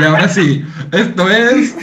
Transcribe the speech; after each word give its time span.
Y 0.00 0.02
ahora 0.04 0.28
sí, 0.28 0.64
esto 0.92 1.28
es 1.30 1.74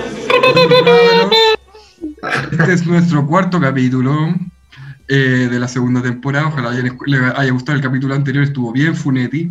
Este 2.51 2.73
es 2.73 2.85
nuestro 2.85 3.25
cuarto 3.25 3.59
capítulo 3.61 4.33
eh, 5.07 5.47
de 5.49 5.59
la 5.59 5.67
segunda 5.67 6.01
temporada. 6.01 6.47
Ojalá 6.47 6.69
haya- 6.71 6.83
le 7.05 7.17
haya 7.35 7.51
gustado 7.51 7.77
el 7.77 7.83
capítulo 7.83 8.13
anterior, 8.15 8.43
estuvo 8.43 8.71
bien 8.71 8.95
Funetti, 8.95 9.49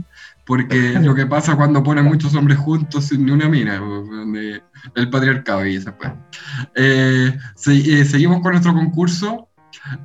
porque 0.48 0.94
es 0.94 1.02
lo 1.04 1.14
que 1.14 1.26
pasa 1.26 1.54
cuando 1.56 1.82
ponen 1.82 2.06
muchos 2.06 2.34
hombres 2.34 2.58
juntos 2.58 3.04
sin 3.04 3.24
ni 3.26 3.30
una 3.32 3.48
mina, 3.48 3.80
el 4.96 5.10
patriarcado 5.10 5.64
y 5.66 5.76
esa 5.76 5.96
pues. 5.96 6.10
Eh, 6.74 7.36
se- 7.54 8.00
eh, 8.00 8.04
seguimos 8.04 8.40
con 8.40 8.52
nuestro 8.52 8.72
concurso. 8.74 9.44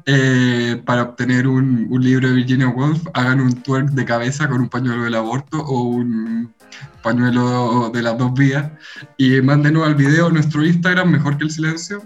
eh, 0.05 0.81
para 0.85 1.01
obtener 1.03 1.47
un, 1.47 1.87
un 1.89 2.01
libro 2.03 2.27
de 2.29 2.35
Virginia 2.35 2.67
Woolf, 2.67 3.01
hagan 3.13 3.39
un 3.41 3.53
twerk 3.63 3.89
de 3.91 4.05
cabeza 4.05 4.47
con 4.47 4.61
un 4.61 4.69
pañuelo 4.69 5.03
del 5.03 5.15
aborto 5.15 5.57
o 5.59 5.83
un 5.83 6.53
pañuelo 7.01 7.89
de 7.93 8.01
las 8.01 8.17
dos 8.17 8.33
vías 8.33 8.69
y 9.17 9.41
mándenos 9.41 9.85
al 9.87 9.95
video 9.95 10.29
nuestro 10.29 10.63
Instagram, 10.65 11.09
mejor 11.09 11.37
que 11.37 11.45
el 11.45 11.51
silencio. 11.51 12.01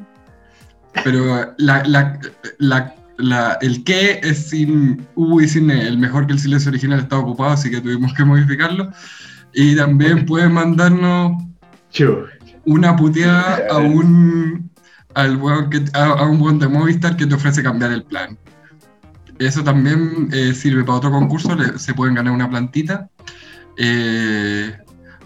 Pero 1.03 1.53
la, 1.57 1.83
la- 1.85 2.19
la- 2.59 2.95
la- 3.17 3.57
el 3.61 3.83
que 3.83 4.19
es 4.23 4.49
sin 4.49 5.07
U 5.15 5.41
y 5.41 5.47
sin 5.47 5.69
E, 5.71 5.87
el 5.87 5.97
mejor 5.97 6.27
que 6.27 6.33
el 6.33 6.39
silencio 6.39 6.69
original 6.69 6.99
estaba 6.99 7.21
ocupado, 7.21 7.51
así 7.51 7.69
que 7.69 7.81
tuvimos 7.81 8.13
que 8.13 8.23
modificarlo. 8.25 8.91
Y 9.53 9.75
también 9.75 10.25
pueden 10.25 10.53
mandarnos 10.53 11.43
una 12.65 12.95
puteada 12.95 13.65
a 13.71 13.77
un 13.77 14.69
al 15.15 15.39
que, 15.69 15.83
a, 15.93 16.03
a 16.05 16.23
un 16.27 16.39
weón 16.39 16.59
de 16.59 16.67
Movistar 16.67 17.17
que 17.17 17.25
te 17.25 17.33
ofrece 17.33 17.63
cambiar 17.63 17.91
el 17.91 18.03
plan. 18.03 18.37
Eso 19.39 19.63
también 19.63 20.29
eh, 20.31 20.53
sirve 20.53 20.83
para 20.83 20.97
otro 20.99 21.11
concurso, 21.11 21.55
le- 21.55 21.79
se 21.79 21.93
pueden 21.93 22.13
ganar 22.15 22.33
una 22.33 22.49
plantita. 22.49 23.09
Eh, 23.77 24.77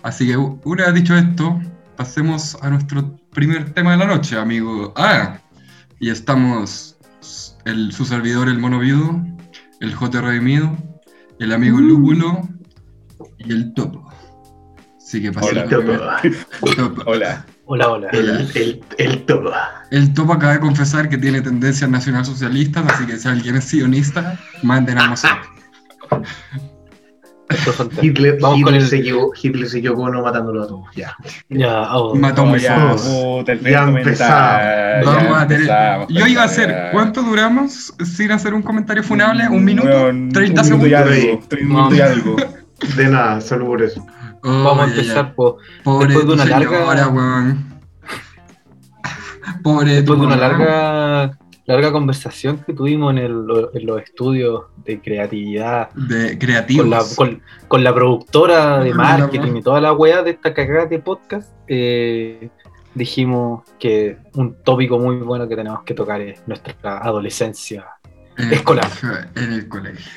así 0.04 0.28
que 0.28 0.38
una 0.38 0.86
vez 0.86 0.94
dicho 0.94 1.16
esto, 1.16 1.60
pasemos 1.98 2.58
a 2.62 2.70
nuestro 2.70 3.18
primer 3.34 3.74
tema 3.74 3.92
de 3.92 3.98
la 3.98 4.06
noche, 4.08 4.38
amigo. 4.38 4.94
Ah, 4.96 5.40
y 6.00 6.10
estamos 6.10 6.98
el, 7.66 7.92
su 7.92 8.06
servidor, 8.06 8.48
el 8.50 8.60
mono 8.60 8.80
viudo, 8.80 9.22
el 9.80 9.94
J. 9.94 10.22
Redimido, 10.22 10.78
el 11.40 11.52
amigo 11.52 11.80
Lúpulo 11.80 12.42
y 13.38 13.52
el 13.52 13.74
Topo. 13.74 14.12
Así 14.98 15.22
que 15.22 15.32
pasemos 15.32 15.52
El 15.52 15.60
al 15.60 15.70
topo. 15.70 16.74
Topo. 16.76 17.04
Hola. 17.06 17.46
Hola, 17.66 17.90
hola. 17.90 18.10
El, 18.12 18.30
el, 18.56 18.84
el 18.98 19.26
topo. 19.26 19.52
El 19.92 20.14
Topo 20.14 20.34
acaba 20.34 20.54
de 20.54 20.60
confesar 20.62 21.10
que 21.10 21.18
tiene 21.18 21.42
tendencias 21.42 21.90
nacionalsocialistas, 21.90 22.86
así 22.88 23.06
que 23.06 23.18
si 23.18 23.28
alguien 23.28 23.58
es 23.58 23.66
sionista, 23.66 24.40
manden 24.64 24.98
a 24.98 25.08
nosotros. 25.08 25.48
Hitler, 28.02 28.38
Vamos 28.42 28.62
con 28.62 28.74
Hitler, 28.74 28.82
el- 28.82 28.88
se 28.88 28.98
equivocó, 28.98 29.34
Hitler 29.42 29.68
se 29.70 29.80
equivocó 29.80 30.10
no 30.10 30.22
matándolo 30.22 30.64
a 30.64 30.68
todos. 30.68 30.86
Ya. 30.96 31.16
Ya, 31.50 31.94
oh. 31.96 32.16
Mató 32.16 32.46
ya, 32.58 32.92
el 33.48 33.62
Ya 33.62 33.86
comentario, 33.86 35.06
Vamos 35.06 35.24
ya 35.24 35.42
a 35.42 35.48
tener- 35.48 35.62
empezamos 35.62 36.08
Yo 36.10 36.20
con 36.22 36.30
iba 36.30 36.42
a 36.42 36.46
hacer. 36.46 36.90
¿cuánto 36.92 37.22
duramos 37.24 37.94
sin 38.04 38.32
hacer 38.32 38.54
un 38.54 38.62
comentario 38.62 39.04
funable? 39.04 39.48
¿Un 39.50 39.64
minuto? 39.64 39.88
Weón, 39.88 40.32
¿30 40.32 40.62
un 40.64 40.80
minuto 40.80 40.88
y 40.88 40.90
segundos? 40.90 40.94
algo, 40.94 41.42
un 41.62 41.68
minuto 41.68 41.96
y 41.96 42.02
algo. 42.02 42.36
De 42.96 43.08
nada, 43.10 43.42
solo 43.42 43.66
por 43.68 43.82
eso. 43.82 44.06
Vamos 44.44 44.80
a 44.80 44.84
empezar 44.90 45.36
po- 45.36 45.58
Pobre 45.84 46.08
después 46.08 46.26
de 46.26 46.30
tu 46.30 46.34
una 46.42 46.46
larga- 46.46 46.70
señora. 46.70 47.58
Pobre 49.64 49.94
después 49.96 50.20
de 50.20 50.26
una 50.26 50.36
larga, 50.36 51.32
larga 51.66 51.92
conversación 51.92 52.58
que 52.66 52.74
tuvimos 52.74 53.12
en, 53.12 53.20
el- 53.20 53.46
en 53.74 53.86
los 53.86 54.02
estudios 54.02 54.64
de 54.86 55.00
creatividad 55.00 55.90
De 55.94 56.38
creativos. 56.38 56.84
con 56.86 56.90
la, 56.90 57.04
con, 57.16 57.42
con 57.68 57.84
la 57.84 57.94
productora 57.94 58.80
de 58.80 58.94
marketing 58.94 59.56
y 59.58 59.62
toda 59.62 59.80
la 59.80 59.94
weá 59.94 60.24
de 60.24 60.32
esta 60.32 60.54
cagada 60.54 60.86
de 60.88 61.00
podcast, 61.00 61.52
eh, 61.68 62.50
dijimos 62.94 63.64
que 63.80 64.18
un 64.34 64.56
tópico 64.64 65.00
muy 65.00 65.18
bueno 65.18 65.48
que 65.48 65.56
tenemos 65.56 65.84
que 65.84 65.94
tocar 65.94 66.20
es 66.22 66.42
nuestra 66.48 66.98
adolescencia. 66.98 67.86
en 68.38 68.48
el 68.48 68.54
escolar. 68.54 68.88
colegio- 68.90 69.30
En 69.44 69.54
el 69.54 69.68
colegio. 69.70 70.12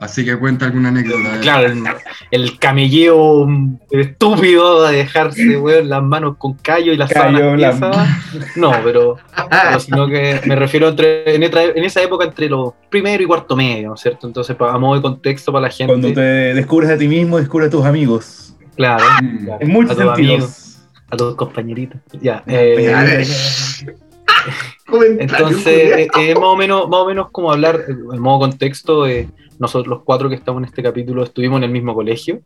Así 0.00 0.24
que 0.24 0.36
cuenta 0.38 0.66
alguna 0.66 0.90
anécdota. 0.90 1.34
de- 1.34 1.40
Claro, 1.40 1.66
el, 1.72 1.82
el 2.30 2.58
camelleo 2.60 3.46
mm, 3.48 3.78
estúpido 3.90 4.86
de 4.86 4.96
dejarse 4.98 5.56
weón, 5.58 5.88
las 5.88 6.02
manos 6.04 6.36
con 6.38 6.54
callo 6.54 6.92
y 6.92 6.96
las 6.96 7.10
Callo, 7.12 7.38
sábanas 7.38 7.80
la-. 7.80 8.06
No, 8.54 8.72
pero, 8.84 9.16
pero 9.50 9.80
sino 9.80 10.06
que 10.06 10.40
me 10.46 10.54
refiero 10.54 10.88
entre, 10.88 11.34
en, 11.34 11.42
otra- 11.42 11.64
en 11.64 11.82
esa 11.84 12.00
época 12.02 12.26
entre 12.26 12.48
los 12.48 12.74
primero 12.88 13.22
y 13.22 13.26
cuarto 13.26 13.56
medio, 13.56 13.88
¿no 13.88 13.94
es 13.94 14.00
cierto? 14.00 14.28
Entonces, 14.28 14.56
a 14.60 14.78
modo 14.78 14.94
de 14.96 15.02
contexto 15.02 15.50
para 15.52 15.62
la 15.62 15.70
gente. 15.70 15.92
Cuando 15.92 16.12
te 16.12 16.20
descubres 16.20 16.90
a 16.90 16.96
ti 16.96 17.08
mismo, 17.08 17.38
descubres 17.38 17.66
a 17.68 17.70
tus 17.70 17.84
amigos. 17.84 18.54
Claro, 18.76 19.04
Mm. 19.20 19.44
claro, 19.46 19.58
En 19.60 19.68
muchos 19.72 19.90
a 19.90 19.94
tus 19.94 20.12
amigos, 20.12 20.44
sentidos. 20.44 20.78
a 21.10 21.16
tus 21.16 21.34
compañeritos. 21.34 22.00
Ya. 22.22 22.44
eh, 22.46 22.76
Ya, 22.84 23.04
eh. 23.04 23.26
Entonces, 25.18 25.66
eh, 25.66 26.08
eh, 26.18 26.34
más, 26.34 26.44
o 26.44 26.56
menos, 26.56 26.88
más 26.88 27.00
o 27.00 27.06
menos 27.06 27.30
como 27.30 27.52
hablar, 27.52 27.80
eh, 27.88 27.92
en 28.12 28.20
modo 28.20 28.38
contexto, 28.40 29.06
eh, 29.06 29.28
nosotros 29.58 29.86
los 29.88 30.02
cuatro 30.04 30.28
que 30.28 30.34
estamos 30.34 30.60
en 30.60 30.66
este 30.66 30.82
capítulo 30.82 31.22
estuvimos 31.24 31.58
en 31.58 31.64
el 31.64 31.70
mismo 31.70 31.94
colegio, 31.94 32.40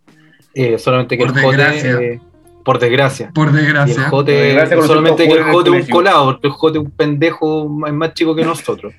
eh, 0.55 0.79
solamente 0.79 1.17
que 1.19 1.27
Por 1.27 1.37
el 1.39 1.45
Jote, 1.45 2.15
eh, 2.15 2.21
por 2.65 2.79
desgracia, 2.79 3.31
Por 3.35 3.49
y 3.49 3.51
el 3.51 3.57
desgracia. 3.57 3.97
Por 3.97 4.11
Jote, 4.11 4.33
desgracia, 4.33 4.83
solamente 4.83 5.27
que 5.27 5.33
el 5.33 5.39
el 5.39 5.45
Jote 5.45 5.71
un 5.71 5.77
colegio. 5.77 5.95
colado, 5.95 6.25
porque 6.27 6.47
el 6.47 6.53
Jote 6.53 6.79
un 6.79 6.91
pendejo 6.91 7.69
más, 7.69 7.93
más 7.93 8.15
chico 8.15 8.35
que 8.35 8.45
nosotros. 8.45 8.93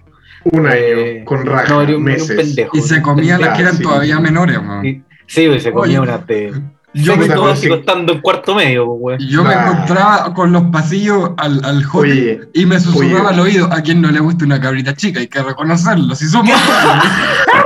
un 0.45 0.67
año 0.67 0.75
eh, 0.77 1.23
con 1.25 1.45
raja, 1.45 1.69
no, 1.69 1.81
era 1.81 1.83
un- 1.83 1.89
era 1.89 1.97
un 1.97 2.03
meses. 2.03 2.35
pendejo. 2.35 2.77
Y 2.77 2.81
se 2.81 3.01
comía 3.01 3.37
las 3.37 3.55
que 3.55 3.61
eran 3.61 3.77
Sí. 3.77 3.83
todavía 3.83 4.19
menores. 4.19 4.59
Y- 4.83 5.01
Sí, 5.25 5.47
güey, 5.47 5.59
se 5.61 5.71
comía 5.71 6.01
Oye, 6.01 6.09
una 6.11 6.17
de 6.17 6.53
Yo 6.95 7.15
me 7.15 7.25
estando 7.25 8.11
en 8.13 8.19
cuarto 8.21 8.53
medio, 8.53 8.85
güey. 8.85 9.17
Yo 9.29 9.43
me 9.43 9.53
encontraba 9.53 10.31
con 10.33 10.51
los 10.51 10.63
pasillos 10.63 11.31
al, 11.37 11.63
al 11.63 11.83
Oye, 11.93 12.41
y 12.53 12.65
me 12.65 12.79
susurraba 12.79 13.29
oye. 13.29 13.33
al 13.33 13.39
oído 13.39 13.67
a 13.71 13.81
quien 13.81 14.01
no 14.01 14.11
le 14.11 14.19
gusta 14.19 14.43
una 14.45 14.59
cabrita 14.59 14.93
chica, 14.93 15.21
hay 15.21 15.27
que 15.27 15.41
reconocerlo, 15.41 16.13
si 16.13 16.25
somos 16.27 16.53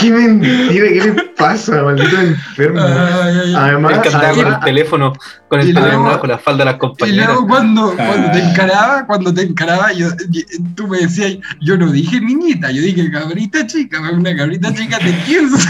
qué 0.00 0.10
mentira, 0.10 0.86
¿qué 0.88 1.00
le 1.12 1.12
pasa, 1.36 1.82
maldito 1.82 2.20
enfermo? 2.20 2.80
Ay, 2.80 2.94
ay, 3.22 3.40
ay. 3.46 3.54
Además, 3.56 3.98
con 3.98 4.46
el 4.46 4.60
teléfono, 4.60 5.12
con 5.48 5.60
el 5.60 5.68
Y 5.70 5.74
teléfono 5.74 6.04
bajo 6.04 6.26
la 6.26 6.38
falda 6.38 6.58
de 6.60 6.64
las 6.66 6.74
Y 6.74 6.78
compañeras. 6.78 7.26
luego 7.28 7.46
cuando, 7.48 7.94
cuando 7.96 8.30
te 8.32 8.38
Ah. 8.42 8.50
encaraba, 8.50 9.06
cuando 9.06 9.34
te 9.34 9.42
encaraba, 9.42 9.92
yo, 9.92 10.08
y- 10.32 10.44
tú 10.74 10.86
me 10.88 10.98
decías, 10.98 11.36
yo 11.60 11.76
no 11.76 11.90
dije 11.90 12.20
niñita, 12.20 12.70
yo 12.70 12.82
dije 12.82 13.10
cabrita 13.10 13.66
chica, 13.66 14.00
una 14.12 14.36
cabrita 14.36 14.72
chica 14.74 14.98
de 14.98 15.14
15. 15.24 15.68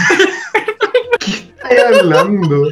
estás 1.69 1.99
hablando? 2.01 2.69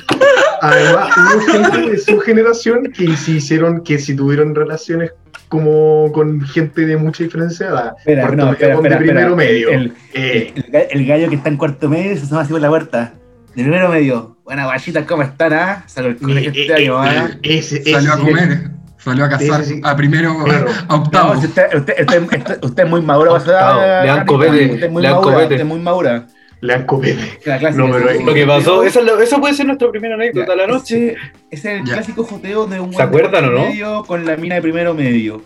Además, 0.62 1.09
hubo 1.17 1.40
gente 1.51 1.90
de 1.91 1.97
su 2.00 2.19
generación 2.19 2.91
que 2.91 3.16
sí 3.16 3.34
hicieron, 3.38 3.84
que 3.84 4.00
si 4.00 4.16
tuvieron 4.16 4.56
relaciones 4.56 5.12
como 5.47 6.12
con 6.13 6.41
gente 6.41 6.85
de 6.85 6.97
mucha 6.97 7.24
diferencia 7.24 7.68
de 7.68 7.72
edad. 7.74 7.94
Espera, 7.97 8.22
Cuarto 8.24 8.38
no, 8.38 8.44
medio 8.46 8.53
espera, 8.53 8.75
con 8.75 8.85
espera, 8.85 9.00
de 9.00 9.06
primero 9.06 9.30
espera. 9.30 9.52
medio. 9.52 9.69
El, 9.69 9.94
Eh, 10.13 10.53
el, 10.91 11.00
el 11.02 11.08
gallo 11.08 11.30
que 11.30 11.35
está 11.35 11.50
en 11.50 11.58
cuarto 11.58 11.90
medio 11.90 12.16
se 12.18 12.24
asoma 12.24 12.41
así 12.41 12.52
por 12.52 12.62
la 12.62 12.69
puerta. 12.69 13.13
De 13.56 13.63
primero 13.63 13.90
medio. 13.90 14.38
Buenas 14.44 14.66
guachitas, 14.66 15.06
¿cómo 15.06 15.24
están? 15.24 15.53
Ah? 15.53 15.84
Del 15.96 16.18
colegio 16.18 16.52
eh, 16.52 16.53
este 16.62 16.72
eh, 16.74 16.75
año, 16.75 16.97
¿ah? 17.02 17.30
eh, 17.44 17.58
ese- 17.58 17.78
ese 17.80 17.91
Salió 17.94 18.13
a 18.13 18.18
comer, 18.18 18.69
salió 18.97 19.25
a 19.25 19.30
cazar, 19.30 19.63
Sí, 19.63 19.69
sí, 19.69 19.75
sí. 19.75 19.81
a 19.84 19.96
primero, 19.96 20.44
Claro. 20.44 20.68
a 20.88 20.96
octavo. 20.96 21.34
No, 21.34 21.40
usted, 21.40 21.66
usted, 21.75 21.96
usted, 22.02 22.22
usted- 22.22 22.59
usted 22.64 22.84
es 22.84 22.90
muy 22.90 23.02
Octavo. 23.02 23.79
Le 23.81 24.08
dan 24.08 24.25
copete, 24.25 24.66
Usted 24.74 24.84
es 24.85 24.91
muy 24.91 25.02
le 25.02 25.08
dan 25.08 25.18
madura, 25.18 25.34
copete. 25.35 25.53
usted 25.53 25.59
es 25.62 25.66
muy 25.66 25.79
madura. 25.79 26.28
Que 26.59 27.50
la 27.50 27.59
clase 27.59 27.78
No, 27.78 27.85
de- 27.88 27.94
pero 27.94 28.09
es- 28.09 28.23
Lo 28.25 28.34
que 28.34 28.45
pasó, 28.47 28.84
esa, 28.84 29.00
es 29.00 29.06
lo- 29.06 29.19
esa 29.19 29.40
puede 29.40 29.53
ser 29.53 29.66
nuestra 29.68 29.90
primera 29.91 30.16
anécdota 30.16 30.51
de 30.51 30.57
la 30.57 30.68
noche. 30.68 31.12
Ese, 31.12 31.18
es 31.51 31.66
el 31.66 31.85
Ya. 31.85 31.94
clásico 31.94 32.23
joteo 32.23 32.66
de 32.66 32.79
un 32.79 32.94
¿Se 32.94 33.01
acuerdan 33.01 33.45
o 33.45 33.51
no? 33.51 33.59
medio 33.68 34.03
con 34.06 34.25
la 34.25 34.35
mina 34.38 34.56
de 34.56 34.62
primero 34.62 34.94
medio. 34.94 35.41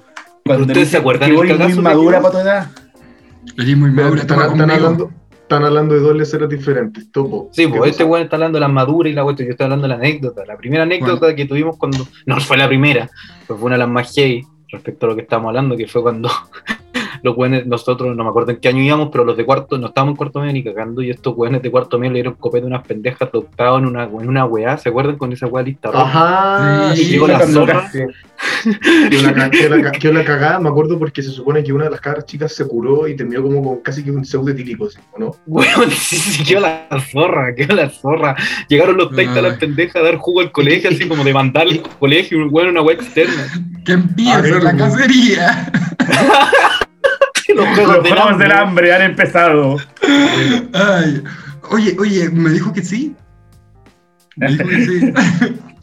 ¿Ustedes 0.45 0.59
le 0.67 0.73
dicen 0.73 0.85
se 0.87 0.97
acuerdan 0.97 1.29
que 1.31 1.37
eres 1.37 1.51
cagazo 1.57 1.75
muy 1.75 1.83
madura 1.83 2.21
para 2.21 2.31
tu 2.31 2.37
edad. 2.39 2.71
Eres 3.57 3.77
muy 3.77 3.91
madura, 3.91 4.21
están, 4.21 4.39
hablando, 4.41 5.11
están 5.41 5.63
hablando 5.65 5.93
de 5.95 5.99
dos 5.99 6.15
leceras 6.15 6.49
diferentes. 6.49 7.11
Topo. 7.11 7.49
Sí, 7.51 7.69
¿Qué 7.69 7.77
pues 7.77 7.91
este 7.91 8.03
weón 8.03 8.23
está 8.23 8.37
hablando 8.37 8.55
de 8.57 8.61
las 8.61 8.71
maduras 8.71 9.11
y 9.11 9.15
la 9.15 9.23
cuestión. 9.23 9.47
Yo 9.47 9.51
estoy 9.51 9.65
hablando 9.65 9.83
de 9.83 9.89
la 9.89 9.95
anécdota. 9.95 10.43
La 10.47 10.57
primera 10.57 10.83
anécdota 10.83 11.35
que 11.35 11.45
tuvimos 11.45 11.77
cuando. 11.77 12.07
No 12.25 12.39
fue 12.39 12.57
la 12.57 12.67
primera, 12.67 13.09
pero 13.47 13.59
fue 13.59 13.67
una 13.67 13.75
de 13.75 13.79
las 13.79 13.89
más 13.89 14.13
heavy 14.15 14.43
respecto 14.69 15.05
a 15.05 15.09
lo 15.09 15.15
que 15.15 15.21
estábamos 15.23 15.49
hablando, 15.49 15.75
que 15.75 15.87
fue 15.87 16.01
cuando 16.01 16.29
los 17.23 17.37
weones, 17.37 17.65
nosotros, 17.65 18.15
no 18.15 18.23
me 18.23 18.29
acuerdo 18.29 18.51
en 18.51 18.57
qué 18.57 18.69
año 18.69 18.81
íbamos, 18.81 19.09
pero 19.11 19.23
los 19.23 19.37
de 19.37 19.45
cuarto, 19.45 19.77
no 19.77 19.87
estábamos 19.87 20.13
en 20.13 20.17
cuarto 20.17 20.39
medio 20.39 20.53
ni 20.53 20.63
cagando, 20.63 21.01
y 21.01 21.09
estos 21.09 21.33
weones 21.37 21.61
de 21.61 21.69
cuarto 21.71 21.97
medio 21.99 22.11
le 22.13 22.17
dieron 22.17 22.33
copete 22.35 22.63
a 22.65 22.67
unas 22.67 22.87
pendejas 22.87 23.31
de 23.31 23.37
octavo 23.39 23.77
en 23.77 23.85
una, 23.85 24.03
en 24.05 24.27
una 24.29 24.45
weá, 24.45 24.77
¿se 24.77 24.89
acuerdan 24.89 25.17
con 25.17 25.31
esa 25.33 25.47
weá 25.47 25.63
lista 25.63 25.91
roja? 25.91 26.03
Ajá. 26.87 26.95
Sí, 26.95 27.03
Y 27.03 27.05
llegó 27.11 27.27
la 27.27 27.39
zorra. 27.47 27.89
Que 29.09 29.21
la, 29.21 29.33
ca- 29.33 29.49
que 29.51 29.99
que 29.99 30.11
la 30.13 30.23
cagada, 30.23 30.59
me 30.59 30.69
acuerdo 30.69 30.97
porque 30.97 31.21
se 31.21 31.29
supone 31.29 31.63
que 31.63 31.73
una 31.73 31.85
de 31.85 31.91
las 31.91 32.01
caras 32.01 32.25
chicas 32.25 32.53
se 32.53 32.67
curó 32.67 33.07
y 33.07 33.15
terminó 33.15 33.41
como 33.43 33.63
con 33.63 33.77
casi 33.81 34.03
que 34.03 34.11
un 34.11 34.25
pseudo 34.25 34.49
etílico, 34.49 34.89
¿sí? 34.89 34.99
¿o 35.11 35.19
no? 35.19 35.35
Weón, 35.45 35.89
sí, 35.91 36.15
sí, 36.17 36.43
quedó 36.43 36.61
la 36.61 36.87
zorra, 37.11 37.53
quedó 37.55 37.75
la 37.75 37.89
zorra. 37.89 38.35
Llegaron 38.67 38.97
los 38.97 39.15
taitas 39.15 39.37
a 39.37 39.41
las 39.43 39.57
pendejas 39.57 39.95
a 39.97 40.01
dar 40.05 40.17
jugo 40.17 40.41
al 40.41 40.51
colegio, 40.51 40.89
así 40.89 41.07
como 41.07 41.23
de 41.23 41.33
mandar 41.33 41.67
al 41.67 41.81
colegio, 41.99 42.37
weón, 42.49 42.69
una 42.69 42.81
weá 42.81 42.95
externa. 42.95 43.43
Que 43.85 43.93
empiece 43.93 44.31
Ah, 44.53 44.59
la 44.63 44.75
cacería. 44.75 45.71
Los 47.55 47.65
Los 47.65 47.75
juegos 47.77 48.03
del 48.03 48.13
juegos 48.13 48.37
del 48.39 48.51
hambre. 48.51 48.53
hambre 48.53 48.93
han 48.93 49.01
empezado. 49.01 49.77
Ay, 50.73 51.23
oye, 51.69 51.95
oye, 51.99 52.29
me 52.29 52.49
dijo 52.51 52.71
que 52.73 52.83
sí. 52.83 53.15
Me 54.37 54.47
dijo 54.47 54.67
que 54.67 54.85
sí. 54.85 55.13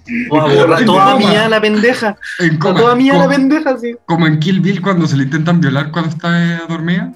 Toda 0.86 1.16
mía 1.16 1.48
la 1.48 1.60
pendeja. 1.60 2.16
En 2.38 2.56
coma, 2.58 2.80
Toda 2.80 2.94
mía 2.96 3.14
la 3.18 3.28
pendeja, 3.28 3.76
sí. 3.78 3.94
como 4.06 4.26
en 4.26 4.38
Kill 4.38 4.60
Bill 4.60 4.80
cuando 4.80 5.06
se 5.06 5.16
le 5.16 5.24
intentan 5.24 5.60
violar 5.60 5.90
cuando 5.90 6.10
está 6.10 6.54
eh, 6.56 6.60
dormida. 6.68 7.12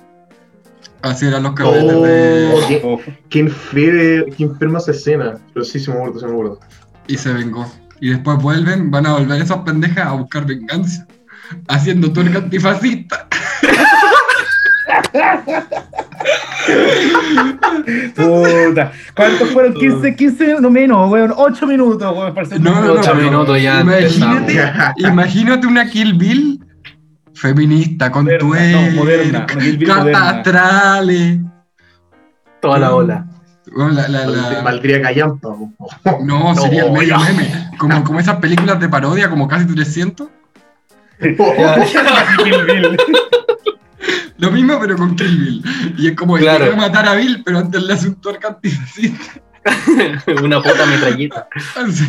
Así 1.00 1.26
eran 1.26 1.42
los 1.42 1.54
cabetes 1.54 1.84
Oh, 1.94 2.02
de. 2.02 2.54
qué, 2.68 2.80
Oh, 2.84 3.00
qué 3.28 3.44
enfer- 3.46 4.34
qué 4.36 4.44
enferma 4.44 4.78
esa 4.78 4.90
escena. 4.92 5.38
Pero 5.52 5.64
sí, 5.64 5.80
se 5.80 5.90
me 5.90 5.96
acuerdo, 5.96 6.20
se 6.20 6.26
me 6.26 6.32
acuerdo. 6.32 6.60
Y 7.08 7.16
se 7.16 7.32
vengó. 7.32 7.66
Y 8.00 8.10
después 8.10 8.38
vuelven, 8.38 8.90
van 8.90 9.06
a 9.06 9.14
volver 9.14 9.40
esas 9.40 9.58
pendejas 9.58 10.06
a 10.06 10.12
buscar 10.12 10.46
venganza. 10.46 11.06
Haciendo 11.68 12.12
tuerca 12.12 12.38
antifascista. 12.38 13.26
Puta. 18.16 18.92
¿Cuántos 19.14 19.50
fueron? 19.50 19.74
15, 19.74 20.16
15, 20.16 20.56
no 20.60 20.70
menos, 20.70 21.10
weón. 21.10 21.32
8 21.36 21.66
minutos, 21.66 22.16
weón. 22.16 22.34
para 22.34 22.46
No, 22.58 22.58
no, 22.58 22.74
no. 22.74 22.80
minuto. 22.82 23.00
Ocho 23.00 23.12
pero 23.14 23.24
minutos 23.30 23.62
ya 23.62 23.80
Imagínate, 23.80 24.72
imagínate 24.98 25.66
una 25.66 25.86
Kill 25.88 26.14
Bill 26.14 26.64
feminista 27.34 28.10
con 28.10 28.24
no, 28.26 28.30
Bill 28.30 28.94
moderna. 28.94 29.46
catastrales. 29.86 31.38
Toda 32.60 32.78
la 32.78 32.94
ola. 32.94 33.26
Bueno, 33.74 33.92
la- 33.92 34.08
la- 34.08 34.26
la- 34.26 34.62
Valdría 34.62 35.00
callampa. 35.02 35.48
No, 36.24 36.54
sería 36.54 36.82
el 36.84 36.92
No, 36.92 36.98
medio 37.00 37.18
meme. 37.18 37.70
Como, 37.78 38.04
como 38.04 38.20
esas 38.20 38.36
películas 38.36 38.78
de 38.78 38.88
parodia, 38.88 39.28
como 39.30 39.48
casi 39.48 39.66
300. 39.66 40.28
Kill 41.22 41.34
Bill. 42.66 42.96
Lo 44.38 44.50
mismo, 44.50 44.78
pero 44.80 44.96
con 44.96 45.14
Kill 45.16 45.36
Bill. 45.38 45.64
Y 45.98 46.08
es 46.08 46.16
como 46.16 46.36
Claro. 46.36 46.64
quiere 46.64 46.76
matar 46.76 47.06
a 47.06 47.14
Bill, 47.14 47.42
pero 47.44 47.58
antes 47.58 47.82
le 47.82 47.92
hace 47.92 48.08
un 48.08 48.14
tuerca 48.16 48.48
antifascista. 48.48 49.40
Una 50.42 50.60
puta 50.60 50.86
metralleta. 50.86 51.48
Así. 51.76 52.04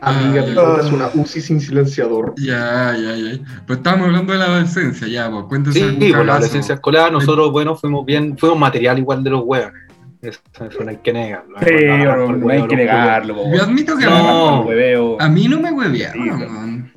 Amiga, 0.00 0.42
Ay. 0.42 0.48
te 0.48 0.54
compras 0.54 0.92
una 0.92 1.08
UCI 1.14 1.40
sin 1.40 1.60
silenciador. 1.62 2.34
Ya, 2.36 2.94
ya, 2.94 3.16
ya. 3.16 3.38
Pero 3.66 3.78
estábamos 3.78 4.08
hablando 4.08 4.34
de 4.34 4.38
la 4.38 4.44
adolescencia, 4.46 5.08
ya, 5.08 5.30
pues 5.30 5.44
cuéntense 5.44 5.78
Sí, 5.78 5.84
algún 5.86 6.10
por 6.12 6.26
la 6.26 6.32
adolescencia 6.34 6.74
escolar, 6.74 7.10
nosotros, 7.10 7.50
bueno, 7.52 7.74
fuimos 7.74 8.04
bien, 8.04 8.36
fuimos 8.36 8.58
material 8.58 8.98
igual 8.98 9.24
de 9.24 9.30
los 9.30 9.42
huevos. 9.44 9.72
Eso, 10.20 10.40
eso 10.70 10.84
no 10.84 10.90
hay 10.90 10.98
que 10.98 11.12
negarlo. 11.12 11.58
Sí, 11.60 11.74
no, 11.86 12.32
no 12.36 12.48
hay 12.50 12.66
que 12.66 12.76
negarlo. 12.76 13.36
Yo 13.54 13.62
admito 13.62 13.96
que 13.96 14.04
No. 14.04 14.62
Hueveo. 14.62 15.20
a 15.20 15.28
mí 15.30 15.48
no 15.48 15.60
me 15.60 15.70
hueveaban, 15.72 16.92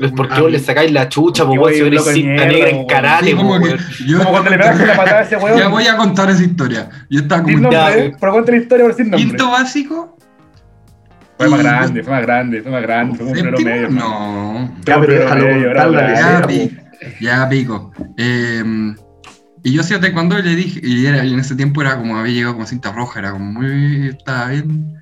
Huevos. 0.00 0.16
¿Por 0.16 0.28
qué 0.28 0.40
vos 0.40 0.50
le 0.52 0.58
sacáis 0.60 0.92
la 0.92 1.08
chucha, 1.08 1.44
po, 1.44 1.52
weón, 1.52 1.72
si 1.74 1.80
voy 1.80 1.88
eres 1.88 2.04
cinta 2.12 2.46
negra 2.46 2.70
en 2.70 2.86
Sí, 3.26 3.30
po, 3.34 3.36
como 3.38 3.58
que 3.58 3.64
weón? 3.64 3.78
yo- 4.06 4.18
Como 4.18 4.30
cuando 4.30 4.50
le 4.50 4.58
pegaste 4.58 4.86
la 4.86 4.96
patada 4.96 5.18
a 5.18 5.22
ese 5.22 5.36
weón. 5.36 5.58
Ya 5.58 5.68
voy 5.68 5.86
a 5.86 5.96
contar 5.96 6.30
esa 6.30 6.42
historia. 6.44 6.88
Yo 7.10 7.20
estaba 7.20 7.42
como 7.42 7.58
nombre, 7.58 7.78
Ya, 8.10 8.16
pero 8.20 8.32
cuenta 8.32 8.52
la 8.52 8.58
historia 8.58 8.84
por 8.84 8.94
sin 8.94 9.10
nombre. 9.10 9.26
quinto 9.28 9.50
básico. 9.50 10.16
Fue 11.36 11.48
más 11.48 11.62
grande, 11.62 12.02
fue 12.02 12.12
más 12.12 12.22
grande, 12.22 12.62
fue 12.62 12.72
más 12.72 12.82
grande. 12.82 13.16
Fue 13.16 13.26
un 13.26 13.32
primero 13.32 13.56
¿Séptimo? 13.58 13.74
medio. 13.76 13.90
No. 13.90 14.74
Ya, 14.84 15.00
pero 15.00 15.00
Primero 15.00 15.22
déjalo 15.24 15.44
medio, 15.44 15.66
contar 15.68 15.90
la 15.90 16.10
era- 16.10 16.46
Ya, 16.48 16.70
ya 17.20 17.48
pico. 17.48 17.92
Eh, 18.16 18.94
y 19.62 19.72
yo 19.72 19.80
hacía 19.82 20.00
taekwondo 20.00 20.38
y 20.38 20.42
le 20.42 20.54
dije, 20.56 20.80
y, 20.82 21.06
era, 21.06 21.24
y 21.24 21.32
en 21.32 21.38
ese 21.40 21.54
tiempo 21.54 21.80
era 21.82 21.96
como, 21.96 22.16
había 22.16 22.32
llegado 22.34 22.54
como 22.54 22.66
cinta 22.66 22.92
roja, 22.92 23.18
era 23.20 23.32
como 23.32 23.44
muy, 23.52 24.08
estaba 24.08 24.48
bien. 24.48 24.94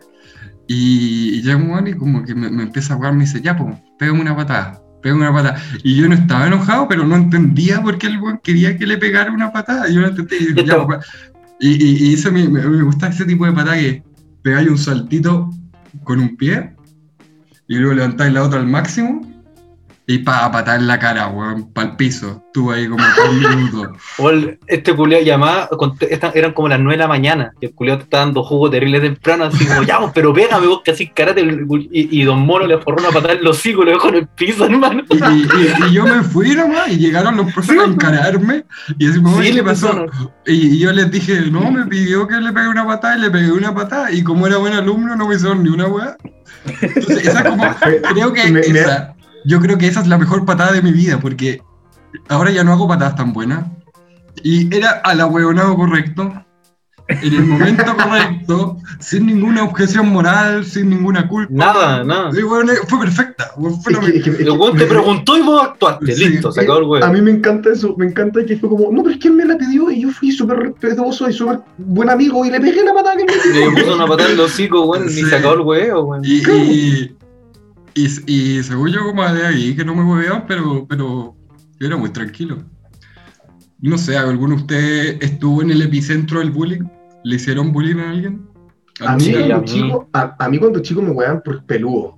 Y, 0.68 1.36
y 1.38 1.42
llega 1.42 1.56
un 1.56 1.86
y 1.86 1.94
como 1.94 2.24
que 2.24 2.34
me, 2.34 2.50
me 2.50 2.64
empieza 2.64 2.94
a 2.94 2.96
jugar, 2.96 3.12
me 3.14 3.20
dice, 3.24 3.40
ya, 3.40 3.56
pues, 3.56 3.74
pégame 3.98 4.20
una 4.20 4.34
patada, 4.36 4.82
pégame 5.02 5.22
una 5.22 5.32
patada. 5.32 5.62
Y 5.82 5.96
yo 5.96 6.08
no 6.08 6.14
estaba 6.14 6.46
enojado, 6.46 6.88
pero 6.88 7.06
no 7.06 7.16
entendía 7.16 7.82
por 7.82 7.98
qué 7.98 8.06
el 8.08 8.20
weón 8.20 8.40
quería 8.42 8.76
que 8.76 8.86
le 8.86 8.98
pegara 8.98 9.30
una 9.30 9.52
patada. 9.52 9.88
Y 9.88 9.94
yo 9.94 10.00
no 10.00 10.08
entendía. 10.08 10.38
Y, 10.56 10.64
ya, 10.64 10.86
pues, 10.86 11.06
y, 11.60 11.70
y, 11.70 12.10
y 12.10 12.14
eso 12.14 12.30
me, 12.32 12.48
me, 12.48 12.66
me 12.66 12.82
gusta 12.82 13.08
ese 13.08 13.24
tipo 13.24 13.46
de 13.46 13.52
patada 13.52 13.76
que 13.76 14.02
pegáis 14.42 14.68
un 14.68 14.78
saltito 14.78 15.50
con 16.04 16.20
un 16.20 16.36
pie 16.36 16.74
y 17.68 17.76
luego 17.76 17.94
levantáis 17.94 18.32
la 18.32 18.44
otra 18.44 18.60
al 18.60 18.66
máximo 18.66 19.35
y 20.08 20.18
pa, 20.18 20.50
patada 20.52 20.76
en 20.78 20.86
la 20.86 20.98
cara, 21.00 21.26
weón, 21.28 21.72
pa'l 21.72 21.96
piso. 21.96 22.44
Estuve 22.46 22.76
ahí 22.76 22.88
como 22.88 23.02
tres 23.16 23.32
minutos. 23.56 23.88
O 24.18 24.30
el- 24.30 24.58
este 24.68 24.94
culiao 24.94 25.20
llamaba, 25.22 25.68
con- 25.68 25.96
esta- 26.00 26.30
eran 26.34 26.52
como 26.52 26.68
las 26.68 26.78
9 26.78 26.92
de 26.96 27.02
la 27.02 27.08
mañana, 27.08 27.52
y 27.60 27.66
el 27.66 27.74
culiao 27.74 27.98
te 27.98 28.04
está 28.04 28.18
dando 28.18 28.44
jugo 28.44 28.70
terrible 28.70 29.00
temprano, 29.00 29.44
así 29.46 29.66
como, 29.66 29.82
ya, 29.82 29.98
vos, 29.98 30.12
pero 30.14 30.32
pégame 30.32 30.66
vos 30.68 30.82
que 30.84 30.92
así 30.92 31.08
karate, 31.08 31.40
el 31.40 31.66
cul- 31.66 31.88
y, 31.90 32.20
y 32.20 32.24
Don 32.24 32.40
Mono 32.46 32.66
le 32.66 32.78
forró 32.78 32.98
una 33.02 33.10
patada 33.10 33.34
en 33.34 33.42
los 33.44 33.66
y 33.66 33.72
lo 33.72 33.84
dejó 33.84 34.08
en 34.10 34.14
el 34.14 34.26
piso, 34.28 34.64
hermano. 34.64 35.02
Y, 35.10 35.16
y- 35.16 35.42
y- 35.42 35.88
y 35.88 35.92
yo 35.92 36.04
me 36.04 36.22
fui 36.22 36.54
nomás 36.54 36.88
y 36.88 36.98
llegaron 36.98 37.36
los 37.36 37.52
profes 37.52 37.76
a 37.78 37.84
encararme 37.84 38.64
y 38.98 39.06
decimos, 39.08 39.36
Sí, 39.38 39.42
¿qué 39.48 39.52
le 39.54 39.62
pasó? 39.64 40.06
Y, 40.46 40.78
yo 40.78 40.92
les 40.92 41.10
dije, 41.10 41.50
no, 41.50 41.68
me 41.72 41.84
pidió 41.86 42.28
que 42.28 42.36
le 42.36 42.52
pegue 42.52 42.68
una 42.68 42.86
patada 42.86 43.16
y 43.16 43.20
le 43.22 43.30
pegué 43.30 43.50
una 43.50 43.74
patada 43.74 44.12
y 44.12 44.22
como 44.22 44.46
era 44.46 44.58
buen 44.58 44.72
alumno 44.72 45.16
no 45.16 45.26
me 45.26 45.34
hicieron 45.34 45.64
ni 45.64 45.68
una 45.70 45.88
weá. 45.88 46.16
Entonces, 46.80 47.26
esa 47.26 47.42
como, 47.44 47.64
creo 48.14 48.32
que 48.32 48.44
Me- 48.44 48.60
me- 48.60 48.80
esa, 48.80 49.14
yo 49.46 49.60
creo 49.60 49.78
que 49.78 49.86
esa 49.86 50.00
es 50.00 50.06
la 50.08 50.18
mejor 50.18 50.44
patada 50.44 50.72
de 50.72 50.82
mi 50.82 50.92
vida 50.92 51.18
porque 51.20 51.62
ahora 52.28 52.50
ya 52.50 52.64
no 52.64 52.72
hago 52.72 52.88
patadas 52.88 53.16
tan 53.16 53.32
buenas. 53.32 53.64
Y 54.42 54.74
era 54.74 54.90
al 55.02 55.20
ahueonado 55.20 55.76
correcto, 55.76 56.30
en 57.08 57.34
el 57.34 57.44
momento 57.46 57.84
correcto, 57.96 58.76
sin 59.00 59.26
ninguna 59.26 59.62
objeción 59.64 60.10
moral, 60.12 60.64
sin 60.66 60.90
ninguna 60.90 61.26
culpa. 61.28 61.52
Nada, 61.54 62.04
nada. 62.04 62.30
Y 62.38 62.42
bueno, 62.42 62.72
fue 62.88 62.98
perfecta. 63.00 63.50
weón, 63.56 63.80
fue 63.80 63.92
Es 63.94 63.98
que- 64.00 64.06
es 64.18 64.24
que- 64.24 64.30
es 64.30 64.36
que- 64.36 64.42
El 64.42 64.50
weón 64.50 64.76
te 64.76 64.84
preguntó 64.86 65.38
y 65.38 65.42
vos 65.42 65.62
actuaste, 65.62 66.14
Sí. 66.14 66.28
listo, 66.28 66.52
se 66.52 66.60
acabó 66.62 66.78
el 66.78 66.84
A 66.84 66.88
huevo. 67.06 67.12
mí 67.14 67.20
me 67.22 67.30
encanta 67.30 67.70
eso, 67.72 67.94
me 67.96 68.06
encanta 68.06 68.44
que 68.44 68.56
fue 68.58 68.68
como, 68.68 68.90
no, 68.92 69.02
pero 69.02 69.14
es 69.14 69.20
que 69.20 69.28
él 69.28 69.34
me 69.34 69.44
la 69.46 69.56
pidió 69.56 69.90
y 69.90 70.02
yo 70.02 70.10
fui 70.10 70.30
súper 70.32 70.58
respetuoso 70.58 71.30
y 71.30 71.32
súper 71.32 71.60
buen 71.78 72.10
amigo 72.10 72.44
y 72.44 72.50
le 72.50 72.60
pegué 72.60 72.84
la 72.84 72.92
patada 72.92 73.16
que 73.16 73.24
me 73.24 73.60
Le 73.60 73.70
puso 73.70 73.94
una 73.94 74.06
patada 74.06 74.30
en 74.30 74.36
los 74.36 74.52
hocico, 74.52 74.84
weón, 74.86 75.08
Sí. 75.08 75.20
y 75.20 75.24
se 75.24 75.36
acabó 75.36 75.54
el 75.54 75.60
huevo, 75.62 76.02
weón. 76.04 76.22
Y, 76.24 76.42
y, 76.50 77.15
y, 77.96 78.06
y 78.58 78.62
según 78.62 78.90
yo, 78.92 79.00
como 79.04 79.26
de 79.32 79.46
ahí, 79.46 79.74
que 79.74 79.84
no 79.84 79.94
me 79.94 80.04
hueveaban, 80.04 80.44
pero, 80.46 80.86
pero 80.88 81.34
yo 81.80 81.86
era 81.86 81.96
muy 81.96 82.10
tranquilo. 82.10 82.58
No 83.80 83.98
sé, 83.98 84.16
¿alguno 84.16 84.54
de 84.56 84.60
ustedes 84.62 85.16
estuvo 85.20 85.62
en 85.62 85.70
el 85.70 85.82
epicentro 85.82 86.38
del 86.40 86.50
bullying? 86.50 86.82
¿Le 87.24 87.36
hicieron 87.36 87.72
bullying 87.72 87.96
a 87.98 88.10
alguien? 88.10 88.46
A 89.00 89.16
mí, 89.16 89.24
Sí, 89.24 89.32
cuando 89.32 89.54
a 89.56 89.58
mí. 89.58 89.64
chico, 89.66 90.08
a, 90.12 90.36
a 90.38 90.48
mí 90.48 90.58
cuando 90.58 90.80
chico 90.80 91.02
me 91.02 91.10
weaban 91.10 91.42
por 91.42 91.64
peludo, 91.64 92.16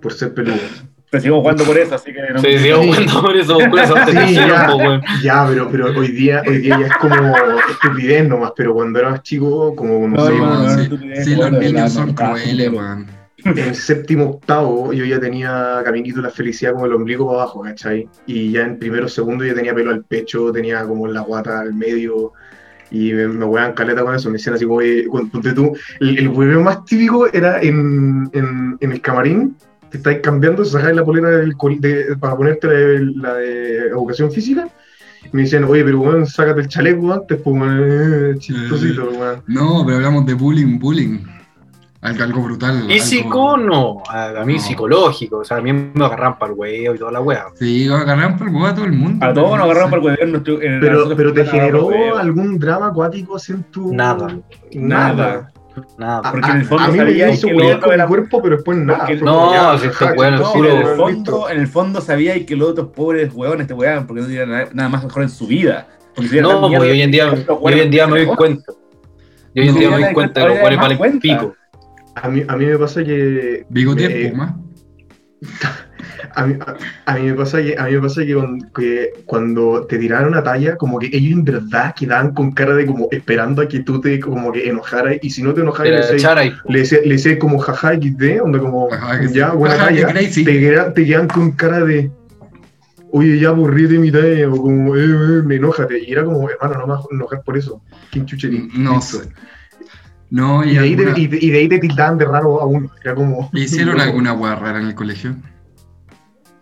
por 0.00 0.12
ser 0.12 0.32
peludo. 0.32 0.56
Pero 1.10 1.22
sigamos 1.22 1.42
jugando 1.42 1.64
por 1.64 1.78
eso, 1.78 1.94
así 1.94 2.12
que 2.12 2.20
no. 2.32 2.40
Sí, 2.40 2.58
sigamos 2.58 2.86
jugando 2.86 3.20
por 3.22 3.36
eso, 3.36 3.58
por 3.70 3.78
eso 3.78 3.94
te 4.06 4.26
Sí, 4.28 4.34
ya. 4.34 4.66
po, 4.66 4.76
weón. 4.76 5.02
Ya, 5.22 5.46
pero, 5.46 5.70
pero 5.70 5.86
hoy 6.00 6.08
día, 6.12 6.42
hoy 6.46 6.58
día 6.58 6.78
ya 6.80 6.86
es 6.86 6.96
como 6.96 7.14
estupidez 7.70 8.26
nomás, 8.28 8.52
pero 8.56 8.72
cuando 8.74 8.98
era 8.98 9.10
más 9.10 9.22
chico, 9.22 9.74
como 9.76 10.08
no, 10.08 10.16
No, 10.16 10.26
sé, 10.26 10.32
no, 10.32 10.42
weón, 10.42 10.64
no, 10.64 10.70
sí, 11.14 11.24
sí, 11.24 11.34
los 11.36 11.52
niños 11.52 11.92
son 11.92 12.14
crueles, 12.14 12.72
no. 12.72 13.23
En 13.44 13.74
séptimo 13.74 14.24
octavo 14.30 14.92
yo 14.92 15.04
ya 15.04 15.20
tenía 15.20 15.82
caminito 15.84 16.20
la 16.20 16.30
felicidad 16.30 16.72
como 16.72 16.86
el 16.86 16.94
ombligo 16.94 17.26
para 17.26 17.42
abajo, 17.42 17.60
¿cachai? 17.62 18.08
Y 18.26 18.52
ya 18.52 18.62
en 18.62 18.78
primero 18.78 19.08
segundo 19.08 19.44
ya 19.44 19.54
tenía 19.54 19.74
pelo 19.74 19.90
al 19.90 20.04
pecho, 20.04 20.50
tenía 20.52 20.84
como 20.84 21.06
la 21.06 21.20
guata 21.20 21.60
al 21.60 21.74
medio 21.74 22.32
y 22.90 23.12
me, 23.12 23.28
me 23.28 23.44
huevan 23.44 23.72
caleta 23.74 24.02
con 24.02 24.14
eso, 24.14 24.28
me 24.28 24.34
decían 24.38 24.54
así 24.54 24.64
como, 24.64 24.80
ponte 25.30 25.52
tú, 25.52 25.76
el, 26.00 26.18
el 26.18 26.28
hueveo 26.28 26.62
más 26.62 26.84
típico 26.84 27.26
era 27.32 27.60
en, 27.60 28.28
en, 28.32 28.76
en 28.80 28.92
el 28.92 29.00
camarín, 29.00 29.56
te 29.90 29.98
estáis 29.98 30.20
cambiando, 30.20 30.64
sacáis 30.64 30.94
la 30.96 31.04
polera 31.04 31.30
del 31.30 31.54
de- 31.80 32.16
para 32.18 32.36
ponerte 32.36 32.66
la 32.66 32.72
de, 32.74 33.00
la 33.16 33.34
de 33.34 33.76
educación 33.88 34.30
física. 34.30 34.68
Y 35.24 35.36
me 35.36 35.42
decían, 35.42 35.64
oye, 35.64 35.82
pero 35.82 36.00
weón, 36.00 36.26
sácate 36.26 36.60
el 36.60 36.68
chaleco 36.68 37.12
antes, 37.12 37.40
pues, 37.42 37.56
weón, 37.56 37.80
eh, 37.82 38.34
chistosito, 38.38 39.10
weón. 39.10 39.42
No, 39.46 39.82
pero 39.84 39.96
hablamos 39.96 40.26
de 40.26 40.34
bullying, 40.34 40.78
bullying. 40.78 41.18
Algo, 42.04 42.22
algo 42.22 42.42
brutal. 42.42 42.84
Físico, 42.86 43.54
algo- 43.56 43.66
no. 43.66 44.02
A, 44.08 44.42
a 44.42 44.44
mí 44.44 44.54
No. 44.54 44.60
psicológico. 44.60 45.38
O 45.38 45.44
sea, 45.44 45.56
a 45.56 45.60
mí 45.62 45.72
me 45.72 46.04
agarran 46.04 46.38
para 46.38 46.52
el 46.52 46.58
huevo 46.58 46.94
y 46.94 46.98
toda 46.98 47.10
la 47.12 47.20
wea. 47.20 47.46
Sí, 47.58 47.88
agarraron 47.88 48.36
por 48.36 48.46
el 48.48 48.54
huevo 48.54 48.66
a 48.66 48.74
todo 48.74 48.84
el 48.84 48.92
mundo. 48.92 49.24
A 49.26 49.32
todos 49.32 49.50
nos 49.58 49.60
agarraron 49.64 49.90
por 49.90 50.10
el 50.12 50.18
en 50.20 50.30
nuestro. 50.32 50.60
en 50.62 50.80
Pero, 50.80 51.16
pero 51.16 51.32
te 51.32 51.44
generó 51.46 51.86
huevo. 51.86 52.16
algún 52.18 52.58
drama 52.58 52.88
acuático 52.88 53.36
en 53.48 53.62
tu. 53.64 53.92
Nada. 53.92 54.38
Nada. 54.74 55.50
Nada. 55.98 56.30
Porque 56.30 56.50
en 56.50 56.56
el 56.58 56.64
fondo 56.66 56.84
a 56.84 56.88
mí 56.88 56.92
me 56.92 56.98
sabía 57.04 57.26
dio 57.28 57.40
que 57.40 57.50
el 57.50 57.80
con 57.80 57.92
era- 57.94 58.02
el 58.04 58.08
cuerpo, 58.08 58.40
pero 58.42 58.56
después 58.56 58.78
nada. 58.78 58.98
porque- 59.00 59.16
No, 59.16 59.50
si 59.50 59.56
No, 59.56 59.90
chistoso, 59.90 60.12
pero 60.14 60.24
en 60.24 60.34
el 60.34 60.40
weón, 60.84 60.96
fondo, 60.96 61.48
en 61.50 61.58
el 61.60 61.66
fondo 61.66 62.00
sabía 62.00 62.46
que 62.46 62.54
los 62.54 62.68
otros 62.68 62.88
pobres 62.94 63.32
huevones 63.34 63.66
te 63.66 63.74
hueaban 63.74 64.06
porque 64.06 64.20
no 64.20 64.26
tenían 64.28 64.50
nada, 64.50 64.68
nada 64.72 64.88
más 64.88 65.02
mejor 65.04 65.22
en 65.22 65.30
su 65.30 65.46
vida. 65.48 65.88
Porque 66.14 66.40
No, 66.40 66.68
mierda, 66.68 66.84
hoy 66.86 67.02
en 67.02 67.10
día, 67.10 67.32
hoy 67.48 67.80
en 67.80 67.90
día 67.90 68.06
me 68.06 68.24
doy 68.24 68.36
cuenta. 68.36 68.72
Yo 69.54 69.62
hoy 69.62 69.68
en 69.68 69.74
día 69.74 69.90
me 69.90 70.00
doy 70.04 70.14
cuenta 70.14 70.40
de 70.40 70.46
das 70.46 70.54
los 70.54 70.62
hueones 70.62 70.80
valen 70.80 70.98
cuenta. 70.98 71.18
pico. 71.20 71.54
A 72.16 72.28
mí, 72.28 72.42
a 72.46 72.56
mí 72.56 72.66
me 72.66 72.78
pasa 72.78 73.04
que. 73.04 73.64
Bigote 73.68 74.26
eh, 74.26 74.30
Puma. 74.30 74.58
A 76.34 76.46
mí, 76.46 76.56
a, 76.58 76.74
a 77.12 77.16
mí 77.16 77.26
me 77.26 77.34
pasa 77.34 77.62
que, 77.62 77.76
a 77.78 77.84
mí 77.84 77.92
me 77.92 78.00
pasa 78.00 78.24
que, 78.24 78.34
con- 78.34 78.60
que 78.74 79.10
cuando 79.26 79.86
te 79.86 79.98
tiraron 79.98 80.28
una 80.28 80.42
talla, 80.42 80.76
como 80.76 80.98
que 80.98 81.06
ellos 81.12 81.32
en 81.32 81.44
verdad 81.44 81.94
quedaban 81.94 82.32
con 82.32 82.52
cara 82.52 82.74
de 82.74 82.86
como 82.86 83.08
esperando 83.10 83.62
a 83.62 83.68
que 83.68 83.80
tú 83.80 84.00
te 84.00 84.18
como 84.20 84.50
que 84.52 84.68
enojaras 84.68 85.16
y 85.22 85.30
si 85.30 85.42
no 85.42 85.52
te 85.54 85.60
enojaras 85.60 85.92
le 85.92 86.80
decías- 86.80 87.00
le 87.04 87.16
le 87.32 87.38
como 87.38 87.58
jaja 87.58 87.94
XD, 87.94 88.40
onda 88.42 88.58
como 88.58 88.92
Ajá, 88.92 89.20
que 89.20 89.28
sí. 89.28 89.34
ya, 89.34 89.52
buena 89.52 89.76
talla, 89.76 90.12
te, 90.12 90.90
te 90.92 91.04
quedan 91.04 91.28
con 91.28 91.52
cara 91.52 91.84
de 91.84 92.10
oye, 93.14 93.38
ya 93.38 93.50
aburrite 93.50 93.96
mi 93.98 94.10
talla, 94.10 94.48
o 94.50 94.56
como, 94.60 94.96
eh, 94.96 95.04
eh, 95.04 95.42
me 95.44 95.54
enójate. 95.56 96.02
Y 96.04 96.10
era 96.10 96.24
como, 96.24 96.50
hermano, 96.50 96.80
no 96.80 96.86
me 96.88 96.92
vas 96.94 97.04
a 97.04 97.14
enojar 97.14 97.42
por 97.44 97.56
eso. 97.56 97.80
¿Quién 98.10 98.26
chucherín? 98.26 98.70
No 98.74 99.00
sé. 99.00 99.18
No, 100.34 100.64
Y 100.64 100.70
y, 100.70 100.74
de, 100.74 100.80
ahí 100.80 100.96
te, 100.96 101.20
y, 101.20 101.26
de- 101.28 101.38
y 101.40 101.50
de 101.50 101.58
ahí 101.58 101.68
te 101.68 101.78
tildaban 101.78 102.18
de 102.18 102.24
raro 102.24 102.60
a 102.60 102.66
uno. 102.66 102.90
Era 103.04 103.14
como. 103.14 103.50
¿Hicieron 103.52 104.00
alguna 104.00 104.32
hueá 104.32 104.56
rara 104.56 104.80
en 104.80 104.86
el 104.88 104.94
colegio? 104.96 105.36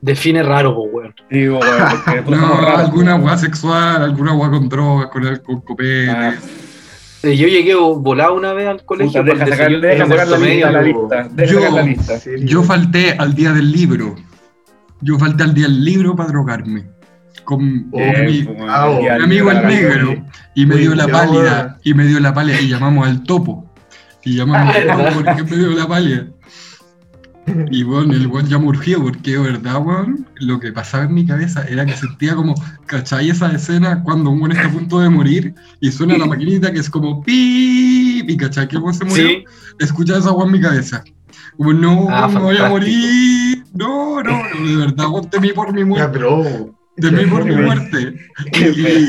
Define 0.03 0.43
raro, 0.43 0.75
pues, 0.75 0.91
weón. 0.93 1.15
No, 2.29 2.61
raros, 2.61 2.81
alguna 2.81 3.17
hueá 3.17 3.39
sexual, 3.39 4.03
alguna 4.03 4.35
hueá 4.35 4.51
con 4.51 4.69
drogas, 4.69 5.07
con 5.09 5.27
alcohol, 5.27 5.63
copete. 5.65 6.11
Ah, 6.11 6.35
Yo 7.23 7.47
llegué 7.49 7.75
volado 7.75 8.35
una 8.35 8.53
vez 8.53 8.67
al 8.69 8.85
colegio. 8.85 9.23
puta, 9.23 9.33
deja 9.35 9.47
sacar, 9.47 9.71
deja 9.81 10.25
la 10.27 10.39
medio. 10.39 10.71
la 10.71 10.83
lista. 10.83 11.29
Deja 11.33 11.53
Yo- 11.53 11.59
sacar 11.61 11.73
la 11.73 11.83
lista. 11.83 12.15
¿En 12.27 12.47
Yo 12.47 12.63
falté 12.65 13.13
al 13.19 13.35
día 13.35 13.53
del 13.53 13.73
libro. 13.73 14.17
Yo 15.01 15.19
falté 15.19 15.45
al 15.45 15.55
día 15.55 15.65
del 15.65 15.83
libro 15.83 16.15
para 16.15 16.29
drogarme. 16.29 16.85
Con 17.45 17.89
Oh, 17.93 17.99
mi, 17.99 18.03
Eh, 18.03 18.47
mi 18.47 18.67
ya, 19.05 19.15
amigo 19.17 19.53
ya, 19.53 19.61
el 19.61 19.67
negro. 19.67 20.25
Y 20.55 20.67
me 20.67 20.77
dio 20.77 20.95
la 20.95 21.07
ya, 21.07 21.13
pálida. 21.13 21.79
Y 21.83 21.95
me 21.95 22.05
dio 22.07 22.21
la 22.21 22.33
pálida. 22.35 22.61
Y 22.61 22.69
llamamos 22.69 23.07
al 23.09 23.23
topo. 23.25 23.71
Y 24.25 24.37
llamamos 24.37 24.75
al 24.75 24.87
topo 24.87 25.05
porque 25.25 25.43
me 25.45 25.57
dio 25.57 25.71
la 25.71 25.87
pálida. 25.89 26.27
Y 27.73 27.83
bueno, 27.83 28.13
el 28.15 28.29
weón 28.29 28.47
ya 28.47 28.57
me 28.59 28.67
urgió 28.67 29.03
porque 29.03 29.33
de 29.33 29.39
verdad, 29.41 29.79
weón, 29.85 30.29
lo 30.37 30.61
que 30.61 30.71
pasaba 30.73 31.05
en 31.05 31.15
mi 31.15 31.27
cabeza 31.27 31.65
era 31.69 31.85
que 31.85 31.97
sentía 31.97 32.37
como, 32.37 32.55
¿cachai? 32.87 33.31
Esa 33.31 33.51
escena 33.51 34.01
cuando 34.05 34.31
un 34.31 34.39
weón 34.41 34.53
está 34.53 34.69
a 34.69 34.71
punto 34.71 35.01
de 35.01 35.11
morir 35.11 35.53
y 35.81 35.91
suena 35.91 36.17
la 36.17 36.27
maquinita 36.27 36.73
que 36.73 36.79
es 36.79 36.89
como 36.89 37.21
pip 37.25 38.31
y 38.31 38.37
¿cachai? 38.37 38.69
Que 38.69 38.77
el 38.77 38.83
weón 38.83 38.95
se 38.95 39.05
murió. 39.05 39.27
Sí, 39.27 39.45
Escuchaba 39.81 40.21
esa 40.21 40.31
weón 40.31 40.49
en 40.49 40.53
mi 40.53 40.61
cabeza. 40.61 41.03
Como, 41.57 41.73
no, 41.73 42.07
Ah, 42.11 42.29
me 42.29 42.39
voy 42.39 42.57
a 42.59 42.69
morir. 42.69 43.65
No, 43.75 44.23
no, 44.23 44.43
no, 44.55 44.69
de 44.69 44.77
verdad, 44.77 45.09
weón, 45.11 45.29
temí 45.29 45.53
por 45.53 45.73
mi 45.73 45.81
Ya, 45.81 45.87
muerte. 45.87 46.09
pero. 46.13 46.43
Temí 46.45 46.73
por 46.97 47.45
mi 47.45 47.57
muerte. 47.57 48.15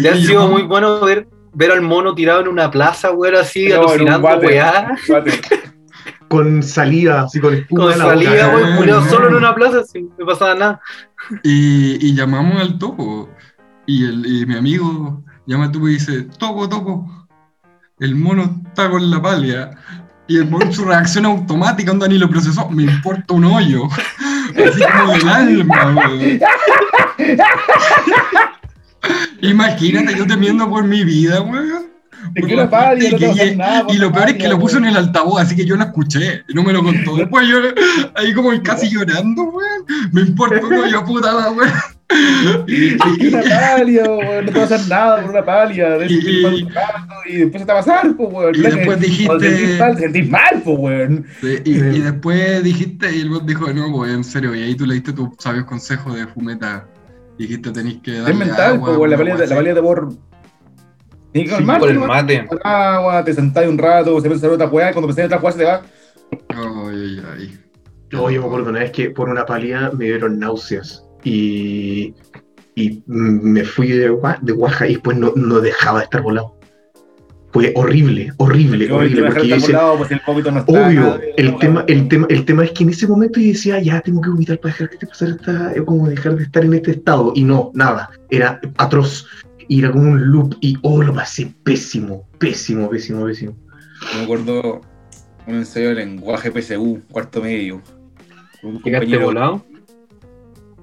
Te 0.02 0.10
ha 0.10 0.16
sido 0.16 0.48
muy 0.48 0.64
bueno 0.64 1.02
ver, 1.02 1.28
ver 1.54 1.72
al 1.72 1.82
mono 1.82 2.16
tirado 2.16 2.42
en 2.42 2.48
una 2.48 2.72
plaza, 2.72 3.12
weón, 3.12 3.36
así, 3.36 3.68
No, 3.68 3.82
alucinando, 3.82 4.28
weá. 4.40 4.96
Con 6.30 6.64
salida, 6.64 7.24
así 7.24 7.40
con 7.40 7.54
espuma 7.54 7.84
Con 7.84 7.94
salida, 7.94 8.32
boca. 8.48 8.48
weón. 8.48 8.64
weón, 8.64 8.78
culiao, 8.78 9.06
solo 9.10 9.28
en 9.28 9.36
una 9.36 9.54
plaza, 9.54 9.84
sin 9.84 10.10
no 10.18 10.26
pasaba 10.26 10.56
nada. 10.56 10.82
Y, 11.44 12.08
y 12.08 12.16
llamamos 12.16 12.60
al 12.60 12.80
topo. 12.80 13.30
Y, 13.86 14.06
el, 14.06 14.26
y 14.26 14.46
mi 14.48 14.56
amigo 14.56 15.24
llama 15.46 15.66
al 15.66 15.72
topo 15.72 15.90
y 15.90 15.94
dice, 15.94 16.24
topo, 16.40 16.68
topo, 16.68 17.28
el 18.00 18.16
mono 18.16 18.64
está 18.66 18.90
con 18.90 19.12
la 19.12 19.22
palia. 19.22 19.72
Y 20.28 20.38
el 20.38 20.74
su 20.74 20.86
reacción 20.86 21.26
automática, 21.26 21.92
onda 21.92 22.08
ni 22.08 22.18
lo 22.18 22.30
procesó, 22.30 22.70
me 22.70 22.84
importa 22.84 23.34
un 23.34 23.44
hoyo. 23.46 23.88
Así 23.88 24.82
como 24.82 25.14
del 25.14 25.28
alma, 25.28 25.96
weón. 25.96 26.40
Imagínate 29.42 30.16
yo 30.18 30.26
temiendo 30.26 30.70
por 30.70 30.86
mi 30.86 31.04
vida, 31.04 31.42
weón. 31.42 31.92
No 32.36 33.56
nada. 33.56 33.84
por 33.84 33.94
Y 33.94 33.98
lo 33.98 34.12
peor 34.14 34.30
es 34.30 34.36
que 34.36 34.48
lo 34.48 34.58
puso 34.58 34.78
en 34.78 34.86
el 34.86 34.96
altavoz, 34.96 35.42
así 35.42 35.58
que 35.58 35.66
yo 35.66 35.76
lo 35.76 35.84
escuché, 35.84 36.44
no 36.54 36.64
me 36.64 36.72
lo 36.72 36.82
contó. 36.84 37.16
Después 37.18 37.48
yo 37.48 37.58
ahí 38.16 38.34
como 38.34 38.50
casi 38.64 38.90
llorando, 38.90 39.44
weón. 39.44 39.86
Me 40.14 40.22
importa 40.22 40.66
un 40.66 40.74
hoyo, 40.74 41.04
puta 41.04 41.52
weón. 41.52 41.70
Y- 42.68 42.96
Es 42.96 43.18
que 43.20 43.28
una 43.30 43.42
palia, 43.44 44.04
no 44.04 44.52
te 44.52 44.60
va 44.60 44.62
a 44.62 44.66
hacer 44.66 44.88
nada 44.90 45.22
por 45.22 45.30
una 45.32 45.46
palia. 45.46 45.90
De 45.98 46.06
Y- 46.10 46.42
tocando 46.44 47.14
y 47.30 47.36
después 47.38 47.62
se 47.62 47.66
te 47.66 47.74
va 47.74 47.80
a 47.80 47.84
pasar, 47.84 48.16
pues, 48.16 48.30
weón. 48.32 48.56
Y 48.56 48.60
después 48.62 49.00
dijiste- 49.00 49.40
sentís 49.50 49.80
mal, 49.80 49.96
te 49.96 50.02
sentís 50.02 50.30
mal, 50.30 50.62
pues, 50.64 50.78
weón. 50.80 51.26
Sí, 51.42 51.58
Y, 51.66 51.72
y 51.78 52.00
después 52.00 52.64
dijiste, 52.64 53.16
y 53.16 53.22
el 53.22 53.30
bot 53.30 53.46
dijo, 53.46 53.72
no, 53.74 53.92
pues 53.92 54.12
en 54.14 54.24
serio, 54.24 54.56
y 54.56 54.62
ahí 54.64 54.76
tú 54.76 54.86
le 54.86 54.96
diste 54.96 55.14
tus 55.14 55.30
sabios 55.40 55.66
consejos 55.66 56.16
de 56.16 56.28
fumeta. 56.28 56.88
Dijiste, 57.38 57.72
tenéis 57.72 58.00
que 58.04 58.14
darle 58.20 58.32
Es 58.32 58.38
mental, 58.38 58.74
agua, 58.76 58.86
pues, 58.88 58.98
weón. 58.98 59.10
La 59.12 59.18
palia, 59.18 59.36
la 59.36 59.56
palia 59.56 59.74
te 59.74 59.82
por. 59.82 60.10
Tienes 61.32 61.50
que 61.50 61.56
Sí, 61.58 61.64
calmarte, 61.66 61.80
Por 61.80 61.90
el 61.90 62.00
mate. 62.00 62.46
Con 62.46 62.60
agua, 62.64 63.24
te 63.24 63.34
sentás 63.34 63.68
un 63.68 63.78
rato, 63.80 64.22
se 64.22 64.28
piensa 64.28 64.46
en 64.46 64.54
otra 64.54 64.68
weá, 64.68 64.92
y 64.92 64.94
cuando 64.94 65.08
pensás 65.08 65.22
en 65.22 65.26
otra 65.34 65.40
weá 65.40 65.52
se 65.52 65.58
te 65.58 65.66
va. 65.66 65.82
Ay, 66.50 66.96
ay, 66.96 67.24
ay. 67.40 67.60
No, 68.12 68.30
yo 68.30 68.42
me 68.42 68.46
acuerdo 68.48 68.70
una 68.70 68.80
vez 68.82 68.92
que 68.92 69.10
por 69.10 69.28
una 69.30 69.44
palía 69.44 69.90
me 69.98 70.06
dieron 70.06 70.38
náuseas 70.38 71.03
y, 71.24 72.14
y 72.76 73.04
me 73.08 73.64
fui 73.64 73.88
de, 73.90 74.12
Gua- 74.12 74.40
de 74.42 74.54
Guaja 74.54 74.88
y 74.88 74.94
después 74.94 75.18
no, 75.18 75.34
no 75.36 75.60
dejaba 75.62 76.00
de 76.00 76.06
estar 76.06 76.22
volado. 76.22 76.58
Fue 77.52 77.72
horrible, 77.76 78.32
horrible, 78.38 78.88
Yo, 78.88 78.96
horrible. 78.98 79.22
Porque 79.26 79.48
yo 79.48 79.56
dejar 79.56 79.62
decía, 79.62 79.78
lado, 79.78 79.98
pues 80.00 80.10
el 80.12 80.22
no 80.52 80.60
está. 80.60 80.72
obvio, 80.88 81.02
nada 81.02 81.20
el 81.38 81.52
no, 81.52 81.58
tema, 81.60 81.86
el, 81.88 82.08
tema, 82.08 82.26
el 82.32 82.46
tema 82.46 82.64
es 82.66 82.72
que 82.72 82.84
en 82.84 82.90
ese 82.90 83.06
momento 83.08 83.40
yo 83.40 83.46
decía, 83.48 83.80
ya 83.80 84.02
tengo 84.02 84.22
que 84.22 84.30
vomitar 84.32 84.60
para 84.60 84.74
dejar 84.74 84.90
de 84.98 85.06
pasar 85.06 85.30
esta, 85.30 85.74
eh, 85.76 85.86
como 85.86 86.08
dejar 86.10 86.36
de 86.36 86.44
estar 86.46 86.66
en 86.66 86.74
este 86.74 86.92
estado. 86.92 87.32
Y 87.36 87.44
no, 87.44 87.70
nada, 87.76 88.10
era 88.32 88.60
atroz. 88.78 89.28
Y 89.68 89.80
era 89.80 89.92
como 89.92 90.10
un 90.12 90.32
loop 90.32 90.56
y 90.62 90.78
oh, 90.82 91.04
lo 91.04 91.14
pasé 91.14 91.54
pésimo, 91.64 92.28
pésimo, 92.40 92.90
pésimo, 92.90 93.24
pésimo. 93.26 93.56
Me 94.18 94.24
acuerdo 94.24 94.82
un 95.46 95.54
ensayo 95.56 95.90
de 95.90 95.96
lenguaje 95.96 96.52
PSU, 96.52 97.02
cuarto 97.12 97.40
medio. 97.42 97.82
Un 98.64 98.82
¿Llegaste 98.82 99.06
compañero- 99.06 99.26
volado? 99.26 99.66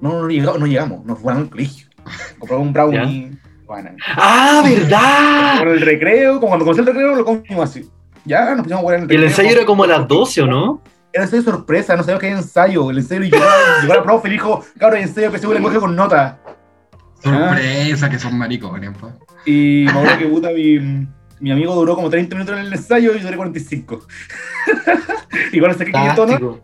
No, 0.01 0.21
no, 0.23 0.27
llegamos, 0.29 0.59
no 0.59 0.65
llegamos, 0.67 1.05
nos 1.05 1.19
fueron 1.19 1.43
al 1.43 1.49
colegio. 1.49 1.87
Compramos 2.39 2.67
un 2.67 2.73
brownie. 2.73 3.31
Bueno, 3.65 3.91
¡Ah, 4.17 4.61
verdad! 4.65 5.59
con 5.59 5.69
el 5.69 5.81
recreo, 5.81 6.33
como 6.41 6.47
cuando 6.47 6.65
comenzó 6.65 6.81
el 6.81 6.87
recreo, 6.87 7.15
lo 7.15 7.23
comimos 7.23 7.69
así. 7.69 7.89
Ya 8.25 8.49
nos 8.55 8.63
pusimos 8.63 8.79
a 8.79 8.81
jugar 8.81 8.97
en 8.97 9.03
el 9.03 9.11
Y 9.11 9.15
el 9.15 9.21
recreo. 9.21 9.29
ensayo 9.29 9.57
era 9.57 9.65
como 9.65 9.83
a 9.85 9.87
las 9.87 10.07
12, 10.07 10.41
¿o 10.41 10.47
no? 10.47 10.81
Era 11.13 11.23
ensayo 11.23 11.43
sorpresa, 11.43 11.95
no 11.95 12.03
sabíamos 12.03 12.19
que 12.21 12.27
había 12.27 12.37
ensayo. 12.39 12.89
El 12.91 12.97
ensayo 12.97 13.21
llegó, 13.21 13.37
llegó 13.81 13.93
la 13.93 14.03
profe 14.03 14.27
y 14.27 14.31
dijo, 14.31 14.63
cabrón, 14.77 14.97
hay 14.97 15.03
ensayo 15.03 15.31
PSU 15.31 15.53
lenguaje 15.53 15.79
con 15.79 15.95
nota. 15.95 16.39
Sorpresa 17.23 18.09
que 18.09 18.19
son 18.19 18.37
maricones, 18.37 18.91
pues. 18.99 19.13
Y 19.45 19.83
me 19.85 19.91
acuerdo 19.91 20.17
que 20.17 20.25
puta, 20.25 20.49
mi, 20.49 21.07
mi 21.39 21.51
amigo 21.51 21.73
duró 21.75 21.95
como 21.95 22.09
30 22.09 22.35
minutos 22.35 22.57
en 22.59 22.65
el 22.65 22.73
ensayo 22.73 23.13
y 23.13 23.19
yo 23.19 23.23
duré 23.25 23.37
45. 23.37 24.05
Igual 25.53 25.75
sé 25.75 25.85
que 25.85 25.91
500, 25.91 26.29
¿no? 26.29 26.33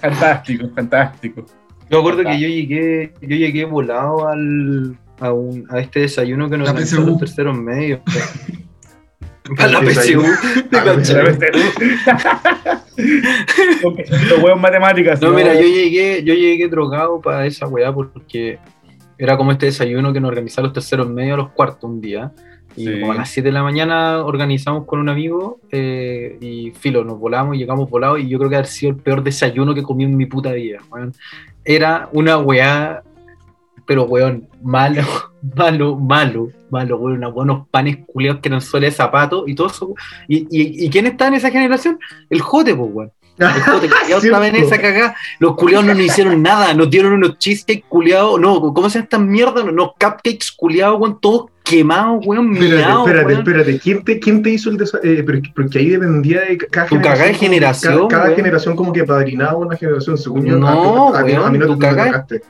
Fantástico, 0.00 0.68
fantástico. 0.74 1.46
Yo 1.90 1.96
me 1.96 1.98
acuerdo 1.98 2.24
que 2.24 2.40
yo 2.40 2.48
llegué, 2.48 3.12
yo 3.20 3.36
llegué 3.36 3.64
volado 3.64 4.28
al, 4.28 4.96
a, 5.20 5.32
un, 5.32 5.66
a 5.70 5.78
este 5.80 6.00
desayuno 6.00 6.50
que 6.50 6.56
nos 6.58 6.66
La 6.66 6.72
organizó 6.72 7.00
los 7.02 7.18
terceros 7.18 7.56
medios. 7.56 8.00
Para 9.56 9.68
la 9.68 9.78
El 9.78 9.94
PSU. 9.94 10.22
los 12.96 14.42
huevos 14.42 14.60
matemáticas. 14.60 15.20
No, 15.22 15.30
mira, 15.30 15.54
yo 15.54 15.60
llegué, 15.62 16.22
yo 16.24 16.34
llegué 16.34 16.68
drogado 16.68 17.20
para 17.20 17.46
esa 17.46 17.68
weá 17.68 17.92
porque 17.92 18.58
era 19.18 19.36
como 19.36 19.52
este 19.52 19.66
desayuno 19.66 20.12
que 20.12 20.20
nos 20.20 20.30
organizaban 20.30 20.64
los 20.64 20.72
terceros 20.72 21.08
medios 21.08 21.34
a 21.34 21.36
los 21.36 21.50
cuartos 21.50 21.84
un 21.84 22.00
día. 22.00 22.32
Y 22.76 22.86
Sí. 22.86 23.00
como 23.00 23.12
a 23.12 23.14
las 23.14 23.30
7 23.30 23.48
de 23.48 23.52
la 23.52 23.62
mañana 23.62 24.22
organizamos 24.24 24.84
con 24.84 24.98
un 24.98 25.08
amigo 25.08 25.60
eh, 25.72 26.36
y 26.42 26.72
filo, 26.72 27.04
nos 27.04 27.18
volamos 27.18 27.56
y 27.56 27.58
llegamos 27.58 27.88
volados 27.88 28.20
y 28.20 28.28
yo 28.28 28.36
creo 28.38 28.50
que 28.50 28.56
ha 28.56 28.64
sido 28.64 28.90
el 28.92 28.98
peor 28.98 29.22
desayuno 29.22 29.74
que 29.74 29.82
comí 29.82 30.04
en 30.04 30.14
mi 30.16 30.26
puta 30.26 30.52
vida. 30.52 30.80
weón. 30.90 31.14
Era 31.66 32.08
una 32.12 32.38
weá, 32.38 33.02
pero 33.86 34.04
weón, 34.04 34.48
malo, 34.62 35.02
malo, 35.56 35.96
malo, 35.96 36.48
malo, 36.70 36.96
weón, 36.96 37.18
unos 37.18 37.34
buenos 37.34 37.68
panes 37.70 37.98
culeados 38.06 38.40
que 38.40 38.48
eran 38.48 38.60
de 38.60 38.90
zapatos 38.90 39.44
y 39.46 39.54
todo 39.54 39.66
eso. 39.66 39.94
¿Y, 40.28 40.38
y, 40.50 40.86
y 40.86 40.90
quién 40.90 41.06
está 41.06 41.26
en 41.26 41.34
esa 41.34 41.50
generación? 41.50 41.98
El 42.30 42.40
Jote, 42.40 42.74
pues, 42.74 42.90
weón. 42.92 43.12
El 43.38 43.46
Jote, 43.62 43.86
estaba 43.86 44.48
en 44.48 44.56
esa 44.56 44.80
cagada. 44.80 45.16
Los 45.38 45.56
culiados 45.56 45.84
no 45.86 45.94
nos 45.94 46.04
hicieron 46.04 46.42
nada, 46.42 46.72
nos 46.72 46.88
dieron 46.88 47.12
unos 47.12 47.38
cheesecakes 47.38 47.84
culiados, 47.88 48.40
no, 48.40 48.60
¿cómo 48.72 48.88
se 48.88 48.98
llama 48.98 49.04
esta 49.04 49.18
mierda? 49.18 49.62
Unos 49.62 49.90
cupcakes 49.92 50.52
culiados, 50.56 51.00
weón, 51.00 51.20
todos 51.20 51.50
quemados, 51.68 52.24
weón, 52.26 52.52
Espérate, 52.52 52.76
miados, 52.76 53.06
espérate, 53.06 53.26
weón. 53.26 53.38
espérate. 53.40 53.78
¿Quién 53.80 54.04
te, 54.04 54.20
quién 54.20 54.42
te 54.42 54.50
hizo 54.50 54.70
el 54.70 54.76
desayuno? 54.76 55.24
porque 55.54 55.78
ahí 55.78 55.88
dependía 55.90 56.40
de 56.42 56.56
cada 56.58 56.86
Tu 56.86 56.96
cagada 57.00 57.24
de 57.24 57.30
como- 57.32 57.38
generación, 57.40 57.92
Cada, 57.96 58.08
cada 58.08 58.24
weón. 58.24 58.36
generación 58.36 58.76
como 58.76 58.92
que 58.92 59.04
padrinaba 59.04 59.56
una 59.56 59.76
generación. 59.76 60.16
Según 60.16 60.44
yo, 60.46 60.56
No, 60.58 61.14
a, 61.14 61.20
a 61.20 61.24
mí 61.24 61.32
no 61.34 61.40
weón, 61.42 61.58
te 61.58 61.66
tocaste. 61.66 62.42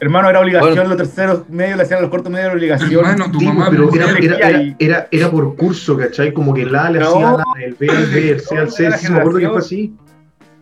Hermano, 0.00 0.28
era 0.30 0.40
obligación, 0.40 0.74
Bueno. 0.74 0.88
los 0.88 0.96
terceros 0.96 1.48
medios 1.48 1.76
le 1.76 1.84
hacían 1.84 2.02
los 2.02 2.10
cortos 2.10 2.32
medios 2.32 2.48
la 2.48 2.54
obligación. 2.54 2.92
Hermano, 3.06 3.30
tu 3.30 3.38
Sí, 3.38 3.46
mamá 3.46 3.68
pero 3.70 3.88
era, 3.94 4.10
era, 4.18 4.48
era, 4.50 4.76
era, 4.80 5.08
era 5.12 5.30
por 5.30 5.54
curso, 5.54 5.96
¿cachai? 5.96 6.32
Como 6.32 6.52
que 6.52 6.64
la 6.66 6.90
le 6.90 6.98
No. 6.98 7.08
hacía 7.08 7.30
la, 7.36 7.44
el 7.64 7.74
B 7.74 7.88
al 7.88 8.06
B, 8.06 8.30
el 8.32 8.40
C 8.40 8.58
al 8.58 8.70
C. 8.70 8.88
No, 8.88 8.96
Sí, 8.98 9.12
me 9.12 9.18
acuerdo 9.20 9.38
que 9.38 9.48
fue 9.48 9.62
generación. 9.62 9.80
así. 9.80 9.94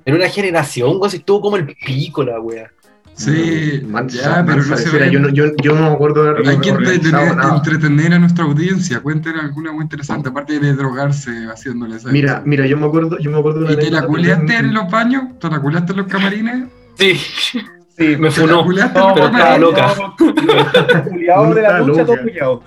En 0.04 0.14
una 0.14 0.28
generación, 0.28 0.90
weón, 0.98 1.10
si 1.10 1.16
estuvo 1.18 1.40
como 1.40 1.56
el 1.56 1.66
pico 1.66 2.22
la 2.22 2.38
weá. 2.38 2.70
Sí, 3.20 3.82
Mansa, 3.86 4.36
ya, 4.38 4.44
pero 4.46 4.64
no 4.64 4.76
se 4.78 4.98
ve. 4.98 5.10
yo, 5.10 5.20
no, 5.20 5.28
yo, 5.28 5.44
yo 5.62 5.74
no 5.74 5.82
me 5.82 5.94
acuerdo 5.94 6.24
de 6.32 6.48
Hay 6.48 6.58
que 6.58 6.70
entretener, 6.70 7.36
nada. 7.36 7.56
entretener 7.56 8.14
a 8.14 8.18
nuestra 8.18 8.44
audiencia. 8.44 9.00
Cuenten 9.00 9.36
alguna 9.36 9.72
muy 9.72 9.82
interesante, 9.82 10.30
aparte 10.30 10.58
de 10.58 10.72
drogarse 10.72 11.30
haciéndoles 11.52 11.98
eso. 11.98 12.08
Mira, 12.08 12.42
mira, 12.46 12.66
yo 12.66 12.78
me 12.78 12.86
acuerdo, 12.86 13.18
yo 13.18 13.30
me 13.30 13.38
acuerdo 13.38 13.60
de 13.60 13.64
una 13.66 13.74
¿Y 13.74 13.76
te 13.76 13.90
la 13.90 14.06
culeaste 14.06 14.56
en 14.56 14.72
los 14.72 14.90
baños? 14.90 15.38
¿Te 15.38 15.50
la 15.50 15.60
culeaste 15.60 15.92
en 15.92 15.98
los 15.98 16.06
camarines? 16.06 16.68
Sí, 16.94 17.12
Sí, 17.98 18.16
me 18.16 18.30
¿Te 18.30 18.46
la 18.46 18.62
funó. 18.62 18.64
No, 18.64 19.14
pero 19.14 19.26
estaba 19.26 19.58
loca. 19.58 19.94
Culiado 21.10 21.54
de 21.54 21.62
la 21.62 21.80
lucha, 21.80 22.04
todo 22.06 22.16
loca. 22.16 22.22
culiado. 22.22 22.62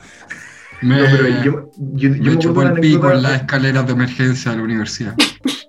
Me, 0.82 0.98
No, 0.98 1.06
pero 1.10 1.28
yo, 1.44 1.72
yo, 1.78 2.10
yo 2.10 2.10
me 2.10 2.20
me 2.20 2.20
acuerdo 2.20 2.40
chupó 2.40 2.62
el 2.62 2.74
pico 2.74 3.12
en 3.12 3.24
las 3.24 3.32
escaleras 3.42 3.88
de 3.88 3.94
emergencia 3.94 4.52
de 4.52 4.58
la 4.58 4.64
universidad. 4.64 5.16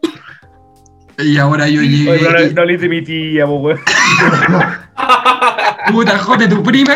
Y 1.18 1.38
ahora 1.38 1.68
yo 1.68 1.80
Oye, 1.80 1.88
llegué. 1.88 2.20
y- 2.20 2.22
no, 2.48 2.52
no 2.60 2.64
le 2.64 2.74
hice 2.74 2.88
mi 2.88 3.02
tía, 3.02 3.46
po, 3.46 3.54
weón. 3.56 3.80
Puta, 5.92 6.18
jote 6.18 6.48
tu 6.48 6.62
prima. 6.62 6.94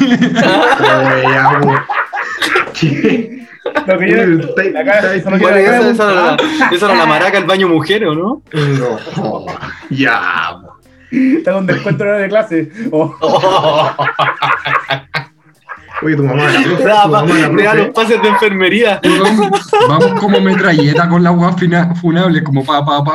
Oye, 0.00 1.22
ya, 1.22 1.58
po. 1.60 1.74
¿Qué? 2.78 3.46
Lo 3.86 3.98
que 3.98 4.10
yo. 4.10 4.22
Oye, 4.22 4.40
está- 4.40 4.80
Acá, 4.80 4.92
está- 4.98 5.14
eso 5.14 5.30
no 5.30 5.38
¿Cuál 5.38 5.54
quiere 5.54 5.66
es 5.66 5.72
decir- 5.72 5.90
esa, 5.90 5.90
esa 5.90 6.12
era 6.12 6.24
la, 6.24 6.36
esa 6.76 6.86
era 6.86 6.94
la 6.94 7.06
maraca 7.06 7.38
del 7.38 7.46
baño 7.46 7.68
mujer, 7.68 8.04
¿o 8.06 8.14
no? 8.14 8.42
No, 8.52 9.46
ya. 9.90 10.20
po. 10.62 10.78
Está 11.10 11.52
con 11.52 11.66
descuento 11.66 12.04
de 12.04 12.28
clase. 12.28 12.70
Oh, 12.92 13.14
Oye, 16.02 16.16
tu 16.16 16.22
mamá, 16.24 16.44
la 16.50 16.62
profe, 16.64 16.84
Nada 16.84 17.02
tu 17.04 17.08
más, 17.10 17.22
mamá, 17.26 17.38
la 17.40 17.48
me 17.50 17.62
da 17.64 17.74
los 17.74 17.88
pases 17.88 18.22
de 18.22 18.28
enfermería. 18.28 19.00
Weón, 19.04 19.50
Vamos 19.88 20.20
como 20.20 20.40
metralleta 20.40 21.08
con 21.08 21.22
la 21.22 21.52
fina- 21.54 21.94
funable, 21.96 22.42
como 22.42 22.64
pa, 22.64 22.84
pa, 22.84 23.02
pa. 23.04 23.14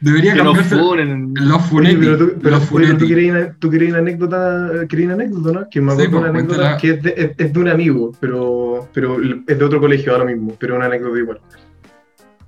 Debería 0.00 0.32
Que 0.34 0.38
cambiarse 0.40 0.76
funen. 0.76 1.32
los 1.34 1.56
Oye, 1.60 1.68
funetti. 1.70 1.96
pero 1.96 2.18
tú, 2.18 2.32
pero, 2.42 2.50
los 2.58 2.72
oye, 2.72 2.86
pero 2.86 2.98
tú 2.98 3.06
querías 3.08 3.36
una, 3.36 3.56
tú 3.58 3.70
querías 3.70 3.90
una 3.92 3.98
anécdota, 4.00 4.70
querías 4.88 5.06
una 5.06 5.14
anécdota, 5.14 5.52
¿no? 5.60 5.68
Que 5.70 5.80
me 5.80 5.96
Sí, 5.96 6.02
acuerdo 6.02 6.10
de 6.10 6.16
una 6.18 6.32
pues, 6.32 6.42
anécdota 6.44 6.56
cuéntala. 6.62 6.76
que 6.78 6.90
es 6.90 7.02
de, 7.02 7.14
es, 7.16 7.46
es 7.46 7.52
de 7.54 7.58
un 7.60 7.68
amigo, 7.68 8.12
pero, 8.20 8.88
pero 8.92 9.16
es 9.46 9.58
de 9.58 9.64
otro 9.64 9.80
colegio 9.80 10.12
ahora 10.12 10.24
mismo, 10.26 10.54
pero 10.58 10.76
una 10.76 10.86
anécdota 10.86 11.18
igual. 11.18 11.40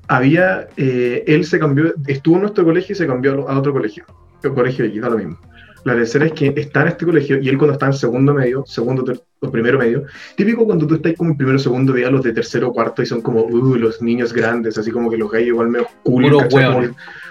Había, 0.09 0.69
eh, 0.77 1.25
él 1.27 1.45
se 1.47 1.59
cambió, 1.59 1.95
estuvo 2.07 2.35
en 2.37 2.43
nuestro 2.43 2.65
colegio 2.65 2.93
y 2.93 2.97
se 2.97 3.07
cambió 3.07 3.49
a 3.49 3.59
otro 3.59 3.73
colegio, 3.73 4.05
el 4.43 4.53
colegio 4.53 4.85
de 4.85 4.91
aquí, 4.91 5.01
da 5.01 5.09
lo 5.09 5.17
mismo. 5.19 5.39
La 5.87 5.95
tercera 5.95 6.27
es 6.27 6.33
que 6.33 6.53
está 6.57 6.83
en 6.83 6.89
este 6.89 7.07
colegio 7.07 7.39
y 7.41 7.49
él 7.49 7.57
cuando 7.57 7.75
está 7.75 7.87
en 7.87 7.93
segundo 7.93 8.35
medio, 8.35 8.65
segundo 8.67 9.05
o 9.39 9.51
primero 9.53 9.79
medio, 9.79 10.03
típico 10.35 10.65
cuando 10.67 10.85
tú 10.85 10.97
estás 10.97 11.13
como 11.15 11.31
en 11.31 11.37
primero 11.37 11.59
o 11.59 11.61
segundo 11.61 11.93
veías 11.93 12.11
los 12.11 12.25
de 12.25 12.33
tercero 12.33 12.71
o 12.71 12.73
cuarto 12.73 13.03
y 13.03 13.07
son 13.07 13.21
como, 13.21 13.45
uh, 13.45 13.77
los 13.77 14.03
niños 14.03 14.33
grandes, 14.33 14.77
así 14.79 14.91
como 14.91 15.09
que 15.09 15.17
los 15.17 15.31
gallos 15.31 15.47
igual 15.47 15.69
medio 15.69 15.87
cool, 16.03 16.25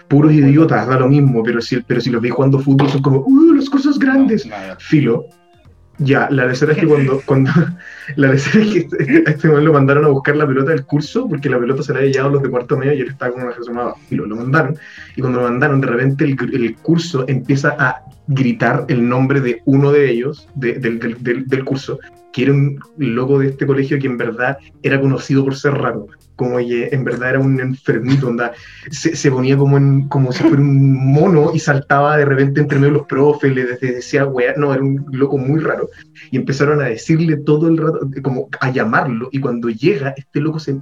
Puros 0.07 0.31
idiotas, 0.31 0.87
da 0.87 0.99
lo 0.99 1.09
mismo, 1.09 1.43
pero 1.43 1.59
si, 1.61 1.81
pero 1.81 1.99
si 1.99 2.09
los 2.11 2.21
veis 2.21 2.33
jugando 2.33 2.59
fútbol 2.59 2.89
son 2.89 3.01
como, 3.01 3.25
uh, 3.27 3.53
las 3.55 3.69
cosas 3.69 3.99
grandes. 3.99 4.47
Filo. 4.79 5.27
Ya, 5.97 6.27
la 6.29 6.47
tercera 6.47 6.73
es 6.73 6.79
que 6.79 6.87
cuando, 6.87 7.21
cuando 7.25 7.51
la 8.17 8.29
tercera 8.31 8.65
es 8.65 8.71
que 8.71 8.79
este- 8.79 9.23
a 9.25 9.29
este 9.31 9.47
momento 9.47 9.67
lo 9.67 9.73
mandaron 9.73 10.05
a 10.05 10.09
buscar 10.09 10.35
la 10.35 10.45
pelota 10.47 10.71
del 10.71 10.85
curso, 10.85 11.27
porque 11.29 11.49
la 11.49 11.59
pelota 11.59 11.83
se 11.83 11.93
la 11.93 11.99
había 11.99 12.11
llevado 12.11 12.33
los 12.33 12.43
de 12.43 12.49
cuarto 12.49 12.77
medio 12.77 12.93
y 12.93 13.01
él 13.01 13.07
estaba 13.09 13.31
con 13.31 13.43
una 13.43 13.51
resumada. 13.53 13.93
Filo, 14.09 14.25
lo 14.25 14.35
mandaron. 14.35 14.75
Y 15.15 15.21
cuando 15.21 15.39
lo 15.41 15.45
mandaron, 15.49 15.79
de 15.81 15.87
repente 15.87 16.25
el, 16.25 16.35
el 16.53 16.75
curso 16.77 17.25
empieza 17.27 17.75
a 17.79 18.01
gritar 18.27 18.85
el 18.89 19.07
nombre 19.07 19.39
de 19.39 19.61
uno 19.65 19.91
de 19.91 20.09
ellos, 20.11 20.49
de- 20.55 20.73
del, 20.73 20.99
del, 20.99 21.23
del- 21.23 21.47
del 21.47 21.63
curso, 21.63 21.99
que 22.33 22.43
era 22.43 22.51
un 22.53 22.77
loco 22.97 23.39
de 23.39 23.47
este 23.47 23.65
colegio 23.65 23.97
que 23.97 24.07
en 24.07 24.17
verdad 24.17 24.57
era 24.83 24.99
conocido 24.99 25.45
por 25.45 25.55
ser 25.55 25.73
raro. 25.75 26.07
Como 26.35 26.57
que 26.57 26.89
en 26.91 27.03
verdad 27.05 27.29
era 27.31 27.39
un 27.39 27.59
enfermito, 27.59 28.27
onda. 28.27 28.51
Se, 28.91 29.15
se 29.15 29.31
ponía 29.31 29.55
como, 29.57 29.77
en, 29.77 30.07
como 30.09 30.31
si 30.33 30.43
fuera 30.43 30.57
un 30.61 31.13
mono 31.13 31.51
y 31.53 31.59
saltaba 31.59 32.17
de 32.17 32.25
repente 32.25 32.59
entre 32.61 32.77
medio 32.77 32.93
de 32.93 32.97
los 32.99 33.07
profes, 33.07 33.55
le 33.55 33.65
de- 33.65 33.77
decía, 33.93 34.25
weá, 34.25 34.53
no, 34.57 34.73
era 34.73 34.83
un 34.83 35.05
loco 35.11 35.37
muy 35.37 35.59
raro. 35.61 35.89
Y 36.31 36.37
empezaron 36.37 36.81
a 36.81 36.85
decirle 36.85 37.37
todo 37.37 37.67
el 37.69 37.77
rato, 37.77 37.99
como 38.21 38.49
a 38.59 38.69
llamarlo, 38.69 39.29
y 39.31 39.39
cuando 39.39 39.69
llega, 39.69 40.13
este 40.17 40.39
loco 40.41 40.59
se 40.59 40.75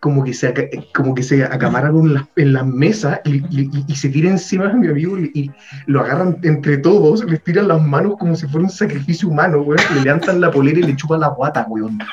como 0.00 0.24
que 0.24 0.34
se, 0.34 0.52
como 0.92 1.14
que 1.14 1.22
se 1.22 1.44
acamararon 1.44 2.08
en 2.08 2.14
la, 2.14 2.28
en 2.34 2.52
la 2.54 2.64
mesa 2.64 3.20
y, 3.24 3.36
y- 3.36 3.70
y- 3.72 3.84
y 3.86 3.94
se 3.94 4.08
tira 4.08 4.30
encima 4.30 4.66
de 4.66 4.74
mi 4.74 4.88
amigo 4.88 5.16
y, 5.16 5.30
y 5.32 5.50
lo 5.86 6.00
agarran 6.00 6.38
entre 6.42 6.78
todos, 6.78 7.22
les 7.24 7.40
tiran 7.44 7.68
las 7.68 7.80
manos 7.80 8.14
como 8.18 8.34
si 8.34 8.48
fuera 8.48 8.64
un 8.64 8.70
sacrificio 8.72 9.28
humano, 9.28 9.58
weón, 9.62 9.80
le 9.94 10.00
levantan 10.00 10.40
la 10.40 10.50
polera 10.50 10.80
y 10.80 10.82
le 10.82 10.96
chupan 10.96 11.20
la 11.20 11.28
guata, 11.28 11.66
weón. 11.68 12.00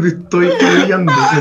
te 0.00 0.08
estoy 0.08 0.48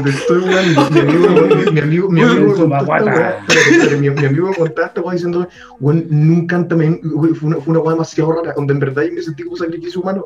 te 0.04 0.10
estoy. 0.10 0.46
Mi 0.46 1.00
amigo, 1.00 1.30
mi 1.72 1.80
amigo, 1.80 2.10
mi 2.10 2.22
amigo, 2.22 2.68
me 2.68 3.98
mi, 3.98 4.10
mi 4.10 4.26
amigo 4.26 4.54
contaba 4.58 4.88
esta 4.88 5.12
diciendo, 5.12 5.48
nunca 5.80 6.68
también, 6.68 7.00
fue 7.02 7.48
una, 7.50 7.58
fue 7.58 7.72
una 7.72 7.80
weá 7.80 7.94
demasiado 7.94 8.34
rara, 8.34 8.54
donde 8.56 8.74
en 8.74 8.80
verdad 8.80 9.04
yo 9.04 9.14
me 9.14 9.22
sentí 9.22 9.44
como 9.44 9.58
sacrificio 9.58 10.02
humano. 10.02 10.24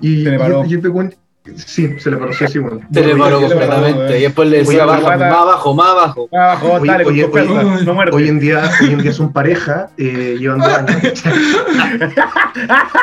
Y, 0.00 0.26
este 0.26 0.88
weón, 0.88 1.14
sí, 1.56 1.98
se 1.98 2.10
le 2.10 2.16
paró, 2.16 2.32
sí, 2.32 2.46
sí, 2.48 2.58
weón. 2.58 2.86
Se 2.92 3.04
le 3.04 3.16
paró 3.16 3.40
le 3.40 3.48
completamente. 3.48 4.14
eh. 4.14 4.18
Y 4.18 4.22
después 4.22 4.48
le 4.48 4.58
decía, 4.58 4.86
más 4.86 5.04
abajo, 5.04 5.74
más 5.74 5.88
abajo. 5.88 6.28
Abajo, 6.32 6.72
Oye, 6.74 6.90
dale, 6.90 7.04
oye, 7.04 7.24
oye, 7.24 7.84
no 7.84 7.94
muerde. 7.94 8.16
Hoy 8.16 8.28
en 8.28 8.40
día, 8.40 8.70
hoy 8.80 8.90
en 8.90 9.02
día 9.02 9.12
son 9.12 9.32
pareja, 9.32 9.90
eh, 9.96 10.36
llevan 10.38 10.58
dos 10.60 10.68
años. 10.68 11.22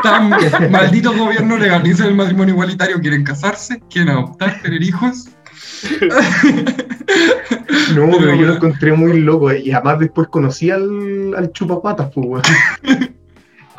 Tan 0.04 0.30
maldito 0.72 1.14
gobierno 1.14 1.58
legaliza 1.58 2.08
el 2.08 2.16
matrimonio 2.16 2.54
igualitario. 2.54 3.00
¿Quieren 3.00 3.24
casarse? 3.24 3.82
¿Quieren 3.90 4.10
adoptar? 4.10 4.62
¿Tener 4.62 4.82
hijos? 4.82 5.30
No, 7.96 8.10
pero 8.18 8.36
yo 8.36 8.46
lo 8.46 8.56
encontré 8.56 8.94
muy 8.94 9.20
loco 9.20 9.52
eh, 9.52 9.62
y 9.66 9.72
además 9.72 10.00
después 10.00 10.28
conocí 10.30 10.72
al, 10.72 11.34
al 11.36 11.52
chupapatas, 11.52 12.10
pues. 12.14 12.44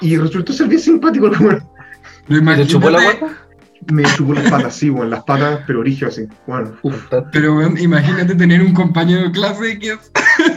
Y 0.00 0.16
resultó 0.16 0.52
ser 0.52 0.66
bien 0.66 0.80
simpático 0.80 1.28
el 1.28 1.62
¿Y 2.28 2.44
¿Te 2.44 2.66
chupó 2.66 2.90
la 2.90 3.02
guata? 3.02 3.36
Me 3.90 4.04
chupó 4.04 4.34
las 4.34 4.50
patas, 4.50 4.74
sí, 4.76 4.90
weón, 4.90 5.10
las 5.10 5.24
patas, 5.24 5.60
pero 5.66 5.80
origen 5.80 6.08
así. 6.08 6.26
Bueno, 6.46 6.76
uf. 6.82 7.08
Pero 7.32 7.56
weón, 7.56 7.78
imagínate 7.78 8.34
tener 8.34 8.62
un 8.62 8.74
compañero 8.74 9.22
de 9.22 9.32
clase 9.32 9.78
que 9.78 9.92
es, 9.92 10.12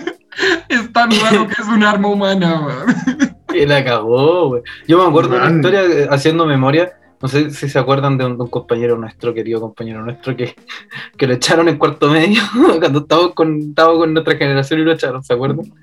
es 0.69 0.93
tan 0.93 1.09
raro 1.11 1.47
que 1.47 1.53
es 1.61 1.67
un 1.67 1.83
arma 1.83 2.07
humana, 2.09 2.65
weón. 2.65 3.35
Y 3.55 3.65
la 3.65 3.83
cagó, 3.83 4.49
güey. 4.49 4.63
Yo 4.87 4.97
me 4.97 5.05
acuerdo 5.05 5.31
de 5.31 5.37
una 5.37 5.45
Man. 5.45 5.55
historia 5.55 5.83
eh, 5.83 6.07
haciendo 6.09 6.45
memoria. 6.45 6.93
No 7.21 7.29
sé 7.29 7.49
si 7.51 7.69
se 7.69 7.79
acuerdan 7.79 8.17
de 8.17 8.25
un, 8.25 8.37
de 8.37 8.43
un 8.43 8.49
compañero 8.49 8.97
nuestro, 8.97 9.33
querido 9.33 9.61
compañero 9.61 10.03
nuestro, 10.03 10.35
que, 10.35 10.55
que 11.17 11.27
lo 11.27 11.33
echaron 11.33 11.69
en 11.69 11.77
cuarto 11.77 12.09
medio 12.09 12.41
cuando 12.79 12.99
estábamos 12.99 13.33
con, 13.33 13.59
estábamos 13.59 13.99
con 13.99 14.13
nuestra 14.13 14.35
generación 14.35 14.81
y 14.81 14.83
lo 14.83 14.91
echaron, 14.91 15.23
¿se 15.23 15.33
acuerdan? 15.33 15.73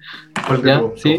¿cuál 0.47 0.63
de 0.63 0.69
Ya, 0.69 0.83
sí. 0.97 1.19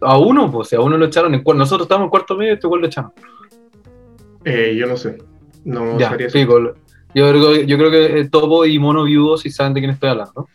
A 0.00 0.18
uno, 0.18 0.50
pues, 0.50 0.72
a 0.72 0.80
uno 0.80 0.96
lo 0.96 1.06
echaron 1.06 1.34
en 1.34 1.42
cuarto. 1.42 1.58
Nosotros 1.58 1.84
estábamos 1.84 2.06
en 2.06 2.10
cuarto 2.10 2.36
medio 2.36 2.52
y 2.52 2.54
este 2.54 2.66
igual 2.66 2.80
lo 2.80 2.86
echaron. 2.86 3.12
Eh, 4.46 4.74
yo 4.78 4.86
no 4.86 4.96
sé. 4.96 5.18
No 5.64 5.98
ya, 5.98 6.08
sabría 6.10 6.30
sí. 6.30 6.38
Yo 7.14 7.30
creo, 7.30 7.54
yo 7.62 7.76
creo 7.78 7.90
que 7.90 8.20
eh, 8.20 8.28
Topo 8.28 8.64
y 8.64 8.78
Mono 8.78 9.04
viudo 9.04 9.36
si 9.36 9.50
saben 9.50 9.74
de 9.74 9.80
quién 9.80 9.90
estoy 9.90 10.10
hablando. 10.10 10.48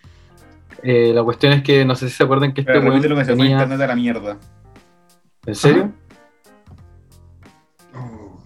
Eh, 0.84 1.12
la 1.14 1.24
cuestión 1.24 1.54
es 1.54 1.62
que 1.64 1.86
no 1.86 1.94
sé 1.96 2.10
si 2.10 2.16
se 2.16 2.24
acuerdan 2.24 2.54
que 2.54 2.62
este 2.62 2.74
Pero 2.74 2.86
repite 2.90 3.10
lo 3.10 3.16
que 3.16 3.26
se 3.26 3.36
fue 3.36 3.44
tenía- 3.44 3.58
internet 3.58 3.82
a 3.82 3.88
la 3.88 3.96
mierda. 3.96 4.38
¿En 5.46 5.56
serio? 5.56 5.92
Oh, 7.96 8.40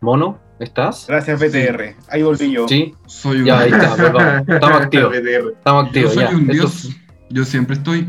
¿Mono? 0.00 0.38
¿Estás? 0.58 1.06
Gracias, 1.08 1.38
BTR. 1.40 1.94
Ahí 2.08 2.22
volví 2.22 2.50
yo. 2.52 2.66
Sí, 2.68 2.94
soy 3.06 3.38
un, 3.40 3.44
ya, 3.46 3.60
ahí 3.60 3.70
está, 3.70 3.96
pues 3.96 4.12
vamos. 4.12 4.48
Estamos 4.48 4.80
activos. 4.80 5.14
Estamos 5.14 5.82
yo 5.84 5.86
activos, 5.88 6.14
soy 6.14 6.22
ya. 6.24 6.30
un 6.30 6.40
Esto- 6.42 6.52
dios. 6.52 6.88
Yo 7.30 7.44
siempre 7.44 7.76
estoy. 7.76 8.08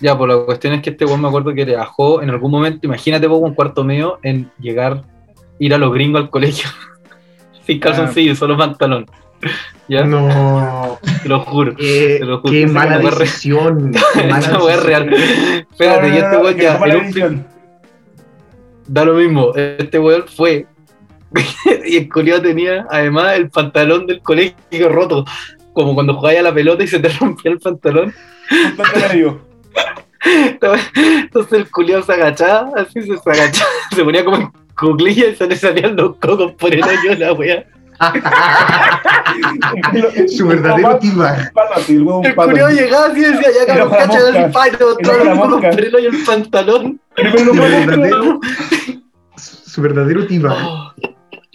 Ya, 0.00 0.16
pues 0.16 0.28
la 0.34 0.44
cuestión 0.44 0.74
es 0.74 0.82
que 0.82 0.90
este 0.90 1.04
weón 1.04 1.20
me 1.20 1.28
acuerdo 1.28 1.52
que 1.54 1.66
le 1.66 1.76
bajó 1.76 2.22
en 2.22 2.30
algún 2.30 2.50
momento, 2.52 2.86
imagínate 2.86 3.28
poco 3.28 3.46
un 3.46 3.54
cuarto 3.54 3.82
medio 3.84 4.18
en 4.22 4.50
llegar, 4.60 5.02
ir 5.58 5.74
a 5.74 5.78
los 5.78 5.92
gringos 5.92 6.22
al 6.22 6.30
colegio. 6.30 6.68
Sin 7.66 7.80
calzoncillos, 7.80 8.38
solo 8.38 8.56
pantalón. 8.56 9.06
¿Ya? 9.88 10.04
No, 10.04 10.98
Te 11.22 11.28
lo 11.28 11.40
juro. 11.40 11.74
qué, 11.74 12.16
Te 12.20 12.24
lo 12.26 12.40
juro. 12.40 12.52
qué 12.52 12.66
mala 12.66 12.98
decisión. 12.98 13.92
qué 14.14 14.24
mala 14.28 14.58
es 14.74 14.82
real. 14.82 15.14
Espérate, 15.14 16.08
y 16.08 16.16
este 16.18 16.36
weón 16.36 16.56
ya 16.56 17.26
un. 17.26 17.46
Da 18.86 19.04
lo 19.04 19.14
mismo, 19.14 19.52
este 19.54 19.98
weón 19.98 20.24
fue. 20.28 20.66
y 21.86 21.96
el 21.98 22.08
culiao 22.08 22.40
tenía 22.40 22.86
además 22.90 23.36
el 23.36 23.50
pantalón 23.50 24.06
del 24.06 24.20
colegio 24.22 24.88
roto. 24.88 25.24
Como 25.72 25.94
cuando 25.94 26.14
jugabas 26.14 26.40
a 26.40 26.42
la 26.42 26.54
pelota 26.54 26.82
y 26.82 26.88
se 26.88 26.98
te 26.98 27.08
rompía 27.10 27.52
el 27.52 27.58
pantalón. 27.58 28.12
Un. 29.22 29.40
Entonces 30.24 31.52
el 31.52 31.70
culiao 31.70 32.02
se 32.02 32.12
agachaba, 32.12 32.70
así 32.76 33.02
se, 33.02 33.16
se 33.16 33.30
agachaba, 33.30 33.70
se 33.94 34.04
ponía 34.04 34.24
como 34.24 34.36
en 34.38 34.52
cuclillas 34.78 35.32
y 35.32 35.36
se 35.36 35.46
le 35.46 35.56
salían 35.56 35.96
los 35.96 36.16
cocos 36.16 36.52
por 36.52 36.72
el 36.74 36.82
hoyo 36.84 37.14
la 37.18 37.32
wea. 37.32 37.64
Su 40.28 40.46
verdadero 40.46 40.98
tiba. 40.98 41.36
El 41.88 42.06
El 42.24 42.34
culiao 42.34 42.70
llegaba 42.70 43.06
así 43.06 43.20
y 43.20 43.24
decía, 43.24 43.48
ya 43.58 43.66
cabrón, 43.66 43.90
cacha 43.90 44.22
del 44.22 44.36
Era 44.36 44.50
todo 45.02 45.24
la 45.24 45.24
los 45.24 45.34
cocos 45.38 45.50
mosca. 45.50 45.70
por 45.70 45.80
el 45.80 45.94
hoyo 45.94 46.08
el 46.10 46.24
pantalón. 46.24 47.00
Su 47.16 47.22
verdadero, 47.86 48.40
su 49.36 49.82
verdadero 49.82 50.26
tiba. 50.26 50.56
Oh. 50.64 50.92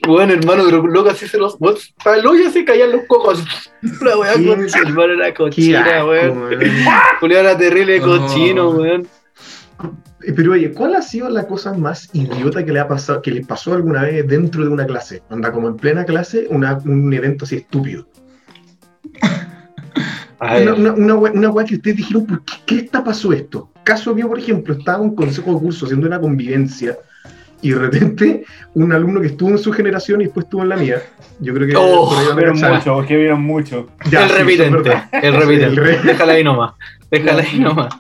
Bueno, 0.05 0.33
hermano, 0.33 0.63
pero 0.65 0.86
loco 0.86 1.09
así 1.12 1.29
se 1.29 1.38
los. 1.38 1.55
Para 2.03 2.17
el 2.17 2.27
hoyo 2.27 2.51
se 2.51 2.65
caían 2.65 2.91
los 2.91 3.03
cocos. 3.07 3.41
La 4.01 4.17
weá 4.17 4.33
con 4.33 4.67
hermano 4.67 5.13
era 5.13 5.33
cochina, 5.33 6.05
weón. 6.05 6.49
Julio 7.21 7.39
era 7.39 7.57
terrible 7.57 8.01
Oh. 8.01 8.19
cochino, 8.19 8.69
weón. 8.71 9.07
Eh, 10.25 10.33
Pero 10.36 10.53
oye, 10.53 10.71
¿cuál 10.71 10.95
ha 10.95 11.01
sido 11.01 11.29
la 11.29 11.45
cosa 11.47 11.73
más 11.73 12.09
idiota 12.13 12.63
que 12.63 12.71
le 12.71 12.79
ha 12.79 12.88
pasado, 12.88 13.21
que 13.21 13.31
le 13.31 13.41
pasó 13.45 13.73
alguna 13.73 14.03
vez 14.03 14.27
dentro 14.27 14.63
de 14.63 14.69
una 14.69 14.86
clase? 14.86 15.21
Anda 15.29 15.51
como 15.51 15.67
en 15.67 15.75
plena 15.77 16.05
clase, 16.05 16.47
una- 16.49 16.77
un 16.86 17.13
evento 17.13 17.45
así 17.45 17.57
estúpido. 17.57 18.07
Una, 20.41 20.73
una, 20.73 20.91
una, 20.93 21.15
wea- 21.15 21.31
una 21.33 21.49
wea 21.49 21.65
que 21.65 21.75
ustedes 21.75 21.97
dijeron, 21.97 22.25
¿por 22.25 22.43
qué, 22.43 22.53
qué 22.65 22.75
está 22.79 23.03
pasó 23.03 23.31
esto? 23.31 23.69
Caso 23.83 24.13
mío, 24.13 24.27
por 24.27 24.39
ejemplo, 24.39 24.73
estaba 24.73 24.97
en 24.99 25.09
un 25.09 25.15
consejo 25.15 25.53
de 25.53 25.59
curso 25.59 25.86
haciendo 25.86 26.05
una 26.07 26.19
convivencia 26.19 26.97
y 27.62 27.69
de 27.69 27.75
repente 27.79 28.43
un 28.73 28.91
alumno 28.91 29.21
que 29.21 29.27
estuvo 29.27 29.49
en 29.51 29.57
su 29.57 29.71
generación 29.71 30.19
y 30.21 30.25
después 30.25 30.45
estuvo 30.45 30.63
en 30.63 30.69
la 30.69 30.75
mía. 30.75 31.01
Yo 31.39 31.53
creo 31.53 31.67
que 31.67 31.75
Oh, 31.77 32.09
por 32.09 32.17
ahí 32.17 32.25
van 32.25 32.33
a 32.33 32.36
Vieron 32.36 32.55
cachar. 32.55 32.73
mucho, 32.93 33.07
que 33.07 33.15
vieron 33.17 33.41
mucho. 33.41 33.88
Ya, 34.12 34.23
el 34.23 34.29
sí, 34.31 34.36
repitente, 34.38 34.77
verdad. 34.77 35.09
el 35.13 35.33
repitente. 35.33 35.65
el 35.65 35.75
re- 35.77 35.99
Déjala 36.03 36.33
ahí 36.33 36.43
nomás. 36.43 36.73
Déjala 37.09 37.43
ahí 37.43 37.59
nomás. 37.59 37.93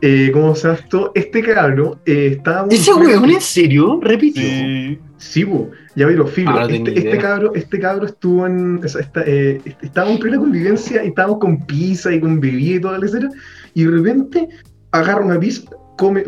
Eh, 0.00 0.30
¿Cómo 0.32 0.54
se 0.54 0.68
llama 0.68 0.78
esto? 0.80 1.12
Este 1.14 1.42
cabro 1.42 1.98
eh, 2.06 2.34
estábamos. 2.36 2.72
¿Ese 2.74 2.92
weón 2.94 3.30
en 3.30 3.40
serio? 3.40 3.98
Repitió. 4.02 4.42
Sí. 4.42 4.98
Sí, 5.16 5.42
bu, 5.42 5.70
ya 5.96 6.06
vi 6.06 6.14
los 6.14 6.30
filos. 6.30 6.54
Ah, 6.56 6.62
este, 6.70 6.90
este 7.00 7.18
cabro, 7.18 7.52
este 7.54 7.80
cabro 7.80 8.06
estuvo 8.06 8.46
en. 8.46 8.80
o 8.84 8.88
sea, 8.88 9.00
está, 9.00 9.24
eh, 9.26 9.60
est- 9.64 9.82
estábamos 9.82 10.14
en 10.16 10.20
plena 10.20 10.38
convivencia 10.38 11.02
y 11.04 11.08
estábamos 11.08 11.38
con 11.40 11.66
pizza 11.66 12.12
y 12.14 12.20
con 12.20 12.38
bebida 12.38 12.76
y 12.76 12.80
toda 12.80 12.98
la 12.98 13.06
escena. 13.06 13.28
Y 13.74 13.82
de 13.84 13.90
repente 13.90 14.48
agarra 14.92 15.24
una 15.24 15.40
pizza, 15.40 15.62
come, 15.96 16.22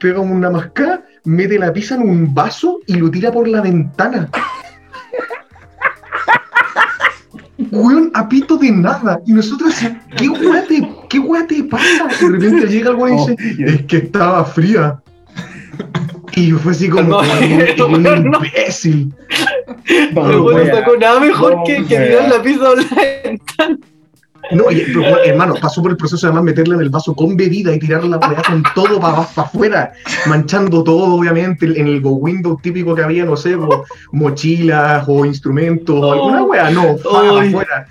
pega 0.00 0.20
una 0.20 0.48
mascada, 0.48 1.04
mete 1.24 1.58
la 1.58 1.70
pizza 1.70 1.96
en 1.96 2.02
un 2.08 2.32
vaso 2.34 2.80
y 2.86 2.94
lo 2.94 3.10
tira 3.10 3.30
por 3.30 3.46
la 3.46 3.60
ventana. 3.60 4.30
Weón, 7.70 8.10
a 8.14 8.28
pito 8.28 8.56
de 8.56 8.70
nada. 8.72 9.20
Y 9.26 9.32
nosotros, 9.32 9.74
¿qué 10.16 10.28
weá 10.28 10.64
te, 10.66 10.88
qué 11.08 11.18
weá 11.18 11.46
te 11.46 11.62
pasa? 11.64 12.08
Y 12.20 12.24
de 12.24 12.30
repente 12.30 12.66
llega 12.66 12.90
el 12.90 12.96
weón 12.96 13.18
y 13.18 13.36
dice, 13.36 13.64
es 13.64 13.82
que 13.86 13.96
estaba 13.98 14.44
fría. 14.44 15.00
Y 16.36 16.52
fue 16.52 16.72
así 16.72 16.88
como, 16.88 17.02
No, 17.02 17.18
como 17.78 17.96
un, 17.96 18.02
no, 18.02 18.12
un 18.14 18.24
no. 18.30 18.38
imbécil. 18.44 19.12
No, 20.12 20.30
El 20.30 20.40
weón 20.40 20.68
no 20.68 20.74
sacó 20.74 20.96
nada 20.96 21.20
mejor 21.20 21.56
No, 21.56 21.64
que, 21.64 21.80
tirar 21.82 22.28
la 22.28 22.42
pizza 22.42 22.64
por 22.64 22.78
la 22.78 23.02
ventana. 23.24 23.78
No, 24.52 24.64
pero, 24.68 25.22
hermano, 25.24 25.54
pasó 25.60 25.80
por 25.82 25.92
el 25.92 25.96
proceso 25.96 26.26
de 26.26 26.30
además 26.30 26.44
meterla 26.44 26.74
en 26.74 26.80
el 26.80 26.90
vaso 26.90 27.14
con 27.14 27.36
bebida 27.36 27.74
y 27.74 27.78
tirar 27.78 28.04
la 28.04 28.18
con 28.18 28.62
todo 28.74 28.98
para 29.00 29.18
afuera, 29.20 29.92
manchando 30.26 30.82
todo, 30.82 31.14
obviamente, 31.14 31.66
en 31.66 31.86
el 31.86 32.00
Go 32.00 32.10
Window 32.12 32.58
típico 32.62 32.94
que 32.94 33.02
había, 33.02 33.24
no 33.24 33.36
sé, 33.36 33.56
como 33.56 33.84
mochilas 34.12 35.04
o 35.08 35.24
instrumentos 35.24 35.96
o 36.02 36.12
alguna 36.12 36.42
weá, 36.44 36.70
no, 36.70 36.96
para 36.96 37.42
afuera. 37.42 37.86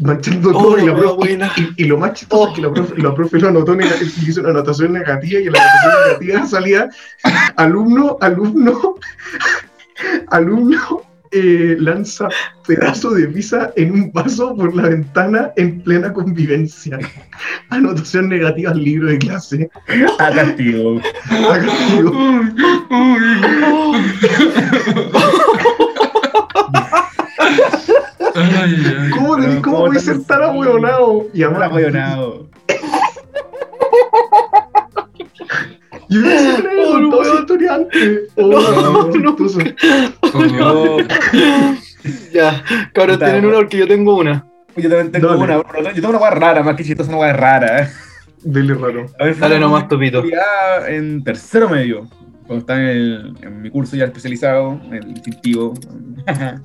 Manchando 0.00 0.50
Oh, 0.50 0.52
todo 0.62 0.78
y, 0.78 0.86
la 0.86 0.92
la 0.92 0.98
profe- 0.98 1.16
buena. 1.16 1.52
y, 1.56 1.84
y 1.84 1.86
lo 1.86 1.96
más 1.98 2.14
chistoso 2.14 2.48
es 2.48 2.54
que 2.56 2.62
la 2.62 2.72
profe, 2.72 3.00
la 3.00 3.14
profe 3.14 3.38
lo 3.38 3.48
anotó 3.48 3.76
y 3.80 4.28
hizo 4.28 4.40
una 4.40 4.50
anotación 4.50 4.92
negativa 4.92 5.40
y 5.40 5.46
en 5.46 5.52
la 5.52 5.60
anotación 5.60 6.02
negativa 6.08 6.46
salía 6.46 6.88
alumno, 7.54 8.16
alumno, 8.20 8.96
alumno 10.30 11.02
eh, 11.34 11.76
lanza 11.80 12.28
pedazo 12.66 13.10
de 13.10 13.26
pizza 13.26 13.72
en 13.76 13.92
un 13.92 14.12
vaso 14.12 14.56
por 14.56 14.74
la 14.74 14.88
ventana 14.88 15.52
en 15.56 15.82
plena 15.82 16.12
convivencia. 16.12 16.98
Anotación 17.70 18.28
negativa 18.28 18.70
al 18.70 18.82
libro 18.82 19.08
de 19.08 19.18
clase. 19.18 19.70
A 20.18 20.30
castigo. 20.30 21.00
Acá 21.30 21.72
digo, 21.90 22.12
Ay, 28.36 28.50
ay. 28.56 29.10
¿Cómo, 29.10 29.36
cómo 29.36 29.62
¿cómo 29.62 29.86
puede 29.86 30.00
tan 30.00 30.00
ser 30.00 30.24
tan 30.24 30.42
ahueonado? 30.42 31.28
Y 31.32 31.42
Ahora 31.42 31.68
yo 36.22 36.38
siempre 36.38 36.72
he 36.82 36.84
Oh, 36.84 36.92
contado 36.92 37.22
esa 37.22 37.30
weón. 37.30 37.40
historia 37.42 37.74
antes. 37.74 38.20
Oh, 38.36 38.48
No, 38.48 39.18
no. 39.20 39.36
Oh, 40.22 40.98
Ya, 42.32 42.62
cabros, 42.92 43.18
tienen 43.18 43.46
una 43.46 43.56
porque 43.58 43.78
yo 43.78 43.86
tengo 43.88 44.16
una. 44.16 44.44
Yo 44.76 44.88
también 44.90 45.12
tengo 45.12 45.28
Dale. 45.28 45.40
una. 45.42 45.62
pero 45.62 45.84
Yo 45.84 45.94
tengo 45.94 46.08
una 46.10 46.18
hueá 46.18 46.30
rara, 46.32 46.62
más 46.62 46.76
que 46.76 46.84
chistosa, 46.84 47.08
una 47.10 47.20
hueá 47.20 47.32
rara. 47.32 47.82
¿eh? 47.84 47.88
Dele 48.42 48.74
raro. 48.74 49.06
A 49.18 49.24
ver, 49.24 49.38
Dale 49.38 49.56
una 49.56 49.66
nomás, 49.66 49.88
Topito. 49.88 50.22
en 50.88 51.24
tercero 51.24 51.68
medio, 51.68 52.08
cuando 52.46 52.58
estaba 52.60 52.80
en, 52.80 52.86
el- 52.88 53.34
en 53.42 53.62
mi 53.62 53.70
curso 53.70 53.96
ya 53.96 54.04
especializado, 54.06 54.80
el 54.92 55.08
instintivo. 55.08 55.74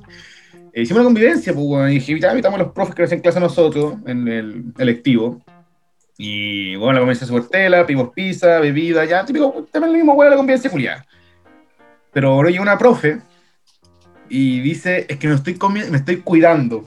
Eh, 0.72 0.82
hicimos 0.82 1.00
una 1.00 1.06
convivencia, 1.06 1.52
pues, 1.52 1.66
bueno, 1.66 1.88
y 1.90 1.94
dije, 1.94 2.20
ya 2.20 2.28
invitamos 2.30 2.60
a 2.60 2.62
los 2.62 2.72
profes 2.72 2.94
que 2.94 3.02
nos 3.02 3.08
hacían 3.08 3.22
clase 3.22 3.38
a 3.38 3.40
nosotros 3.40 3.94
en 4.06 4.28
el 4.28 4.64
electivo. 4.78 5.42
Y 6.22 6.76
bueno, 6.76 6.92
la 6.92 6.98
convivencia 7.00 7.26
súper 7.26 7.44
tela, 7.44 7.86
pedimos 7.86 8.10
pizza, 8.12 8.60
bebida, 8.60 9.06
ya, 9.06 9.24
típico, 9.24 9.66
también 9.72 9.92
lo 9.92 9.96
mismo, 9.98 10.12
hueá, 10.12 10.28
la 10.28 10.36
convivencia 10.36 10.70
culiada. 10.70 11.06
Pero 12.12 12.28
ahora 12.32 12.50
llega 12.50 12.60
una 12.62 12.76
profe 12.76 13.20
y 14.28 14.60
dice, 14.60 15.06
es 15.08 15.16
que 15.16 15.28
me 15.28 15.34
estoy, 15.34 15.56
me 15.90 15.96
estoy 15.96 16.16
cuidando. 16.18 16.84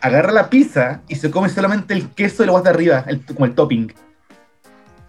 Agarra 0.00 0.32
la 0.32 0.48
pizza 0.48 1.02
y 1.06 1.16
se 1.16 1.30
come 1.30 1.50
solamente 1.50 1.92
el 1.92 2.08
queso 2.14 2.42
y 2.42 2.46
la 2.46 2.52
guata 2.52 2.70
de 2.70 2.74
arriba, 2.76 3.04
el- 3.08 3.26
como 3.26 3.44
el 3.44 3.54
topping. 3.54 3.92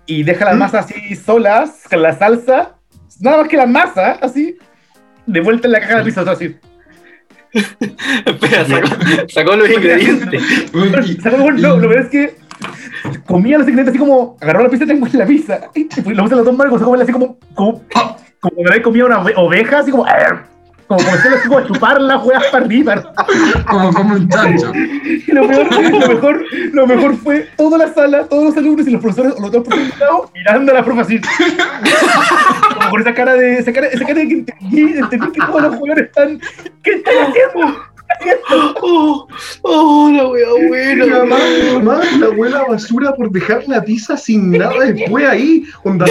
Y 0.05 0.23
deja 0.23 0.43
las 0.43 0.55
¿Mm? 0.55 0.59
masas 0.59 0.85
así 0.85 1.15
solas, 1.15 1.83
con 1.89 2.01
la 2.01 2.17
salsa, 2.17 2.75
nada 3.21 3.37
más 3.37 3.47
que 3.47 3.55
la 3.55 3.65
masa, 3.65 4.11
así, 4.21 4.57
de 5.25 5.39
vuelta 5.39 5.67
en 5.67 5.71
la 5.71 5.79
caja 5.79 5.99
de 5.99 6.03
pizza, 6.03 6.21
todo 6.21 6.31
así. 6.33 6.57
Espera, 8.25 8.65
sacó, 8.65 8.87
sacó 9.29 9.55
los 9.55 9.69
ingredientes. 9.77 10.43
y- 10.73 11.21
¿Sabes 11.21 11.39
lo, 11.39 11.49
lo, 11.51 11.77
lo 11.79 11.87
peor 11.87 12.01
es 12.01 12.09
que 12.09 12.42
comía 13.25 13.57
los 13.57 13.67
ingredientes 13.67 13.93
así 13.93 13.99
como, 13.99 14.37
agarró 14.41 14.63
la 14.63 14.69
pizza 14.69 14.85
y 14.85 14.87
tengo 14.87 15.07
la 15.13 15.25
pizza, 15.25 15.59
y 15.75 15.83
lo 15.83 16.23
puse 16.23 16.33
en 16.35 16.37
las 16.37 16.45
dos 16.45 16.55
comerla 16.83 17.03
así 17.03 17.11
como, 17.13 17.37
como, 17.53 17.81
como 18.39 18.55
comido 18.83 19.07
una 19.07 19.23
ove- 19.23 19.33
oveja, 19.37 19.79
así 19.79 19.91
como, 19.91 20.05
como 20.87 20.99
comenzó 21.03 21.29
así 21.29 21.47
como 21.47 21.59
a 21.59 21.67
chupar 21.67 22.01
las 22.01 22.21
juegas 22.21 22.43
para 22.51 22.65
arriba. 22.65 23.13
como, 23.69 23.93
como 23.93 24.15
un 24.15 24.27
chancho. 24.29 24.71
Y 24.75 25.31
lo, 25.31 25.47
peor, 25.47 25.67
lo, 25.71 26.07
mejor, 26.07 26.45
lo 26.73 26.87
mejor 26.87 27.15
fue 27.15 27.47
toda 27.57 27.77
la 27.77 27.93
sala, 27.93 28.25
todos 28.25 28.43
los 28.45 28.57
alumnos 28.57 28.87
y 28.87 28.91
los 28.91 29.01
profesores, 29.01 29.33
los 29.39 29.51
dos 29.51 29.63
profesores 29.63 30.29
mirando 30.33 30.71
a 30.71 30.75
la 30.75 30.83
profe 30.85 31.01
así. 31.01 31.21
Como 32.75 32.89
con 32.89 33.01
esa 33.01 33.13
cara 33.13 33.33
de, 33.33 33.59
esa 33.59 33.71
cara, 33.71 33.87
esa 33.87 34.05
cara 34.05 34.19
de 34.19 34.27
que 34.27 34.33
entendí, 34.33 34.81
entendí 34.97 35.31
que 35.31 35.39
todos 35.39 35.61
los 35.61 35.75
jugadores 35.75 36.05
están, 36.07 36.39
¿qué 36.83 36.91
están 36.95 37.13
haciendo? 37.27 37.92
Oh, 38.81 39.27
oh, 39.63 40.11
la 40.15 40.27
wea 40.27 40.67
buena. 40.67 41.03
además, 41.15 41.41
además, 41.41 42.17
la 42.19 42.25
abuela 42.27 42.65
basura 42.69 43.15
por 43.15 43.31
dejar 43.31 43.63
la 43.67 43.83
pizza 43.83 44.17
sin 44.17 44.51
nada 44.51 44.85
después 44.85 45.25
ahí. 45.25 45.63
Onda, 45.83 46.05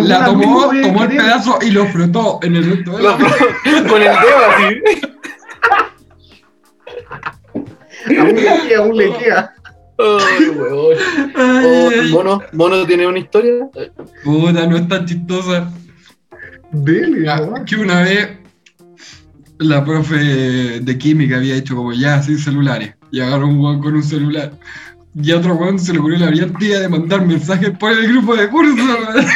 La 0.00 0.24
tomó, 0.24 0.70
tomó 0.82 1.04
el 1.04 1.10
pedazo 1.10 1.58
y 1.62 1.70
lo 1.70 1.86
frotó 1.86 2.40
en 2.42 2.56
el 2.56 2.70
resto 2.70 2.96
de 2.96 3.02
La 3.02 3.10
la 3.12 3.88
con 3.88 4.02
el 4.02 4.08
dedo 4.08 4.46
así. 4.48 4.74
Aún 8.18 8.34
le 8.34 8.42
queda, 8.42 8.78
aún 8.78 8.96
le 8.96 9.12
queda. 9.18 9.54
Ay, 9.98 10.48
weón. 10.48 10.96
Oh, 11.36 11.90
mono, 12.10 12.42
mono 12.52 12.86
tiene 12.86 13.06
una 13.06 13.18
historia. 13.18 13.68
Puta, 14.24 14.66
no 14.66 14.76
es 14.76 14.88
tan 14.88 15.04
chistosa. 15.04 15.70
Dele, 16.72 17.28
que 17.66 17.76
una 17.76 18.02
vez 18.02 18.39
la 19.60 19.84
profe 19.84 20.16
de 20.80 20.98
química 20.98 21.36
había 21.36 21.54
hecho 21.56 21.76
como 21.76 21.92
ya 21.92 22.22
sin 22.22 22.38
celulares. 22.38 22.94
Y 23.12 23.20
agarró 23.20 23.46
un 23.48 23.58
weón 23.60 23.80
con 23.80 23.94
un 23.94 24.02
celular. 24.02 24.52
Y 25.14 25.30
a 25.32 25.38
otro 25.38 25.54
weón 25.54 25.78
se 25.78 25.92
le 25.92 25.98
ocurrió 25.98 26.18
la 26.18 26.26
brillante 26.28 26.64
idea 26.64 26.80
de 26.80 26.88
mandar 26.88 27.24
mensajes 27.26 27.70
por 27.78 27.92
el 27.92 28.08
grupo 28.08 28.36
de 28.36 28.48
curso 28.48 28.74
weón. 28.84 29.26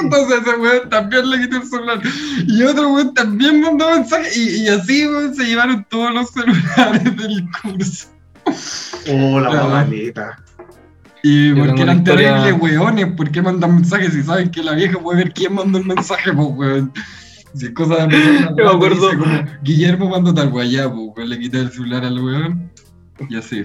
entonces 0.00 0.38
ese 0.42 0.56
weón 0.56 0.88
también 0.88 1.28
le 1.30 1.40
quitó 1.40 1.56
el 1.58 1.64
celular. 1.68 2.00
Y 2.46 2.62
otro 2.62 2.88
weón 2.92 3.14
también 3.14 3.60
mandó 3.60 3.90
mensajes. 3.90 4.36
Y, 4.36 4.62
y 4.64 4.68
así 4.68 5.06
weón 5.06 5.34
se 5.34 5.44
llevaron 5.44 5.84
todos 5.90 6.12
los 6.14 6.30
celulares 6.30 7.16
del 7.16 7.44
curso. 7.62 8.06
Oh, 9.10 9.40
la 9.40 9.50
mamaleta. 9.50 10.38
y 11.22 11.48
Yo 11.50 11.64
porque 11.66 11.82
eran 11.82 11.98
historia- 11.98 12.42
terribles 12.44 12.62
weones 12.62 13.06
¿por 13.14 13.30
qué 13.30 13.42
mandan 13.42 13.74
mensajes 13.74 14.12
si 14.14 14.22
saben 14.22 14.50
que 14.50 14.62
la 14.62 14.72
vieja 14.72 14.98
puede 14.98 15.24
ver 15.24 15.34
quién 15.34 15.54
mandó 15.54 15.78
el 15.78 15.84
mensaje 15.84 16.32
pues 16.32 16.48
weón 16.52 16.92
si 17.54 17.66
es 17.66 17.72
cosa 17.72 18.06
de 18.06 18.16
me 18.56 18.62
acuerdo. 18.68 19.08
dice 19.10 19.18
como 19.18 19.44
Guillermo 19.62 20.08
mandó 20.10 20.32
tal 20.34 20.50
guayá, 20.50 20.88
pues 20.92 21.00
weón, 21.16 21.28
le 21.30 21.38
quité 21.38 21.58
el 21.60 21.70
celular 21.72 22.04
al 22.04 22.18
weón 22.22 22.70
y 23.28 23.36
así 23.36 23.64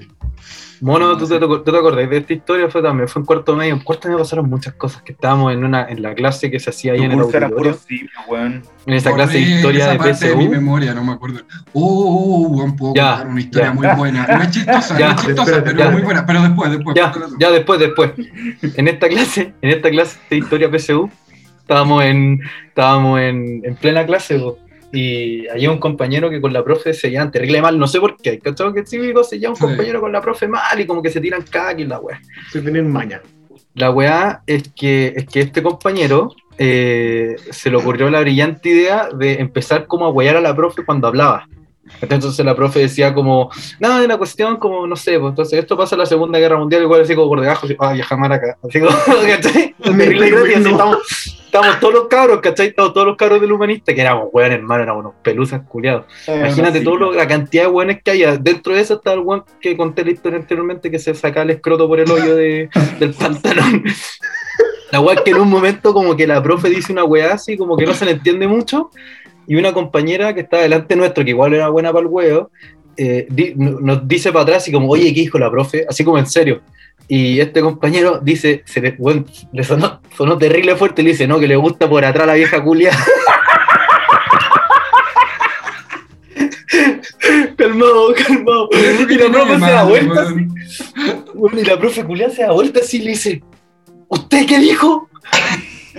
Mono, 0.82 1.16
¿tú 1.18 1.26
te, 1.26 1.40
tú 1.40 1.64
te 1.64 1.78
acordás 1.78 2.10
de 2.10 2.18
esta 2.18 2.34
historia? 2.34 2.70
Fue 2.70 2.82
también, 2.82 3.08
fue 3.08 3.22
en 3.22 3.26
cuarto 3.26 3.56
medio. 3.56 3.74
En 3.74 3.80
cuarto 3.80 4.10
medio 4.10 4.20
pasaron 4.20 4.50
muchas 4.50 4.74
cosas. 4.74 5.02
Que 5.02 5.14
estábamos 5.14 5.54
en 5.54 5.64
una 5.64 5.88
en 5.88 6.02
la 6.02 6.14
clase 6.14 6.52
que 6.52 6.60
se 6.60 6.72
hacía 6.72 6.92
ahí 6.92 6.98
Tu 7.00 7.06
en 7.06 7.12
el 7.14 7.20
auditorio. 7.22 7.56
puro 7.56 7.74
ciclo, 7.74 8.10
weón. 8.28 8.64
En 8.86 8.94
esa 8.94 9.14
clase 9.14 9.36
de 9.38 9.40
historia 9.44 9.80
esa 9.86 9.92
de 9.94 9.98
parte 10.00 10.28
de 10.28 10.36
mi 10.36 10.44
PSU. 10.44 10.52
memoria, 10.52 10.94
no 10.94 11.02
me 11.06 11.14
acuerdo. 11.14 11.40
Oh, 11.72 11.82
oh, 11.82 12.46
oh, 12.46 12.48
weón, 12.58 12.76
puedo 12.76 12.94
Ya, 12.96 13.12
contar 13.12 13.28
una 13.28 13.40
historia 13.40 13.68
ya. 13.68 13.74
muy 13.74 13.88
buena. 13.96 14.28
No 14.28 14.44
es 14.44 14.52
chistosa, 14.52 14.98
Ya, 15.00 15.08
no 15.08 15.14
es 15.14 15.26
chistosa, 15.26 15.42
espérate, 15.44 15.72
pero 15.72 15.78
ya. 15.86 15.92
muy 15.92 16.02
buena. 16.02 16.26
Pero 16.26 16.42
después, 16.42 16.72
después. 16.72 16.96
Ya, 16.98 17.14
ya 17.40 17.52
después, 17.52 17.80
después. 17.80 18.12
En 18.76 18.88
esta 18.90 19.08
clase, 19.08 19.54
en 19.62 19.70
esta 19.70 19.90
clase 19.90 20.20
de 20.30 20.38
historia 20.38 20.70
PSU, 20.70 21.10
estábamos 21.64 22.04
en, 22.04 22.42
estábamos 22.68 23.20
en, 23.20 23.62
en 23.64 23.76
plena 23.76 24.06
clase 24.06 24.38
po, 24.38 24.60
y 24.94 25.48
había 25.48 25.72
un 25.72 25.80
compañero 25.80 26.30
que 26.30 26.40
con 26.40 26.54
la 26.54 26.64
profe 26.64 26.94
se 26.94 27.10
llevan 27.10 27.32
terrible 27.32 27.62
mal, 27.64 27.80
no 27.80 27.88
sé 27.88 28.00
por 28.00 28.16
qué, 28.16 28.38
¿cachai? 28.38 28.74
Que 28.74 28.84
típico 28.84 29.24
se 29.24 29.40
lleva 29.40 29.54
un 29.54 29.60
compañero 29.60 30.00
con 30.00 30.12
la 30.12 30.22
profe 30.22 30.48
mal 30.48 30.80
y 30.80 30.86
como 30.86 31.02
que 31.02 31.10
se 31.10 31.20
tiran 31.20 31.42
caca 31.42 31.82
y 31.82 31.86
la 31.86 32.00
weá. 32.00 32.22
Se 32.52 32.62
tienen 32.62 32.92
maña. 32.92 33.20
La 33.74 33.90
weá 33.90 34.44
es 34.46 34.72
que, 34.76 35.14
es 35.16 35.26
que 35.26 35.40
este 35.40 35.64
compañero 35.64 36.36
eh, 36.60 37.36
se 37.50 37.72
le 37.72 37.78
ocurrió 37.78 38.08
la 38.12 38.20
brillante 38.22 38.70
idea 38.70 39.10
de 39.10 39.42
empezar 39.42 39.88
como 39.88 40.06
a 40.06 40.10
huear 40.10 40.38
a 40.38 40.42
la 40.42 40.56
profe 40.56 40.86
cuando 40.86 41.08
hablaba. 41.08 41.48
Entonces 42.02 42.46
la 42.46 42.56
profe 42.56 42.80
decía 42.80 43.14
como, 43.14 43.50
no, 43.80 44.00
de 44.02 44.08
la 44.08 44.18
cuestión 44.18 44.58
como, 44.58 44.88
no 44.88 44.96
sé, 44.96 45.20
pues 45.20 45.32
entonces 45.32 45.60
esto 45.60 45.76
pasa 45.78 45.96
en 45.96 46.00
la 46.00 46.06
Segunda 46.06 46.40
Guerra 46.40 46.58
Mundial, 46.58 46.82
igual 46.84 47.02
así 47.02 47.14
como 47.16 47.28
por 47.28 47.42
debajo, 47.42 47.66
así, 47.66 47.76
ay, 47.80 48.02
jamás 48.02 48.32
acá. 48.32 48.58
Así 48.68 48.80
como, 48.80 48.92
¿cachai? 49.28 49.76
Terrible 49.84 50.30
gracia, 50.30 50.58
así 50.60 50.70
estamos, 50.72 50.98
estamos 51.46 51.80
todos 51.80 51.94
los 51.94 52.08
cabros, 52.08 52.40
¿cachai? 52.42 52.68
Estamos 52.68 52.94
todos 52.94 53.08
los 53.08 53.18
cabros 53.18 53.42
del 53.42 53.52
humanista, 53.52 53.94
que 53.94 54.02
éramos 54.02 54.30
weón, 54.32 54.52
hermano, 54.54 54.84
éramos 54.84 55.02
unos 55.06 55.14
pelusas 55.22 55.62
culiados. 55.68 56.06
Imagínate 56.28 56.80
Sí. 56.80 56.86
todo 56.86 56.96
lo- 56.98 57.12
la 57.14 57.28
cantidad 57.28 57.64
de 57.64 57.70
weones 57.70 58.02
que 58.02 58.12
hay. 58.12 58.24
Dentro 58.40 58.74
de 58.74 58.82
eso 58.82 58.96
está 58.96 59.14
el 59.14 59.20
weón 59.20 59.44
que 59.62 59.76
conté 59.76 60.06
la 60.06 60.12
historia 60.12 60.40
anteriormente 60.40 60.90
que 60.90 61.00
se 61.00 61.14
saca 61.14 61.42
el 61.42 61.50
escroto 61.50 61.88
por 61.88 62.00
el 62.00 62.10
hoyo 62.10 62.36
de, 62.36 62.70
del 63.00 63.14
pantalón. 63.14 63.84
La 64.92 65.00
weá 65.02 65.16
que 65.24 65.32
en 65.32 65.38
un 65.38 65.50
momento 65.50 65.92
como 65.94 66.16
que 66.16 66.28
la 66.28 66.42
profe 66.42 66.70
dice 66.70 66.92
una 66.94 67.04
weá 67.04 67.34
así, 67.34 67.58
como 67.58 67.76
que 67.76 67.86
no 67.86 67.94
se 67.94 68.06
le 68.06 68.12
entiende 68.12 68.48
mucho, 68.48 68.92
y 69.48 69.56
una 69.56 69.74
compañera 69.74 70.34
que 70.34 70.42
está 70.42 70.58
delante 70.60 70.96
nuestro, 70.96 71.24
que 71.24 71.32
igual 71.32 71.54
era 71.54 71.70
buena 71.70 71.92
para 71.92 72.02
el 72.02 72.08
huevo, 72.08 72.50
eh, 72.96 73.26
di- 73.30 73.54
nos 73.56 74.08
dice 74.08 74.32
para 74.32 74.44
atrás 74.44 74.68
y 74.68 74.72
como, 74.72 74.90
oye, 74.90 75.14
¿qué 75.14 75.22
dijo 75.22 75.40
la 75.40 75.50
profe? 75.52 75.86
Así 75.90 76.04
como 76.04 76.18
en 76.18 76.28
serio. 76.28 76.62
Y 77.08 77.40
este 77.40 77.62
compañero 77.62 78.20
dice, 78.24 78.64
se 78.66 78.80
le, 78.82 78.96
weón, 78.98 79.26
le 79.52 79.64
sonó, 79.64 80.00
sonó 80.16 80.38
terrible 80.38 80.76
fuerte, 80.76 81.02
y 81.02 81.06
le 81.06 81.12
dice, 81.12 81.28
no, 81.28 81.40
que 81.40 81.48
le 81.48 81.56
gusta 81.58 81.90
por 81.90 82.06
atrás 82.06 82.26
la 82.28 82.36
vieja 82.36 82.64
culia. 82.64 82.92
calmado, 87.58 88.14
calmado. 88.14 88.70
Y 88.72 89.16
la 89.18 89.32
profe 89.32 89.54
se 89.60 89.72
da 89.72 89.84
vuelta 89.84 90.22
así. 90.22 90.48
Bueno, 91.34 91.60
y 91.60 91.64
la 91.66 91.80
profe 91.80 92.04
culia 92.04 92.30
se 92.30 92.44
da 92.44 92.52
vuelta 92.52 92.80
así 92.82 92.98
y 92.98 93.02
le 93.02 93.10
dice, 93.12 93.44
¿usted 94.08 94.46
qué 94.46 94.60
dijo? 94.60 95.10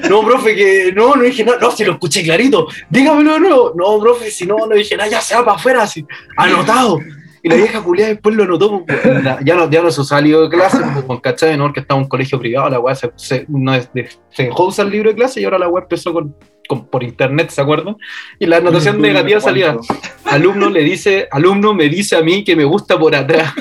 No, 0.08 0.22
profe, 0.24 0.54
que 0.54 0.92
no, 0.94 1.14
no 1.14 1.22
dije 1.22 1.44
nada, 1.44 1.58
no, 1.60 1.70
si 1.70 1.84
lo 1.84 1.92
escuché 1.92 2.22
clarito, 2.22 2.66
dígamelo 2.90 3.34
de 3.34 3.40
nuevo. 3.40 3.72
No, 3.76 4.00
profe, 4.00 4.30
si 4.30 4.46
no, 4.46 4.56
no 4.66 4.74
dije 4.74 4.96
nada, 4.96 5.08
ya 5.10 5.20
se 5.20 5.34
va 5.34 5.44
para 5.44 5.56
afuera, 5.56 5.82
así, 5.82 6.04
anotado. 6.36 6.98
Y 7.42 7.48
la 7.50 7.56
vieja 7.56 7.82
culia 7.82 8.06
después 8.06 8.34
lo 8.34 8.44
anotó, 8.44 8.84
pues, 8.86 9.00
ya 9.44 9.54
no, 9.54 9.68
ya 9.70 9.82
no 9.82 9.90
se 9.90 10.02
salió 10.02 10.42
de 10.42 10.48
clase, 10.48 10.78
pues, 10.94 11.04
con 11.04 11.18
cachai, 11.20 11.58
no, 11.58 11.70
que 11.74 11.80
estaba 11.80 11.98
en 12.00 12.04
un 12.04 12.08
colegio 12.08 12.38
privado, 12.40 12.70
la 12.70 12.80
weá 12.80 12.94
se, 12.94 13.10
se, 13.16 13.44
no 13.48 13.74
es 13.74 13.92
de- 13.92 14.08
se 14.30 14.44
dejó 14.44 14.64
usar 14.68 14.86
el 14.86 14.92
libro 14.92 15.10
de 15.10 15.16
clase 15.16 15.40
y 15.42 15.44
ahora 15.44 15.58
la 15.58 15.68
weá 15.68 15.82
empezó 15.82 16.14
con, 16.14 16.34
con- 16.66 16.86
por 16.88 17.02
internet, 17.02 17.50
¿se 17.50 17.60
acuerdan? 17.60 17.96
Y 18.38 18.46
la 18.46 18.56
anotación 18.56 18.96
negativa 19.12 19.40
salía, 19.42 19.76
alumno 20.24 20.70
le 20.70 20.80
dice, 20.84 21.28
alumno 21.30 21.74
me 21.74 21.90
dice 21.90 22.16
a 22.16 22.22
mí 22.22 22.44
que 22.44 22.56
me 22.56 22.64
gusta 22.64 22.98
por 22.98 23.14
atrás. 23.14 23.52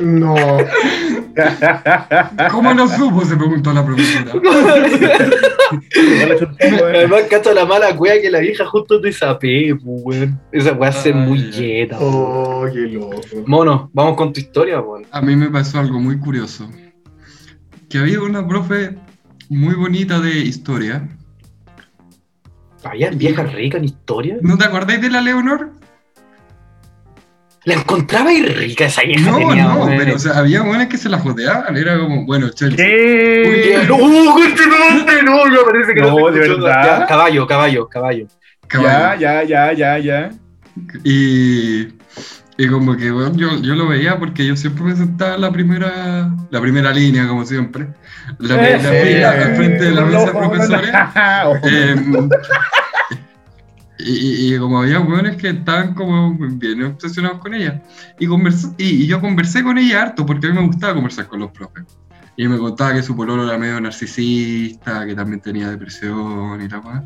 No. 0.00 0.34
¿Cómo 2.50 2.74
lo 2.74 2.88
supo? 2.88 3.24
Se 3.24 3.36
preguntó 3.36 3.72
la 3.72 3.84
profesora. 3.84 4.32
Además, 6.94 7.22
cacha 7.30 7.52
la 7.52 7.64
mala 7.66 7.96
cueva 7.96 8.20
que 8.20 8.30
la 8.30 8.40
vieja 8.40 8.66
justo 8.66 9.00
te 9.00 9.12
sapé, 9.12 9.74
pues, 9.74 10.02
weón. 10.04 10.40
Esa 10.52 10.72
weá 10.72 10.92
Ay, 11.04 11.12
muy 11.12 11.50
weón. 11.50 11.88
Oh, 12.00 12.66
qué 12.72 12.80
loco. 12.80 13.20
Mono, 13.46 13.90
vamos 13.92 14.16
con 14.16 14.32
tu 14.32 14.40
historia, 14.40 14.80
weón. 14.80 15.06
A 15.10 15.20
mí 15.20 15.36
me 15.36 15.50
pasó 15.50 15.78
algo 15.78 15.98
muy 15.98 16.18
curioso. 16.18 16.68
Que 17.88 17.98
había 17.98 18.20
una 18.20 18.46
profe 18.46 18.96
muy 19.48 19.74
bonita 19.74 20.20
de 20.20 20.30
historia. 20.38 21.08
¿Había 22.84 23.10
vieja 23.10 23.44
rica 23.44 23.78
en 23.78 23.84
historia? 23.84 24.36
¿No 24.42 24.58
te 24.58 24.64
acordáis 24.64 25.00
de 25.00 25.10
la 25.10 25.20
Leonor? 25.20 25.72
¿La 27.64 27.74
encontraba 27.74 28.32
y 28.32 28.42
rica 28.42 28.84
esa 28.84 29.02
vieja? 29.02 29.30
No, 29.30 29.38
tenía, 29.38 29.64
no, 29.64 29.86
pero 29.86 30.16
o 30.16 30.18
sea, 30.18 30.38
había 30.38 30.62
buenas 30.62 30.88
que 30.88 30.98
se 30.98 31.08
la 31.08 31.18
jodeaban. 31.18 31.76
Era 31.76 31.98
como, 31.98 32.26
bueno, 32.26 32.50
Chelsea. 32.50 32.76
¿Qué? 32.76 33.84
No, 33.88 33.96
uh, 33.96 34.08
no, 34.08 34.36
me 34.36 34.42
parece 34.42 35.94
que 35.94 36.00
no, 36.00 36.18
No, 36.18 36.26
se 36.26 36.38
¿de 36.38 36.48
verdad? 36.48 37.00
Ya, 37.00 37.06
caballo, 37.06 37.46
caballo, 37.46 37.88
caballo. 37.88 38.26
Ya, 38.26 38.68
caballo. 38.68 39.20
ya, 39.20 39.42
ya, 39.44 39.72
ya, 39.72 39.98
ya. 39.98 40.30
Y, 41.04 41.88
y 42.58 42.68
como 42.68 42.96
que 42.96 43.10
bueno, 43.10 43.32
yo, 43.34 43.60
yo 43.62 43.74
lo 43.74 43.88
veía 43.88 44.18
porque 44.18 44.46
yo 44.46 44.56
siempre 44.56 44.84
me 44.84 44.96
sentaba 44.96 45.36
en 45.36 45.40
la 45.40 45.50
primera, 45.50 46.30
la 46.50 46.60
primera 46.60 46.92
línea, 46.92 47.26
como 47.26 47.46
siempre. 47.46 47.88
La 48.38 48.56
primera 48.56 48.90
fila 48.90 49.30
al 49.30 49.56
frente 49.56 49.84
de 49.84 49.90
la 49.90 50.02
mesa 50.02 50.26
de 50.26 50.32
profesores. 50.32 50.90
Y, 54.06 54.54
y- 54.54 54.58
como 54.58 54.80
había 54.82 55.00
hueones 55.00 55.36
que 55.36 55.48
estaban 55.48 55.94
como 55.94 56.36
bien 56.58 56.82
obsesionados 56.82 57.38
con 57.38 57.54
ella. 57.54 57.82
Y, 58.20 58.26
conversé- 58.26 58.74
y, 58.76 59.04
y 59.04 59.06
yo 59.06 59.20
conversé 59.20 59.62
con 59.62 59.78
ella 59.78 60.02
harto 60.02 60.26
porque 60.26 60.46
a 60.46 60.50
mí 60.50 60.56
me 60.60 60.66
gustaba 60.66 60.94
conversar 60.94 61.26
con 61.26 61.40
los 61.40 61.50
profes. 61.52 61.84
Y 62.36 62.46
me 62.48 62.58
contaba 62.58 62.92
que 62.94 63.02
su 63.02 63.16
pololo 63.16 63.44
era 63.48 63.56
medio 63.56 63.80
narcisista, 63.80 65.06
que 65.06 65.14
también 65.14 65.40
tenía 65.40 65.70
depresión 65.70 66.60
y 66.60 66.68
la 66.68 66.80
más. 66.82 67.04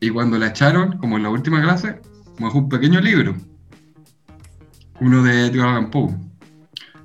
Y 0.00 0.10
cuando 0.10 0.38
la 0.38 0.48
echaron, 0.48 0.98
como 0.98 1.16
en 1.16 1.22
la 1.22 1.30
última 1.30 1.60
clase, 1.62 2.00
me 2.38 2.46
dejó 2.46 2.58
un 2.58 2.68
pequeño 2.68 3.00
libro. 3.00 3.36
Uno 5.00 5.22
de 5.22 5.46
Edgar 5.46 5.68
Allan 5.68 5.90
Poe. 5.90 6.14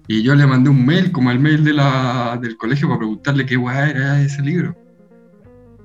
Y 0.08 0.22
yo 0.24 0.34
le 0.36 0.48
mandé 0.48 0.70
un 0.70 0.86
mail, 0.86 1.12
como 1.12 1.30
al 1.30 1.39
mail 1.39 1.63
de 1.63 1.74
la, 1.74 2.39
del 2.41 2.58
colegio, 2.58 2.88
para 2.88 3.00
preguntarle 3.00 3.46
qué 3.46 3.56
guay 3.56 3.89
era 3.91 4.22
ese 4.22 4.41
libro. 4.41 4.76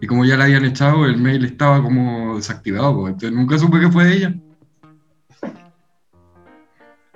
Y 0.01 0.07
como 0.07 0.25
ya 0.25 0.37
la 0.37 0.45
habían 0.45 0.65
echado, 0.65 1.05
el 1.05 1.17
mail 1.19 1.45
estaba 1.45 1.83
como 1.83 2.37
desactivado, 2.37 2.95
pues, 3.01 3.13
entonces 3.15 3.33
nunca 3.39 3.59
supe 3.59 3.81
que 3.81 3.91
fue 3.91 4.05
de 4.05 4.17
ella. 4.17 4.35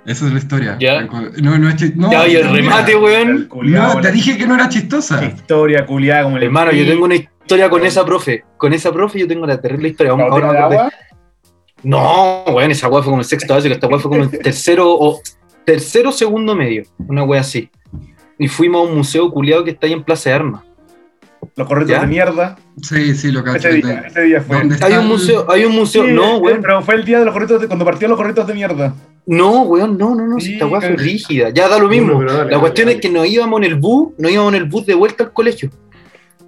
Esa 0.05 0.27
es 0.27 0.33
la 0.33 0.37
historia. 0.37 0.77
Ya. 0.79 1.01
No, 1.01 1.57
no 1.57 1.67
es 1.69 1.75
chi- 1.77 1.93
no, 1.95 2.11
Ya, 2.11 2.27
y 2.27 2.35
el 2.35 2.47
remate, 2.51 2.95
weón. 2.95 3.49
No, 3.63 4.01
te 4.01 4.11
dije 4.11 4.37
que 4.37 4.45
no 4.45 4.53
era 4.53 4.69
chistosa. 4.69 5.25
Historia 5.25 5.83
culiada 5.85 6.23
como 6.23 6.37
el. 6.37 6.43
Hermano, 6.43 6.71
yo 6.71 6.85
tengo 6.85 7.05
una 7.05 7.15
historia 7.15 7.69
con 7.71 7.83
esa 7.83 8.05
profe. 8.05 8.43
Con 8.57 8.71
esa 8.73 8.91
profe 8.93 9.19
yo 9.19 9.27
tengo 9.27 9.47
la 9.47 9.59
terrible 9.59 9.89
historia. 9.89 10.13
¿La 10.15 10.17
Vamos, 10.23 10.31
ahora 10.31 10.47
de 10.47 10.53
me 10.53 10.75
acordé. 10.77 10.95
No, 11.81 12.43
weón, 12.45 12.69
esa 12.71 12.87
weá 12.87 13.01
fue 13.01 13.11
como 13.11 13.21
el 13.21 13.27
sexto 13.27 13.53
básico, 13.55 13.73
esta 13.73 13.87
weá 13.87 13.99
fue 13.99 14.11
como 14.11 14.23
el 14.23 14.29
tercero 14.43 14.91
o 14.91 15.19
tercero 15.65 16.11
segundo 16.11 16.55
medio, 16.55 16.83
una 17.07 17.23
weá 17.23 17.41
así. 17.41 17.69
Y 18.37 18.47
fuimos 18.47 18.81
a 18.87 18.89
un 18.91 18.97
museo 18.97 19.31
culiado 19.31 19.63
que 19.63 19.71
está 19.71 19.87
ahí 19.87 19.93
en 19.93 20.03
Plaza 20.03 20.29
de 20.29 20.35
Armas. 20.35 20.61
Los 21.55 21.67
corretos 21.67 21.99
de 21.99 22.07
mierda. 22.07 22.57
Sí, 22.81 23.15
sí, 23.15 23.31
lo 23.31 23.43
cacho. 23.43 23.69
Ese 23.69 23.77
día, 23.77 24.03
ese 24.07 24.21
día 24.21 24.41
fue. 24.41 24.57
¿Dónde 24.57 24.75
está 24.75 24.87
Hay 24.87 24.93
un 24.93 25.07
museo, 25.07 25.45
hay 25.49 25.65
un 25.65 25.75
museo, 25.75 26.05
Sí, 26.05 26.11
no, 26.11 26.35
eh, 26.35 26.39
weón. 26.39 26.61
Pero 26.61 26.81
fue 26.81 26.95
el 26.95 27.05
día 27.05 27.19
de 27.19 27.25
los 27.25 27.33
corretos 27.33 27.61
de, 27.61 27.67
cuando 27.67 27.85
partieron 27.85 28.11
los 28.11 28.17
corretos 28.17 28.47
de 28.47 28.53
mierda. 28.53 28.93
No, 29.25 29.63
weón, 29.63 29.97
no, 29.97 30.13
no, 30.15 30.27
no, 30.27 30.39
Sí, 30.39 30.53
esta 30.53 30.67
weá 30.67 30.81
fue 30.81 30.95
rígida. 30.95 31.49
Ya 31.49 31.67
da 31.67 31.79
lo 31.79 31.87
mismo. 31.87 32.23
Dale, 32.23 32.51
La 32.51 32.59
cuestión 32.59 32.87
dale, 32.87 32.97
es 32.97 33.01
que 33.01 33.09
nos 33.09 33.27
íbamos 33.27 33.59
en 33.59 33.63
el 33.65 33.75
bus, 33.75 34.13
nos 34.17 34.31
íbamos 34.31 34.53
en 34.53 34.61
el 34.61 34.69
bus 34.69 34.85
de 34.85 34.93
vuelta 34.93 35.23
al 35.23 35.33
colegio. 35.33 35.69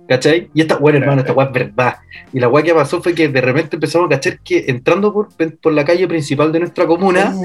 ¿Cachai? 0.07 0.49
Y 0.53 0.61
esta, 0.61 0.77
bueno, 0.77 0.99
hermano, 0.99 1.21
esta 1.21 1.33
weá 1.33 1.47
es 1.47 1.53
verdad. 1.53 1.95
Y 2.31 2.39
la 2.39 2.47
weá 2.47 2.63
que 2.63 2.73
pasó 2.73 3.01
fue 3.01 3.13
que 3.13 3.27
de 3.27 3.41
repente 3.41 3.75
empezamos 3.75 4.07
a 4.07 4.09
cachar 4.09 4.39
que 4.39 4.65
entrando 4.67 5.11
por, 5.11 5.29
por 5.61 5.73
la 5.73 5.83
calle 5.83 6.07
principal 6.07 6.51
de 6.51 6.59
nuestra 6.59 6.87
comuna, 6.87 7.35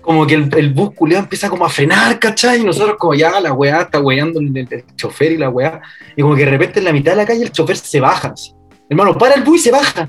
como 0.00 0.26
que 0.26 0.34
el, 0.34 0.48
el 0.56 0.72
bus 0.72 0.94
culiado 0.94 1.24
empieza 1.24 1.50
como 1.50 1.64
a 1.64 1.68
frenar, 1.68 2.18
¿cachai? 2.18 2.60
Y 2.60 2.64
nosotros 2.64 2.96
como 2.98 3.14
ya 3.14 3.38
la 3.40 3.52
weá 3.52 3.82
está 3.82 4.00
weando 4.00 4.40
el, 4.40 4.84
chofer 4.96 5.32
y 5.32 5.36
la 5.38 5.50
weá. 5.50 5.80
Y 6.16 6.22
como 6.22 6.34
que 6.34 6.44
de 6.44 6.50
repente 6.50 6.78
en 6.78 6.86
la 6.86 6.92
mitad 6.92 7.12
de 7.12 7.16
la 7.18 7.26
calle 7.26 7.42
el 7.42 7.52
chofer 7.52 7.76
se 7.76 8.00
baja. 8.00 8.28
así. 8.28 8.52
Hermano, 8.88 9.16
para 9.18 9.34
el 9.34 9.42
bus 9.42 9.60
y 9.60 9.64
se 9.64 9.70
baja. 9.70 10.08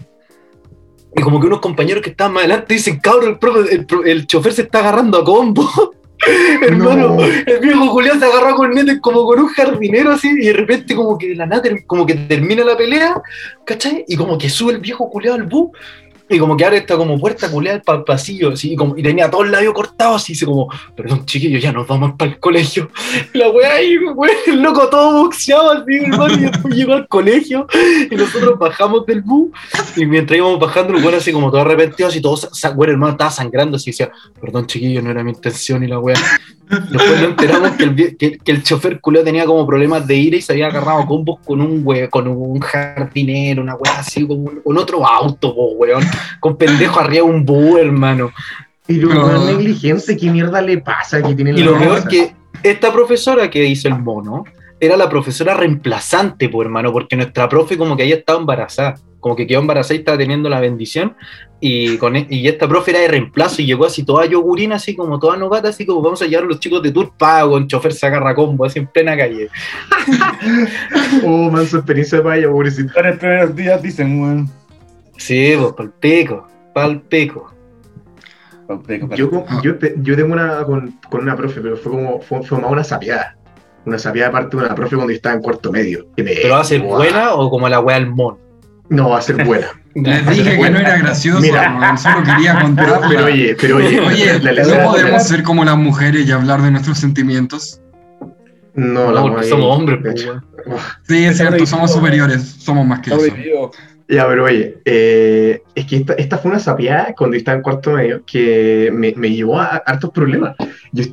Y 1.15 1.21
como 1.21 1.39
que 1.39 1.47
unos 1.47 1.60
compañeros 1.60 2.04
que 2.04 2.12
estaban 2.12 2.34
más 2.34 2.43
adelante 2.43 2.73
dicen, 2.75 2.99
cabrón, 2.99 3.30
el, 3.32 3.39
profe- 3.39 4.06
el, 4.06 4.28
chofer 4.28 4.54
se 4.54 4.62
está 4.62 4.80
agarrando 4.80 5.17
a 5.17 5.23
combo. 5.25 5.67
Hermano, 6.62 7.15
No. 7.15 7.23
el 7.23 7.60
viejo 7.62 7.88
Julián 7.88 8.19
se 8.19 8.25
agarró 8.25 8.56
con 8.56 8.71
netes 8.71 8.99
como 9.02 9.25
con 9.25 9.39
un 9.39 9.47
jardinero 9.47 10.12
así, 10.12 10.30
y 10.30 10.47
de 10.47 10.54
repente 10.54 10.93
como 10.95 11.17
que 11.17 11.30
de 11.30 11.36
la 11.36 11.45
nada 11.45 11.63
como 11.88 12.06
que 12.06 12.13
termina 12.13 12.63
la 12.63 12.78
pelea, 12.78 13.21
¿cachai? 13.65 14.04
Y 14.08 14.15
como 14.17 14.38
que 14.38 14.49
sube 14.49 14.73
el 14.73 14.80
viejo 14.80 15.08
Julián 15.10 15.41
al 15.41 15.47
bus, 15.47 15.69
y 16.30 16.38
como 16.38 16.56
que 16.56 16.63
ahora 16.63 16.78
está 16.78 16.96
como 16.96 17.20
puerta 17.20 17.50
culeada 17.50 17.82
para 17.82 18.00
el 18.00 18.04
pasillo, 18.04 18.52
así, 18.54 18.74
y, 18.74 18.76
como, 18.76 18.96
y 18.96 19.02
tenía 19.02 19.30
todo 19.32 19.44
el 19.44 19.52
labio 19.52 19.74
cortado, 19.74 20.15
así, 20.15 20.34
dice 20.34 20.46
como, 20.46 20.70
perdón 20.96 21.26
chiquillos, 21.26 21.62
ya 21.62 21.72
nos 21.72 21.88
vamos 21.88 22.13
para 22.18 22.32
el 22.32 22.39
colegio. 22.39 22.89
La 23.34 23.50
weá 23.50 23.74
ahí, 23.74 23.98
el 24.48 24.62
loco 24.62 24.88
todo 24.89 25.24
boxeado 25.24 25.72
así, 25.72 25.96
hermano, 25.96 26.34
y 26.36 26.42
después 26.42 26.76
llegó 26.76 26.94
al 26.94 27.08
colegio, 27.08 27.68
y 28.10 28.15
nosotros 28.15 28.60
bajamos 28.60 29.06
del 29.08 29.22
bus, 29.22 29.50
y 29.96 30.06
mientras 30.06 30.38
íbamos 30.38 30.60
bajando, 30.60 30.96
el 30.96 31.04
weón 31.04 31.15
así 31.15 31.32
como 31.32 31.50
todo 31.50 31.62
arrepentido, 31.62 32.10
así 32.10 32.22
todo, 32.22 32.38
weón, 32.76 32.92
hermano, 32.92 33.13
estaba 33.13 33.32
sangrando, 33.32 33.78
así, 33.78 33.89
decía, 33.89 34.12
perdón 34.39 34.68
chiquillos, 34.68 35.04
no 35.04 35.10
era 35.10 35.24
mi 35.24 35.32
intención, 35.32 35.84
y 35.84 35.88
la 35.88 36.00
weá. 36.00 36.15
Después 36.69 37.10
nos 37.10 37.21
enteramos 37.29 37.71
que 37.71 37.84
el, 37.84 38.17
que, 38.17 38.38
que 38.38 38.51
el 38.51 38.62
chofer 38.63 39.01
culeo 39.01 39.23
tenía 39.23 39.45
como 39.45 39.65
problemas 39.65 40.05
de 40.05 40.15
ira 40.15 40.38
y 40.38 40.41
se 40.41 40.53
había 40.53 40.67
agarrado 40.67 41.05
combos 41.08 41.39
con 41.45 41.62
un 41.62 41.82
we, 41.84 42.08
con 42.10 42.27
un 42.27 42.60
jardinero, 42.60 43.62
una 43.63 43.75
weá 43.75 43.99
así, 43.99 44.25
con, 44.27 44.38
un- 44.39 44.62
con 44.63 44.77
otro 44.77 45.05
auto, 45.08 45.55
po, 45.55 45.69
weón. 45.71 46.03
Con 46.39 46.58
pendejo 46.58 46.99
arriba 46.99 47.25
de 47.25 47.32
un 47.34 47.43
búho, 47.45 47.77
hermano. 47.79 48.32
Pero 48.86 49.10
No. 49.13 49.25
weón 49.25 49.45
negligente, 49.47 50.15
¿qué 50.15 50.29
mierda 50.29 50.62
le 50.62 50.77
pasa? 50.79 51.21
que 51.21 51.34
tiene 51.36 51.51
Y 51.51 51.63
lo 51.63 51.77
peor 51.77 52.08
que 52.08 52.34
esta 52.63 52.91
profesora 52.93 53.49
que 53.49 53.65
hizo 53.65 53.88
el 53.88 53.97
mono 53.99 54.43
era 54.79 54.95
la 54.95 55.10
profesora 55.10 55.55
reemplazante, 55.55 56.49
po, 56.49 56.62
hermano, 56.62 56.91
porque 56.93 57.15
nuestra 57.15 57.49
profe 57.49 57.77
como 57.77 57.97
que 57.97 58.03
había 58.03 58.15
estado 58.15 58.39
embarazada, 58.39 58.95
como 59.19 59.36
que 59.36 59.45
quedó 59.47 59.60
embarazada 59.60 59.95
y 59.95 59.99
estaba 59.99 60.17
teniendo 60.17 60.49
la 60.49 60.60
bendición, 60.60 61.15
y, 61.62 61.97
con, 61.97 62.15
e- 62.15 62.27
y 62.29 62.47
esta 62.47 62.67
profe 62.69 62.91
era 62.91 63.01
de 63.01 63.10
reemplazo 63.10 63.62
y 63.62 63.65
llegó 63.65 63.86
así 63.86 64.03
toda 64.03 64.25
yogurina, 64.25 64.75
así 64.75 64.95
como 64.95 65.19
toda 65.19 65.36
novata, 65.36 65.69
así 65.69 65.86
como 65.86 66.01
vamos 66.01 66.21
a 66.21 66.25
llevar 66.25 66.45
a 66.45 66.47
los 66.47 66.60
chicos 66.60 66.82
de 66.82 66.91
tour 66.91 67.12
pago, 67.17 67.51
con 67.51 67.67
chofer 67.67 67.91
se 67.93 68.05
agarra 68.08 68.34
combo, 68.34 68.63
así 68.65 68.79
en 68.79 68.88
plena 68.88 69.17
calle. 69.17 69.49
Oh, 71.25 71.49
man, 71.51 71.65
su 71.67 71.77
experiencia 71.77 72.19
de 72.19 72.23
paya, 72.23 72.49
pobrecito. 72.49 72.97
En 72.99 73.08
los 73.08 73.17
primeros 73.17 73.55
días 73.55 73.82
dicen, 73.82 74.21
weón. 74.21 74.49
Sí, 75.17 75.53
pues, 75.60 75.73
pal 75.73 75.91
pico, 75.99 76.47
pal 76.73 77.01
pico. 77.01 77.53
Yo, 79.15 79.29
yo, 79.63 79.77
te- 79.79 79.95
yo 79.97 80.15
tengo 80.15 80.32
una 80.34 80.63
con, 80.63 80.99
con 81.10 81.21
una 81.21 81.36
profe, 81.36 81.60
pero 81.60 81.75
fue 81.75 81.91
como 81.91 82.21
fue, 82.21 82.43
fue 82.43 82.60
más 82.60 82.71
una 82.71 82.84
sapiada. 82.84 83.36
Una 83.86 83.97
sapiada 83.97 84.29
aparte 84.29 84.55
de 84.58 84.63
una 84.63 84.75
profe 84.75 84.95
cuando 84.95 85.12
yo 85.12 85.15
estaba 85.17 85.36
en 85.36 85.41
cuarto 85.41 85.71
medio. 85.71 86.05
que 86.15 86.23
me- 86.23 86.36
¿Pero 86.36 86.53
va 86.53 86.62
a 86.62 86.63
ser 86.63 86.82
buena 86.82 87.34
o 87.34 87.49
como 87.49 87.67
la 87.67 87.79
wea 87.79 87.95
del 87.99 88.10
mon? 88.10 88.38
No, 88.89 89.10
va 89.10 89.19
a 89.19 89.21
ser 89.21 89.43
buena. 89.45 89.67
Les 89.95 90.28
dije 90.30 90.58
que 90.60 90.69
no 90.69 90.80
era 90.80 90.97
gracioso, 90.97 91.41
Mira. 91.41 91.97
solo 91.97 92.23
quería 92.23 92.60
contarla. 92.62 93.02
pero 93.10 93.25
oye, 93.25 93.56
pero 93.60 93.78
oye, 93.78 93.99
Oye, 93.99 94.39
la 94.39 94.63
¿no 94.63 94.91
podemos 94.91 95.23
ser 95.23 95.43
como 95.43 95.63
las 95.65 95.78
mujeres 95.78 96.28
y 96.28 96.32
hablar 96.32 96.62
de 96.62 96.71
nuestros 96.71 96.97
sentimientos? 96.97 97.80
No, 98.75 99.06
No, 99.06 99.12
la 99.12 99.21
porque 99.21 99.47
somos 99.47 99.78
hombres, 99.78 100.04
de 100.04 100.12
pues. 100.65 100.82
Sí, 101.08 101.25
es 101.25 101.38
cierto, 101.38 101.65
somos 101.65 101.91
superiores, 101.91 102.41
somos 102.60 102.86
más 102.86 102.99
que 103.02 103.10
eso. 103.13 103.71
Ya, 104.12 104.28
pero 104.28 104.45
oye, 104.45 104.80
eh, 104.86 105.62
es 105.76 105.86
que 105.86 105.98
esta, 105.98 106.13
esta 106.13 106.39
fue 106.39 106.50
una 106.50 106.60
sapiada 106.60 107.13
cuando 107.15 107.36
yo 107.36 107.38
estaba 107.38 107.58
en 107.58 107.62
cuarto 107.62 107.91
medio 107.91 108.24
que 108.26 108.89
me, 108.91 109.13
me 109.15 109.30
llevó 109.30 109.60
a 109.60 109.67
hartos 109.86 110.10
problemas. 110.10 110.56
Yo 110.91 111.04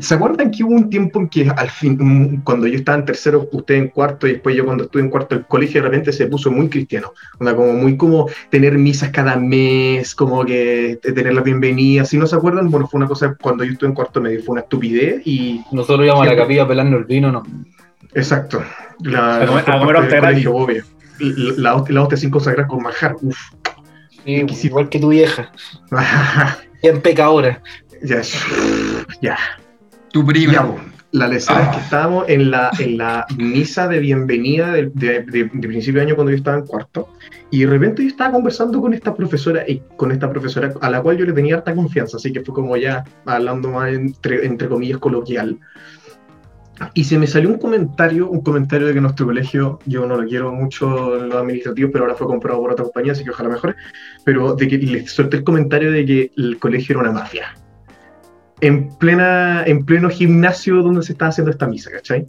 ¿Se 0.00 0.14
acuerdan 0.14 0.50
que 0.50 0.62
hubo 0.62 0.74
un 0.74 0.90
tiempo 0.90 1.18
en 1.18 1.30
que 1.30 1.48
al 1.48 1.70
fin, 1.70 2.42
cuando 2.44 2.66
yo 2.66 2.76
estaba 2.76 2.98
en 2.98 3.06
tercero, 3.06 3.48
usted 3.50 3.76
en 3.76 3.88
cuarto 3.88 4.26
y 4.26 4.32
después 4.32 4.54
yo 4.54 4.66
cuando 4.66 4.84
estuve 4.84 5.00
en 5.00 5.08
cuarto, 5.08 5.34
el 5.34 5.46
colegio 5.46 5.80
de 5.80 5.88
repente 5.88 6.12
se 6.12 6.26
puso 6.26 6.50
muy 6.50 6.68
cristiano? 6.68 7.14
Onda, 7.40 7.56
como 7.56 7.72
muy 7.72 7.96
como 7.96 8.28
tener 8.50 8.76
misas 8.76 9.08
cada 9.08 9.36
mes, 9.36 10.14
como 10.14 10.44
que 10.44 10.98
tener 11.02 11.32
la 11.32 11.40
bienvenida. 11.40 12.04
Si 12.04 12.18
no 12.18 12.26
se 12.26 12.36
acuerdan, 12.36 12.70
bueno, 12.70 12.86
fue 12.86 12.98
una 12.98 13.08
cosa 13.08 13.34
cuando 13.40 13.64
yo 13.64 13.72
estuve 13.72 13.88
en 13.88 13.94
cuarto 13.94 14.20
medio, 14.20 14.42
fue 14.42 14.52
una 14.52 14.60
estupidez 14.60 15.22
y 15.26 15.62
Nosotros 15.72 16.04
íbamos 16.04 16.26
a 16.26 16.30
la 16.30 16.36
capilla 16.36 16.64
a 16.64 16.68
pelarnos 16.68 17.00
el 17.00 17.06
vino, 17.06 17.32
¿no? 17.32 17.42
exacto. 18.12 18.62
La, 19.00 19.36
A 19.36 19.46
comer- 19.46 19.64
la 19.66 19.74
a 19.74 19.78
comer 19.78 20.48
obvio. 20.48 20.84
La, 21.22 21.52
la, 21.56 21.74
hostia- 21.76 21.94
la 21.94 22.02
hostia 22.02 22.16
sin 22.18 22.30
consagrar 22.30 22.66
con 22.66 22.82
manjar. 22.82 23.16
Sí, 24.24 24.34
Exquisito. 24.36 24.66
igual 24.68 24.88
que 24.88 24.98
tu 24.98 25.08
vieja. 25.08 25.50
Bien 26.82 27.00
pecadora. 27.00 27.62
Ya, 28.02 28.22
ya. 29.20 29.36
Tu 30.12 30.24
prima. 30.26 30.52
Ya, 30.52 30.74
la 31.12 31.28
lección 31.28 31.60
es 31.60 31.68
que 31.68 31.80
estábamos 31.80 32.24
en 32.28 32.50
la, 32.50 32.70
en 32.78 32.96
la 32.98 33.26
misa 33.36 33.86
de 33.86 33.98
bienvenida 33.98 34.72
de, 34.72 34.90
de- 34.94 35.20
de- 35.22 35.50
de 35.52 35.68
principio 35.68 36.00
de 36.00 36.06
año 36.06 36.14
cuando 36.14 36.30
yo 36.30 36.36
estaba 36.38 36.56
en 36.58 36.66
cuarto 36.66 37.08
y 37.50 37.60
de 37.60 37.66
repente 37.66 38.02
yo 38.02 38.08
estaba 38.08 38.32
conversando 38.32 38.80
con 38.80 38.94
esta 38.94 39.14
profesora 39.14 39.62
y 39.68 39.82
con 39.96 40.10
esta 40.10 40.30
profesora 40.30 40.72
a 40.80 40.88
la 40.90 41.02
cual 41.02 41.18
yo 41.18 41.26
le 41.26 41.32
tenía 41.34 41.56
harta 41.56 41.74
confianza, 41.74 42.16
así 42.16 42.32
que 42.32 42.40
fue 42.40 42.54
como 42.54 42.76
ya 42.78 43.04
hablando 43.26 43.70
más 43.70 43.92
entre, 43.92 44.46
entre 44.46 44.68
comillas 44.68 44.98
coloquial. 44.98 45.58
Y 46.94 47.04
se 47.04 47.18
me 47.18 47.26
salió 47.26 47.48
un 47.48 47.58
comentario, 47.58 48.28
un 48.28 48.40
comentario 48.40 48.86
de 48.86 48.94
que 48.94 49.00
nuestro 49.00 49.26
colegio, 49.26 49.78
yo 49.86 50.06
no 50.06 50.20
lo 50.20 50.28
quiero 50.28 50.52
mucho 50.52 51.18
en 51.18 51.28
los 51.28 51.38
administrativos, 51.38 51.90
pero 51.92 52.04
ahora 52.04 52.16
fue 52.16 52.26
comprado 52.26 52.60
por 52.60 52.72
otra 52.72 52.84
compañía, 52.84 53.12
así 53.12 53.24
que 53.24 53.30
ojalá 53.30 53.48
mejore, 53.48 53.74
pero 54.24 54.54
de 54.54 54.68
que 54.68 54.78
le 54.78 55.06
solté 55.06 55.38
el 55.38 55.44
comentario 55.44 55.92
de 55.92 56.04
que 56.04 56.30
el 56.36 56.58
colegio 56.58 56.94
era 56.94 57.00
una 57.00 57.12
mafia 57.12 57.54
en, 58.62 58.88
plena, 58.96 59.64
en 59.66 59.84
pleno 59.84 60.08
gimnasio 60.08 60.82
donde 60.82 61.02
se 61.02 61.12
estaba 61.12 61.28
haciendo 61.30 61.50
esta 61.50 61.66
misa, 61.66 61.90
¿cachai? 61.90 62.24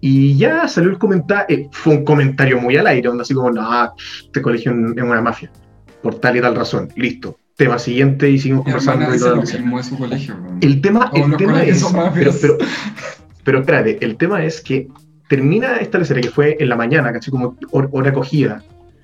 Y 0.00 0.36
ya 0.36 0.66
salió 0.66 0.90
el 0.90 0.98
comentario, 0.98 1.68
fue 1.72 1.96
un 1.96 2.04
comentario 2.04 2.60
muy 2.60 2.76
al 2.76 2.86
aire, 2.86 3.08
donde 3.08 3.22
así 3.22 3.34
como, 3.34 3.50
no, 3.50 3.92
este 4.24 4.40
colegio 4.40 4.72
es 4.72 5.02
una 5.02 5.20
mafia, 5.20 5.50
por 6.02 6.14
tal 6.14 6.36
y 6.36 6.40
tal 6.40 6.56
razón, 6.56 6.88
listo. 6.96 7.36
Tema 7.56 7.78
siguiente 7.78 8.30
y 8.30 8.38
seguimos 8.38 8.64
conversando. 8.64 9.14
y 9.14 9.18
lo 9.18 9.36
mismo 9.36 9.76
de 9.76 9.84
su 9.84 9.98
colegio. 9.98 10.36
El 10.60 10.80
tema, 10.80 11.10
el 11.14 11.36
tema 11.36 11.62
es, 11.62 11.84
pero, 12.14 12.32
pero, 12.40 12.58
pero 13.44 13.60
espérate, 13.60 13.98
el 14.04 14.16
tema 14.16 14.44
es 14.44 14.60
que 14.60 14.88
termina 15.28 15.76
esta 15.76 15.98
lecera 15.98 16.20
que 16.20 16.30
fue 16.30 16.56
en 16.60 16.68
la 16.68 16.76
mañana, 16.76 17.12
¿cachai? 17.12 17.30
Como 17.30 17.56
hor- 17.70 17.88
hora 17.92 18.10
acogida, 18.10 18.62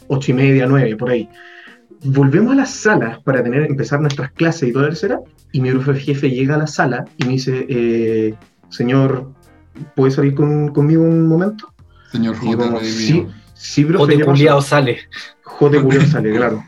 ocho 0.08 0.30
y 0.30 0.34
media, 0.34 0.66
nueve, 0.66 0.96
por 0.96 1.10
ahí. 1.10 1.28
Volvemos 2.04 2.52
a 2.52 2.56
las 2.56 2.70
salas 2.70 3.18
para 3.22 3.42
tener, 3.42 3.62
empezar 3.62 4.00
nuestras 4.00 4.30
clases 4.32 4.68
y 4.68 4.72
toda 4.72 4.84
la 4.84 4.90
tercera, 4.90 5.20
y 5.52 5.60
mi 5.60 5.70
profe 5.72 5.94
jefe 6.00 6.30
llega 6.30 6.54
a 6.54 6.58
la 6.58 6.66
sala 6.66 7.04
y 7.16 7.24
me 7.24 7.32
dice, 7.32 7.66
eh, 7.68 8.34
señor, 8.68 9.32
¿puede 9.96 10.12
salir 10.12 10.34
con- 10.34 10.68
conmigo 10.68 11.02
un 11.02 11.26
momento? 11.26 11.72
Señor 12.12 12.36
J. 12.36 12.80
sí, 12.84 13.26
sí, 13.54 13.84
profe, 13.84 13.98
Jote 13.98 14.12
¿qué 14.12 14.18
pasó?". 14.20 14.30
culiao 14.32 14.60
sale. 14.62 14.98
Jote 15.42 15.82
Culiao 15.82 16.04
sale, 16.06 16.30
claro. 16.36 16.62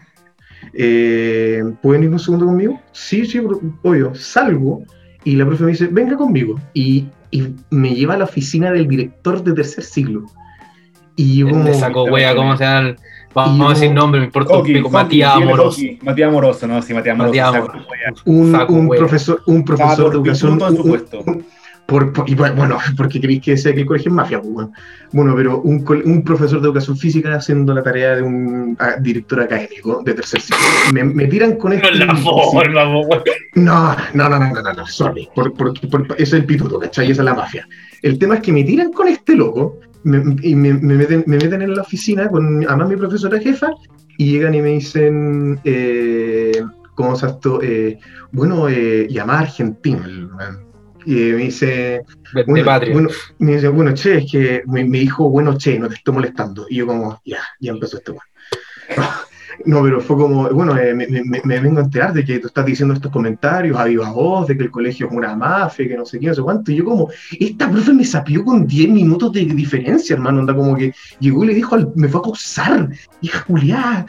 Eh, 0.72 1.62
¿Pueden 1.82 2.04
ir 2.04 2.10
un 2.10 2.18
segundo 2.18 2.46
conmigo? 2.46 2.80
Sí, 2.92 3.24
sí, 3.26 3.40
obvio. 3.82 4.14
Salgo 4.14 4.82
y 5.24 5.36
la 5.36 5.46
profe 5.46 5.64
me 5.64 5.70
dice, 5.72 5.86
venga 5.86 6.16
conmigo. 6.16 6.58
Y, 6.74 7.06
y 7.30 7.48
me 7.70 7.94
lleva 7.94 8.14
a 8.14 8.18
la 8.18 8.24
oficina 8.24 8.70
del 8.72 8.88
director 8.88 9.42
de 9.42 9.52
tercer 9.52 9.84
siglo. 9.84 10.26
Y 11.16 11.38
yo 11.38 11.50
como... 11.50 11.72
Sacó 11.74 12.04
wea, 12.04 12.34
¿cómo 12.34 12.56
se 12.56 12.64
llama? 12.64 12.96
Vamos 13.34 13.58
Y 13.58 13.62
a 13.62 13.68
decir 13.74 13.88
yo- 13.88 13.94
nombre, 13.94 14.20
me 14.20 14.26
importa 14.26 14.56
un 14.56 14.62
pico. 14.64 14.90
Matías 14.90 15.34
Amoroso. 15.36 15.80
Matías 16.02 16.28
Amoroso, 16.28 16.66
no, 16.66 16.82
sí, 16.82 16.92
Matías 16.94 17.14
Amoroso. 17.14 17.34
Matías 17.34 17.52
saco, 17.52 17.78
un, 18.24 18.52
Saco, 18.52 18.72
un 18.72 18.88
profesor, 18.88 19.42
un 19.46 19.64
profesor 19.64 19.96
por 20.04 20.10
de 20.12 20.16
educación... 20.16 20.52
un- 20.54 20.62
un- 21.26 21.46
por- 21.90 22.12
por- 22.12 22.30
y 22.30 22.34
bueno, 22.34 22.78
porque 22.96 23.20
queréis 23.20 23.42
que 23.42 23.56
sea 23.56 23.74
que 23.74 23.80
el 23.80 23.86
colegio 23.86 24.10
es 24.10 24.14
mafia, 24.14 24.40
pues, 24.40 24.52
bueno. 24.52 24.72
Bueno, 25.12 25.34
pero 25.36 25.60
un, 25.62 25.84
un 26.04 26.22
profesor 26.22 26.60
de 26.60 26.66
educación 26.68 26.96
física 26.96 27.34
haciendo 27.34 27.74
la 27.74 27.82
tarea 27.82 28.14
de 28.16 28.22
un 28.22 28.76
ah, 28.78 28.94
director 29.00 29.40
académico 29.40 30.00
de 30.04 30.14
tercer 30.14 30.40
ciclo. 30.40 30.58
Me, 30.92 31.02
me 31.02 31.26
tiran 31.26 31.56
con 31.56 31.72
esto. 31.72 31.88
No 31.88 31.94
es 31.94 31.98
la 32.06 32.14
forma, 32.16 32.84
po, 32.92 33.00
wea. 33.08 33.22
No, 33.56 33.96
no, 34.14 34.28
no, 34.28 34.38
no, 34.38 34.52
no, 34.54 34.62
no, 34.62 34.72
no, 34.72 34.86
sorry. 34.86 35.28
Por, 35.34 35.52
por, 35.54 35.74
es 36.16 36.32
el 36.32 36.44
pituto, 36.44 36.78
¿cachai? 36.78 37.10
Esa 37.10 37.22
es 37.22 37.24
la 37.24 37.34
mafia. 37.34 37.66
El 38.02 38.18
tema 38.20 38.36
es 38.36 38.40
que 38.42 38.52
me 38.52 38.62
tiran 38.62 38.92
con 38.92 39.08
este 39.08 39.34
loco 39.34 39.78
me- 40.04 40.36
y 40.42 40.54
me, 40.54 40.72
me 40.74 40.94
meten, 40.94 41.24
me 41.26 41.36
meten 41.36 41.60
en 41.62 41.74
la 41.74 41.82
oficina 41.82 42.28
con 42.28 42.64
además 42.66 42.88
mi 42.88 42.96
profesora 42.96 43.38
jefa 43.40 43.68
y 44.16 44.30
llegan 44.32 44.54
y 44.54 44.62
me 44.62 44.68
dicen, 44.70 45.60
eh, 45.64 46.62
¿cómo 46.94 47.16
se 47.16 47.26
esto? 47.26 47.60
Eh, 47.62 47.98
bueno, 48.30 48.68
eh, 48.68 49.08
llamada 49.10 49.40
argentino. 49.40 50.04
el 50.04 50.28
man. 50.28 50.69
Y 51.06 51.14
me 51.14 51.36
dice, 51.44 51.66
De, 51.66 52.04
de 52.34 52.44
bueno, 52.44 52.64
patria. 52.64 52.92
bueno, 52.92 53.08
me 53.38 53.54
dice, 53.54 53.68
bueno, 53.68 53.94
che, 53.94 54.18
es 54.18 54.30
que 54.30 54.62
me, 54.66 54.84
me 54.84 54.98
dijo, 54.98 55.28
bueno, 55.30 55.56
che, 55.56 55.78
no 55.78 55.88
te 55.88 55.94
estoy 55.94 56.14
molestando. 56.14 56.66
Y 56.68 56.76
yo 56.76 56.86
como, 56.86 57.20
ya, 57.24 57.38
ya 57.60 57.72
empezó 57.72 57.98
este 57.98 58.12
weón. 58.12 58.22
No, 59.66 59.82
pero 59.82 60.00
fue 60.00 60.16
como, 60.16 60.48
bueno, 60.48 60.74
eh, 60.78 60.94
me, 60.94 61.06
me- 61.06 61.42
me 61.44 61.60
vengo 61.60 61.80
a 61.80 61.82
enterar 61.82 62.14
de 62.14 62.24
que 62.24 62.38
tú 62.38 62.46
estás 62.46 62.64
diciendo 62.64 62.94
estos 62.94 63.12
comentarios 63.12 63.76
a 63.78 63.84
viva 63.84 64.10
voz, 64.10 64.46
de 64.48 64.56
que 64.56 64.62
el 64.62 64.70
colegio 64.70 65.06
es 65.06 65.12
una 65.12 65.36
mafia, 65.36 65.86
que 65.86 65.98
no 65.98 66.06
sé 66.06 66.18
qué, 66.18 66.28
no 66.28 66.34
sé 66.34 66.40
cuánto. 66.40 66.72
Y 66.72 66.76
yo 66.76 66.84
como, 66.86 67.10
esta 67.38 67.70
profe 67.70 67.92
me 67.92 68.04
sapió 68.06 68.42
con 68.42 68.66
10 68.66 68.88
minutos 68.88 69.32
de 69.34 69.44
diferencia, 69.44 70.14
hermano. 70.14 70.40
Anda 70.40 70.54
como 70.56 70.74
que 70.74 70.94
llegó 71.18 71.44
y 71.44 71.48
le 71.48 71.54
dijo, 71.54 71.74
al- 71.74 71.92
me 71.94 72.08
fue 72.08 72.20
a 72.20 72.22
acusar. 72.22 72.88
Hija 73.20 73.40
Julián, 73.40 74.06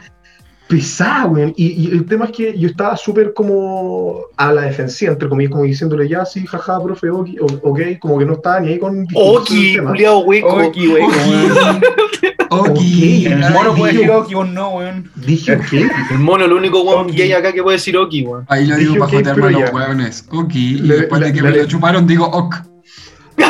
pesada, 0.76 1.26
weón. 1.26 1.52
Y, 1.56 1.66
y 1.84 1.90
el 1.92 2.06
tema 2.06 2.24
es 2.24 2.30
que 2.32 2.58
yo 2.58 2.66
estaba 2.68 2.96
súper 2.96 3.34
como 3.34 4.22
a 4.38 4.50
la 4.52 4.62
defensiva, 4.62 5.12
entre 5.12 5.28
comillas, 5.28 5.52
como 5.52 5.64
diciéndole, 5.64 6.08
ya, 6.08 6.24
sí, 6.24 6.46
jaja, 6.46 6.82
profe, 6.82 7.10
ok, 7.10 7.28
o- 7.40 7.70
ok, 7.70 7.80
como 8.00 8.18
que 8.18 8.24
no 8.24 8.32
estaba 8.32 8.60
ni 8.60 8.68
ahí 8.68 8.78
con 8.78 9.06
Oki, 9.14 9.76
culiao 9.76 10.20
hueco. 10.20 10.48
Oki, 10.48 10.88
wey, 10.88 11.02
weón. 11.02 11.80
Ok. 12.54 12.68
Ok. 12.70 12.78
El 12.80 13.50
mono 13.52 13.74
puede 13.74 13.92
decir 13.94 14.10
Oki, 14.10 14.34
vos 14.34 14.48
no, 14.48 14.70
weón. 14.76 15.10
Dije, 15.16 15.56
ok, 15.56 15.72
El 16.10 16.18
mono, 16.18 16.44
el 16.44 16.52
único 16.52 16.82
weón 16.82 17.06
Oki. 17.06 17.16
gay 17.16 17.32
acá 17.32 17.50
que 17.52 17.62
puede 17.62 17.76
decir 17.78 17.96
Oki, 17.96 18.22
weón. 18.24 18.44
Ahí 18.48 18.66
lo 18.66 18.76
digo 18.76 18.92
Dije 19.06 19.22
para 19.22 19.34
pero 19.34 19.50
los 19.50 19.60
ya. 19.60 19.70
hueones. 19.74 20.26
Ok. 20.30 20.54
Y 20.54 20.78
La- 20.80 20.94
después 20.96 21.20
de 21.22 21.32
que 21.32 21.40
la- 21.42 21.50
me 21.50 21.56
lo 21.56 21.64
chuparon, 21.66 22.06
digo 22.06 22.26
ok. 22.26 22.56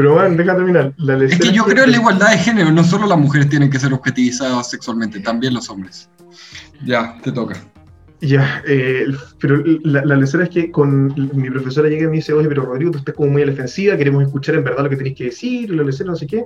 pero 0.00 0.30
deja 0.30 0.54
terminar. 0.54 0.92
La 0.98 1.16
Es 1.24 1.38
que 1.40 1.50
yo 1.52 1.64
creo 1.64 1.84
en 1.84 1.90
la 1.90 1.96
igualdad 1.96 2.30
de 2.30 2.38
género. 2.38 2.70
No 2.70 2.84
solo 2.84 3.06
las 3.08 3.18
mujeres 3.18 3.48
tienen 3.48 3.68
que 3.68 3.80
ser 3.80 3.92
objetivizadas 3.92 4.70
sexualmente, 4.70 5.18
también 5.18 5.54
los 5.54 5.68
hombres. 5.70 6.08
Ya, 6.84 7.16
te 7.22 7.32
toca. 7.32 7.56
Ya, 8.20 8.62
eh, 8.66 9.06
pero 9.40 9.60
la, 9.82 10.04
la 10.04 10.16
lecera 10.16 10.44
es 10.44 10.50
que 10.50 10.70
con 10.70 11.12
mi 11.34 11.50
profesora 11.50 11.88
llega 11.88 12.04
y 12.04 12.06
me 12.08 12.16
dice, 12.16 12.32
oye, 12.32 12.48
pero 12.48 12.64
Rodrigo, 12.64 12.92
tú 12.92 12.98
estás 12.98 13.14
como 13.16 13.30
muy 13.32 13.42
a 13.42 13.46
la 13.46 13.50
defensiva, 13.52 13.96
queremos 13.96 14.22
escuchar 14.24 14.54
en 14.54 14.64
verdad 14.64 14.84
lo 14.84 14.90
que 14.90 14.96
tenéis 14.96 15.16
que 15.16 15.24
decir, 15.24 15.70
y 15.70 15.76
la 15.76 15.82
lecera 15.82 16.10
no 16.10 16.16
sé 16.16 16.26
qué. 16.28 16.44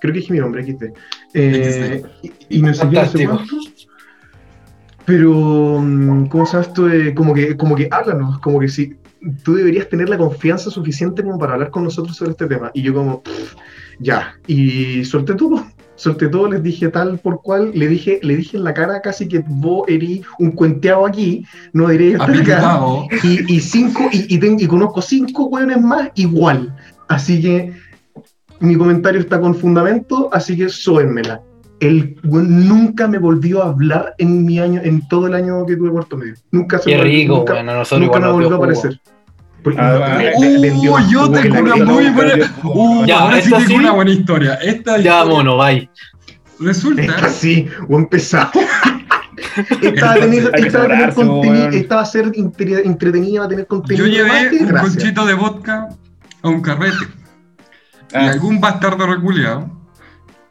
Creo 0.00 0.12
que 0.14 0.20
es 0.20 0.30
mi 0.30 0.38
nombre, 0.38 0.62
XD. 0.64 0.84
Eh, 1.34 2.02
y, 2.22 2.58
y 2.58 2.62
no 2.62 2.72
sé 2.72 2.80
qué, 2.80 2.96
no 2.96 3.04
sé 3.06 3.18
Fantástico. 3.18 3.32
cuánto. 3.34 3.56
Pero, 5.04 5.80
mm, 5.82 6.26
¿cómo 6.28 6.46
sabes 6.46 6.68
esto? 6.68 6.86
de- 6.86 7.14
como, 7.14 7.32
que, 7.34 7.56
como 7.56 7.76
que 7.76 7.88
háblanos, 7.90 8.38
como 8.40 8.58
que 8.58 8.68
si 8.68 8.94
tú 9.42 9.54
deberías 9.54 9.88
tener 9.88 10.08
la 10.08 10.18
confianza 10.18 10.70
suficiente 10.70 11.22
como 11.22 11.38
para 11.38 11.54
hablar 11.54 11.70
con 11.70 11.84
nosotros 11.84 12.16
sobre 12.16 12.32
este 12.32 12.46
tema. 12.46 12.70
Y 12.74 12.82
yo 12.82 12.94
como, 12.94 13.22
"Pff, 13.22 13.54
ya, 13.98 14.38
y 14.46 15.04
solté 15.04 15.34
todo, 15.34 15.64
solté 15.96 16.28
todo, 16.28 16.50
les 16.50 16.62
dije 16.62 16.88
tal 16.88 17.18
por 17.18 17.40
cual, 17.42 17.70
le 17.74 17.88
dije, 17.88 18.20
le 18.22 18.36
dije 18.36 18.56
en 18.56 18.64
la 18.64 18.74
cara 18.74 19.00
casi 19.00 19.28
que 19.28 19.42
vos 19.46 19.84
erí 19.88 20.22
un 20.38 20.50
cuenteado 20.52 21.06
aquí, 21.06 21.44
no 21.72 21.88
estar 22.12 22.30
acá. 22.42 22.80
Y, 23.22 23.54
y 23.54 23.60
cinco, 23.60 24.02
y, 24.12 24.34
y, 24.34 24.38
ten- 24.38 24.60
y 24.60 24.66
conozco 24.66 25.00
cinco 25.02 25.46
hueones 25.46 25.80
más 25.80 26.10
igual. 26.14 26.74
Así 27.08 27.40
que 27.40 27.72
mi 28.60 28.76
comentario 28.76 29.20
está 29.20 29.40
con 29.40 29.54
fundamento, 29.54 30.28
así 30.32 30.56
que. 30.56 30.68
El 31.78 32.16
weón 32.24 32.66
nunca 32.68 33.06
me 33.06 33.18
volvió 33.18 33.62
a 33.62 33.68
hablar 33.68 34.14
en 34.16 34.46
mi 34.46 34.58
año, 34.58 34.80
en 34.82 35.06
todo 35.08 35.26
el 35.26 35.34
año 35.34 35.66
que 35.66 35.76
tuve 35.76 35.90
cuarto 35.90 36.16
medio. 36.16 36.34
Nunca 36.50 36.78
se 36.78 36.90
Qué 36.90 36.96
rico, 36.98 37.38
nunca, 37.38 37.62
nosotros 37.62 38.00
nunca 38.06 38.18
me 38.18 38.32
volvió 38.32 38.46
a 38.48 38.50
dio 38.50 38.56
jugo. 38.58 38.66
Porque 39.66 39.80
Ah, 39.80 40.20
me- 40.38 40.58
vendió 40.60 40.92
Uh, 40.94 41.10
yo 41.10 41.28
tengo 41.28 41.58
una 41.58 41.74
muy 41.84 42.08
buena. 42.10 42.46
Uh, 42.62 43.04
Ya, 43.04 43.18
ahora 43.18 43.40
sí 43.40 43.46
esta 43.46 43.56
tengo 43.56 43.68
sí. 43.70 43.74
una 43.74 43.90
buena 43.90 44.10
historia. 44.12 44.54
Esta 44.62 44.92
Ya, 44.98 45.18
historia- 45.22 45.24
mono, 45.24 45.56
bye. 45.56 45.90
Esta 46.36 46.54
Resulta 46.60 47.28
sí, 47.30 47.66
buen 47.88 48.06
pesado. 48.06 48.52
Esta 49.82 50.06
va 50.06 50.12
a 50.12 50.14
tener, 50.14 50.50
esta 50.54 50.78
va 50.78 50.84
a 50.84 50.88
tener 50.88 51.14
weón. 51.16 51.74
esta 51.74 51.96
va 51.96 52.02
a 52.02 52.06
ser 52.06 52.30
entre- 52.36 52.86
entretenida, 52.86 53.40
va 53.40 53.46
a 53.46 53.48
tener 53.48 53.66
contenido. 53.66 54.06
Yo 54.06 54.12
llevé 54.12 54.50
un 54.60 54.68
gracia. 54.68 54.88
conchito 54.88 55.26
de 55.26 55.34
vodka 55.34 55.88
a 56.42 56.48
un 56.48 56.60
carrete. 56.60 57.04
Y 58.12 58.16
Ah, 58.16 58.30
algún 58.30 58.60
bastardo 58.60 59.04
reculeado 59.04 59.68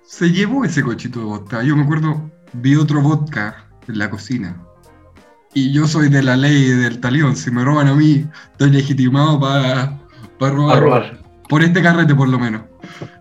se 0.03 0.29
llevó 0.29 0.65
ese 0.65 0.83
cochito 0.83 1.19
de 1.19 1.25
vodka. 1.25 1.63
Yo 1.63 1.77
me 1.77 1.83
acuerdo, 1.83 2.29
vi 2.51 2.75
otro 2.75 2.99
vodka 3.01 3.65
en 3.87 3.97
la 3.97 4.09
cocina. 4.09 4.57
Y 5.55 5.71
yo 5.71 5.87
soy 5.87 6.09
de 6.09 6.21
la 6.21 6.35
ley 6.35 6.65
del 6.65 6.99
talión. 6.99 7.35
Si 7.35 7.49
me 7.49 7.63
roban 7.63 7.87
a 7.87 7.95
mí, 7.95 8.25
estoy 8.51 8.69
legitimado 8.71 9.39
para 9.39 9.97
robar. 10.39 10.77
A 10.77 10.79
robar. 10.81 11.21
Por 11.49 11.63
este 11.63 11.81
carrete, 11.81 12.13
por 12.13 12.27
lo 12.27 12.37
menos. 12.37 12.63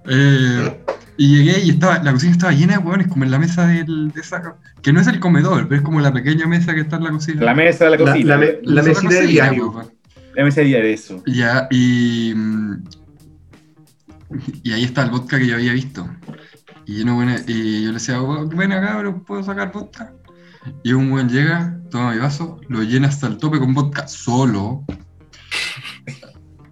Eh, 0.08 0.80
y 1.16 1.36
llegué 1.36 1.60
y 1.64 1.70
estaba, 1.70 2.02
la 2.02 2.12
cocina 2.12 2.32
estaba 2.32 2.52
llena 2.52 2.72
de 2.76 2.78
hueones, 2.80 3.06
como 3.06 3.22
en 3.24 3.30
la 3.30 3.38
mesa 3.38 3.68
del, 3.68 4.10
de 4.12 4.20
esa. 4.20 4.56
Que 4.82 4.92
no 4.92 5.00
es 5.00 5.06
el 5.06 5.20
comedor, 5.20 5.68
pero 5.68 5.76
es 5.76 5.82
como 5.82 6.00
la 6.00 6.12
pequeña 6.12 6.46
mesa 6.48 6.74
que 6.74 6.80
está 6.80 6.96
en 6.96 7.04
la 7.04 7.10
cocina. 7.10 7.40
la 7.44 7.54
mesa 7.54 7.84
de 7.84 7.90
la 7.90 7.96
La, 7.98 8.10
cocina. 8.12 8.36
la, 8.36 8.46
la 8.62 8.80
Esa 8.80 8.90
mesita 9.02 9.14
de 9.20 9.26
diario. 9.28 9.90
La 10.34 10.42
mesa 10.44 10.60
de 10.62 10.66
día 10.66 10.78
de 10.80 10.92
eso. 10.92 11.22
Ya, 11.26 11.68
y. 11.70 12.34
Y 14.64 14.72
ahí 14.72 14.82
está 14.82 15.04
el 15.04 15.10
vodka 15.10 15.38
que 15.38 15.46
yo 15.46 15.54
había 15.54 15.72
visto. 15.72 16.08
Y 16.86 16.98
yo, 16.98 17.04
no, 17.04 17.14
bueno, 17.14 17.36
y 17.46 17.82
yo 17.84 17.88
le 17.88 17.94
decía, 17.94 18.20
"Oh, 18.20 18.48
ven 18.48 18.72
acá, 18.72 18.96
bro, 18.98 19.22
¿puedo 19.22 19.44
sacar 19.44 19.70
vodka? 19.70 20.12
Y 20.82 20.92
un 20.92 21.10
buen 21.10 21.28
llega, 21.28 21.78
toma 21.90 22.12
mi 22.12 22.18
vaso, 22.18 22.60
lo 22.68 22.82
llena 22.82 23.08
hasta 23.08 23.26
el 23.26 23.38
tope 23.38 23.58
con 23.58 23.74
vodka 23.74 24.06
solo. 24.08 24.84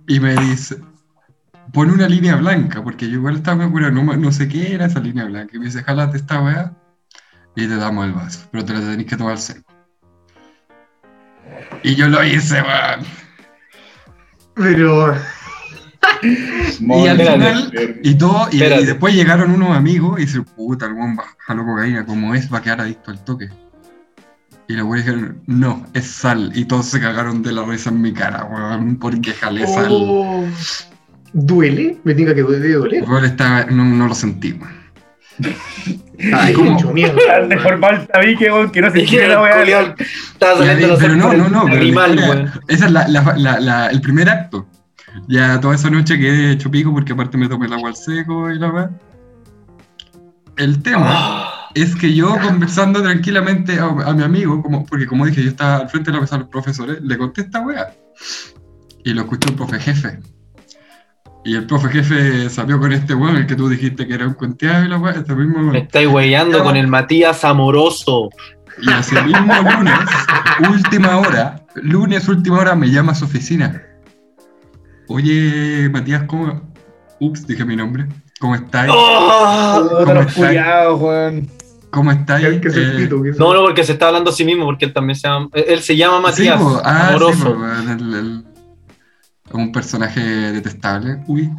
Y 0.07 0.21
me 0.21 0.35
dice, 0.37 0.79
pone 1.73 1.93
una 1.93 2.09
línea 2.09 2.37
blanca, 2.37 2.83
porque 2.83 3.09
yo 3.09 3.17
igual 3.17 3.37
estaba 3.37 3.67
muy 3.69 3.83
no, 3.93 4.03
me- 4.03 4.17
no 4.17 4.33
sé 4.33 4.49
qué 4.49 4.75
era 4.75 4.87
esa 4.87 5.01
línea 5.01 5.25
blanca. 5.25 5.57
Y 5.57 5.59
me 5.59 5.67
dice, 5.67 5.83
jalate 5.83 6.17
esta 6.17 6.41
weá 6.43 6.73
y 7.57 7.67
te 7.67 7.77
damos 7.77 8.07
el 8.07 8.13
vaso, 8.13 8.49
pero 8.51 8.65
te 8.65 8.75
la 8.75 8.81
tenés 8.81 9.07
que 9.07 9.17
tomar 9.17 9.39
seco. 9.39 9.73
Y 11.83 11.95
yo 11.95 12.09
lo 12.09 12.25
hice, 12.25 12.63
weón. 12.63 13.07
Pero. 14.55 15.15
Y 16.81 17.07
al 17.07 17.17
final, 17.19 18.01
y 18.03 18.15
todo, 18.17 18.49
y, 18.51 18.59
después 18.59 19.15
llegaron 19.15 19.51
unos 19.51 19.77
amigos 19.77 20.19
y 20.19 20.23
dicen, 20.23 20.45
puta, 20.45 20.87
el 20.87 20.93
weón 20.93 21.17
jaló 21.39 21.65
cocaína, 21.65 22.05
como 22.05 22.35
es, 22.35 22.53
va 22.53 22.59
a 22.59 22.63
quedar 22.63 22.81
adicto 22.83 23.11
al 23.11 23.25
toque. 23.25 23.49
Y 24.73 24.75
los 24.77 24.87
weones 24.87 25.05
dijeron, 25.05 25.43
no, 25.47 25.87
es 25.93 26.07
sal. 26.07 26.51
Y 26.55 26.65
todos 26.65 26.87
se 26.87 26.99
cagaron 26.99 27.43
de 27.43 27.53
la 27.53 27.63
risa 27.63 27.91
en 27.91 28.01
mi 28.01 28.11
cara, 28.15 28.45
weón, 28.45 28.97
porque 28.97 29.33
jalé 29.35 29.67
sal. 29.67 29.89
Oh, 29.91 30.47
¿Duele? 31.35 31.99
Me 32.05 32.15
diga 32.15 32.35
que 32.35 32.41
doler. 32.41 33.05
Weón, 33.05 33.27
estaba, 33.27 33.65
no, 33.67 33.85
no 33.85 34.07
lo 34.09 34.15
sentí, 34.15 34.53
weón. 34.53 34.73
Ay, 36.35 36.57
mucho 36.57 36.91
miedo. 36.91 37.15
De 37.49 37.59
formal 37.59 38.01
el 38.01 38.07
tabique, 38.09 38.51
weón, 38.51 38.71
que 38.71 38.81
no 38.81 38.91
se 38.91 39.05
quiere 39.05 39.29
la 39.29 39.43
weá. 39.43 39.63
estaba 40.33 40.57
saliendo 40.57 40.87
los 40.87 41.01
pero 41.01 41.17
no, 41.17 41.35
no, 41.35 41.49
no, 41.51 41.69
la 41.69 41.75
animal, 41.77 42.17
weón. 42.19 42.51
esa 42.69 42.87
es 42.87 42.93
la, 42.93 43.07
la- 43.09 43.35
la- 43.37 43.61
la- 43.61 43.87
el 43.89 44.01
primer 44.01 44.31
acto. 44.31 44.67
Ya 45.29 45.61
toda 45.61 45.75
esa 45.75 45.91
noche 45.91 46.19
quedé 46.19 46.53
hecho 46.53 46.71
pico 46.71 46.95
porque 46.95 47.13
aparte 47.13 47.37
me 47.37 47.47
tomé 47.47 47.67
el 47.67 47.75
agua 47.75 47.91
al 47.91 47.97
seco 47.97 48.51
y 48.51 48.59
la 48.59 48.71
weá. 48.71 48.91
El 50.57 50.83
tema 50.83 51.05
Ah, 51.09 51.52
es 51.75 51.97
que 51.97 52.15
yo 52.15 52.37
conversando 52.41 53.03
tranquilamente 53.03 53.79
a, 53.79 53.87
a 53.87 54.13
mi 54.13 54.23
amigo, 54.23 54.63
como, 54.63 54.85
porque 54.85 55.07
como 55.07 55.27
dije, 55.27 55.43
yo 55.43 55.51
estaba 55.51 55.77
al 55.77 55.89
frente 55.89 56.11
de 56.11 56.17
la 56.17 56.21
mesa 56.21 56.37
de 56.37 56.43
los 56.43 56.51
profesores, 56.51 56.99
le 57.03 57.17
conté 57.17 57.43
esta 57.43 57.61
weá. 57.61 57.95
Y 59.05 59.15
lo 59.15 59.23
escuchó 59.23 59.49
el 59.49 59.57
profe 59.57 59.81
jefe. 59.81 60.19
Y 61.45 61.57
el 61.57 61.67
profe 61.67 61.89
jefe 61.89 62.49
salió 62.51 62.79
con 62.79 62.93
este 62.93 63.15
weón, 63.15 63.37
el 63.37 63.47
que 63.47 63.57
tú 63.57 63.69
dijiste 63.69 64.07
que 64.07 64.15
era 64.15 64.27
un 64.27 64.35
cuenteado 64.35 64.85
y 64.85 64.89
la 64.89 64.99
weá, 64.99 65.13
este 65.15 65.35
mismo 65.35 65.73
Me 65.73 65.81
estáis 65.81 66.09
weyando 66.09 66.63
con 66.63 66.77
el 66.77 66.87
Matías 66.87 67.45
Amoroso. 67.45 68.31
Y 68.81 68.91
ese 68.93 69.21
mismo 69.23 69.53
lunes, 69.77 69.99
última 70.71 71.19
hora, 71.19 71.67
lunes, 71.75 72.29
última 72.29 72.59
hora, 72.59 72.75
me 72.75 72.91
llama 72.91 73.13
a 73.13 73.15
su 73.15 73.25
oficina. 73.25 73.83
Oye, 75.09 75.89
Matías, 75.91 76.23
¿cómo? 76.25 76.73
Ups, 77.19 77.47
dije 77.47 77.65
mi 77.65 77.77
nombre. 77.77 78.07
¿Cómo 78.41 78.55
estáis? 78.55 78.91
¡Oh! 78.95 79.89
¿Cómo 79.89 80.15
los 80.15 80.27
estáis? 80.27 80.35
culiados, 80.35 81.01
weón. 81.01 81.62
¿Cómo 81.93 82.11
estáis? 82.11 82.45
Eh, 82.47 82.61
es- 82.65 83.39
No, 83.39 83.53
no, 83.55 83.61
porque 83.63 83.85
se 83.85 83.93
está 83.93 84.09
hablando 84.09 84.31
a 84.31 84.33
sí 84.33 84.45
mismo, 84.45 84.65
porque 84.65 84.87
él 84.87 84.93
también 84.93 85.15
se 85.15 85.29
llama. 85.29 85.49
Él 85.53 85.81
se 85.81 85.95
llama 85.97 86.21
Matías 86.21 86.59
Sí. 86.59 86.67
Ah, 86.85 87.07
sí, 87.09 87.15
Amoroso. 87.15 87.45
po, 87.55 87.61
weón, 87.61 87.89
el- 87.91 88.15
el- 88.15 88.45
un 89.53 89.71
personaje 89.73 90.21
detestable. 90.21 91.19
Uy. 91.29 91.51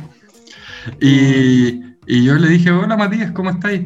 Y, 1.00 1.82
y 2.08 2.24
yo 2.24 2.36
le 2.36 2.50
dije, 2.50 2.72
hola 2.72 2.98
Matías, 2.98 3.32
¿cómo 3.32 3.52
estáis? 3.52 3.84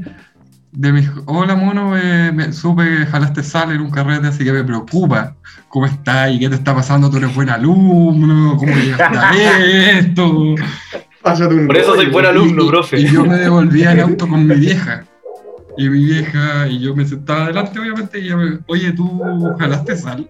De 0.72 0.92
mi, 0.94 1.02
hola 1.26 1.56
mono, 1.56 1.98
eh, 1.98 2.32
me, 2.32 2.54
supe 2.54 2.84
que 2.84 3.06
jalaste 3.08 3.42
sal 3.44 3.72
en 3.72 3.82
un 3.82 3.90
carrete, 3.90 4.28
así 4.28 4.44
que 4.44 4.52
me 4.54 4.64
preocupa. 4.64 5.36
¿Cómo 5.70 5.86
estás? 5.86 6.32
¿Qué 6.40 6.48
te 6.50 6.56
está 6.56 6.74
pasando? 6.76 7.10
¿Tú 7.10 7.18
eres 7.18 7.34
buen 7.36 7.50
alumno? 7.50 8.56
¿Cómo 8.58 8.74
llegaste 8.74 9.18
a 9.18 10.00
esto? 10.00 10.56
Pásate 11.22 11.56
un 11.56 11.68
Por 11.68 11.78
eso 11.78 11.96
soy 11.96 12.06
buen 12.08 12.26
alumno, 12.26 12.64
Y- 12.64 12.68
profe. 12.70 13.00
Y 13.02 13.08
yo 13.12 13.26
me 13.26 13.36
devolvía 13.38 13.92
en 13.92 14.00
auto 14.02 14.28
con 14.28 14.46
mi 14.48 14.56
vieja. 14.56 15.04
Y 15.78 15.90
mi 15.90 16.06
vieja, 16.06 16.68
y 16.68 16.80
yo 16.80 16.96
me 16.96 17.06
sentaba 17.06 17.44
adelante, 17.46 17.80
obviamente, 17.80 18.20
y 18.20 18.26
ella 18.26 18.38
me, 18.38 18.60
oye, 18.68 18.92
¿tú 18.94 19.22
jalaste 19.60 19.96
sal? 19.96 20.30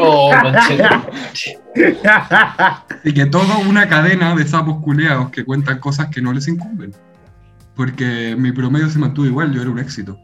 Oh. 0.00 0.30
Y 3.04 3.12
que 3.12 3.26
toda 3.26 3.58
una 3.58 3.88
cadena 3.88 4.34
de 4.34 4.46
sapos 4.46 4.82
culeados 4.82 5.30
que 5.30 5.44
cuentan 5.44 5.78
cosas 5.78 6.08
que 6.08 6.20
no 6.20 6.32
les 6.32 6.48
incumben. 6.48 6.92
Porque 7.74 8.34
mi 8.36 8.50
promedio 8.52 8.88
se 8.88 8.98
mantuvo 8.98 9.26
igual, 9.26 9.52
yo 9.52 9.60
era 9.62 9.70
un 9.70 9.78
éxito. 9.78 10.18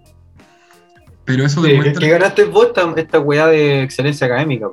Pero 1.25 1.45
eso 1.45 1.63
Sí, 1.63 1.71
demuestra. 1.71 2.01
que 2.01 2.09
ganaste 2.11 2.45
vos 2.45 2.67
esta, 2.69 2.93
esta 2.97 3.21
weá 3.21 3.47
de 3.47 3.83
excelencia 3.83 4.27
académica. 4.27 4.67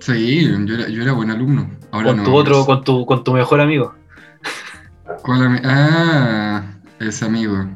Sí, 0.00 0.44
yo 0.66 0.74
era, 0.74 0.88
yo 0.88 1.02
era 1.02 1.12
buen 1.12 1.30
alumno. 1.30 1.70
Ahora 1.92 2.08
Con 2.08 2.16
no. 2.18 2.22
tu 2.24 2.34
otro, 2.34 2.66
con 2.66 2.84
tu, 2.84 3.06
con 3.06 3.24
tu 3.24 3.32
mejor 3.32 3.60
amigo. 3.60 3.94
¿Cuál 5.22 5.40
ami- 5.42 5.60
Ah, 5.64 6.62
ese 7.00 7.24
amigo. 7.24 7.66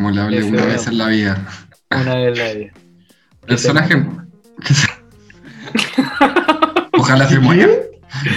Como 0.00 0.12
le 0.12 0.20
hablé 0.22 0.42
una 0.44 0.64
vez 0.64 0.86
en 0.86 0.96
la 0.96 1.08
vida. 1.08 1.46
Una 1.90 2.14
vez 2.14 2.38
la 2.38 2.52
vida. 2.54 2.72
Personaje. 3.46 3.96
Ojalá 6.98 7.28
se 7.28 7.38
muera. 7.38 7.66